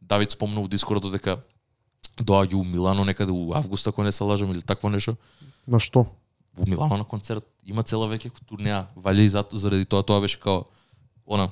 [0.01, 1.37] Давид спомна у Дискордот дека
[2.17, 5.17] доаѓа у Милано некаде у август ако не се лажам или такво нешто.
[5.67, 6.07] На што?
[6.57, 8.85] Во Милано на концерт има цела веќе турнеја.
[8.95, 10.65] Валја и зато заради тоа тоа беше као
[11.25, 11.49] она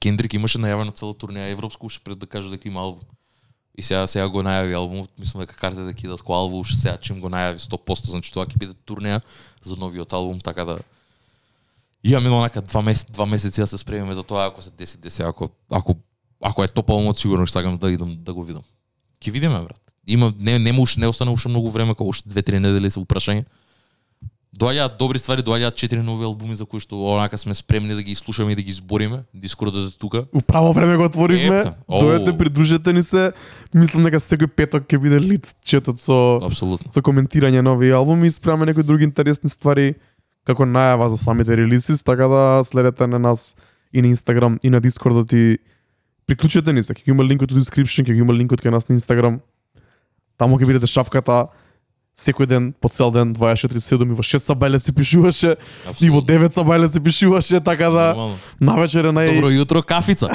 [0.00, 3.04] Кендрик имаше најавено цела турнеја европска уште пред да каже дека има албум.
[3.76, 6.96] И сега сега го најави албумот, мислам дека карте да кидат кој албум уште сега
[6.96, 9.22] чим го најави 100%, значи тоа ќе биде турнеја
[9.62, 10.78] за новиот албум, така да
[12.04, 15.22] Имаме онака два месеци, два месеци да се спремиме за тоа ако се деси, деси,
[15.22, 15.96] ако ако
[16.42, 18.62] ако е топ албумот сигурно ќе сакам да идам да го видам.
[19.20, 19.80] Ќе видиме брат.
[20.06, 23.44] Има не не уште не остана уште многу време, како уште 2-3 недели се упрашање.
[24.56, 28.14] Доаѓаат добри ствари, доаѓаат четири нови албуми за кои што онака сме спремни да ги
[28.14, 29.24] слушаме и да ги избориме.
[29.34, 30.24] Дискордот е тука.
[30.32, 31.74] Управо време го отворивме.
[31.88, 33.32] Дојдете, придружете ни се.
[33.74, 36.92] Мислам дека секој петок ќе биде лит четот со Апсолутно.
[36.92, 39.96] со коментирање нови албуми и спреме некои други интересни ствари
[40.46, 43.56] како најава за самите релиси, така да следете на нас
[43.92, 45.58] и на Инстаграм и на Дискордот и
[46.26, 49.40] приклучете ни се, ќе има линкот во description, ќе има линкот кај нас на Инстаграм.
[50.38, 51.46] Таму ќе видите шафката
[52.16, 55.56] секој ден, по цел ден, 24/7 и во 6 сабајле се пишуваше,
[56.00, 56.48] и во Апсолутно.
[56.48, 58.38] 9 сабајле се пишуваше, така да Нормално.
[58.60, 60.26] навечер е нај Добро јутро, кафица.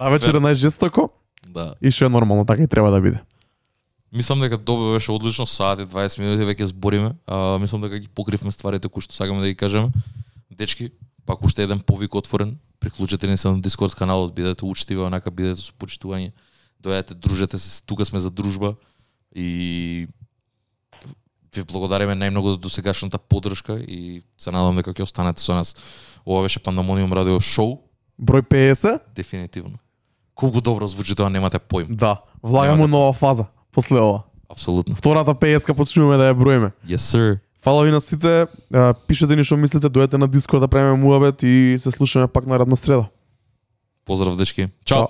[0.00, 1.10] навечер е најжестоко
[1.48, 1.74] да.
[1.82, 3.20] и што е нормално, така и треба да биде.
[4.12, 7.12] Мислам дека добро беше одлично, саат и 20 минути веќе збориме.
[7.26, 9.94] А, мислам дека ги покривме стварите кои што сакаме да ги кажеме.
[10.50, 10.90] Дечки,
[11.26, 12.58] пак уште еден повик отворен.
[12.80, 16.32] Приклучете ни се на Дискорд каналот, бидете учтиви, онака бидете со почитување.
[16.82, 18.74] Дојдете, дружете се, тука сме за дружба
[19.30, 20.08] и
[21.54, 25.76] ви благодариме најмногу до сегашната поддршка и се надам дека ќе останете со нас.
[26.26, 27.86] Ова беше Пандамониум радио шоу,
[28.20, 29.78] Број 50, дефинитивно.
[30.34, 31.94] Колку добро звучи тоа немате поим.
[31.94, 34.22] да, влагаме нова фаза после ова.
[34.48, 34.94] Апсолутно.
[34.94, 36.72] Втората 50 почнуваме да ја броиме.
[36.88, 37.38] Yes sir.
[37.62, 38.46] Фала ви на сите,
[39.06, 42.76] пишете ни што мислите, дојдете на Дискорд да правиме муабет и се слушаме пак наредна
[42.76, 43.08] среда.
[44.04, 44.68] Поздрав дечки.
[44.84, 44.98] Чао.
[44.98, 45.08] Чао.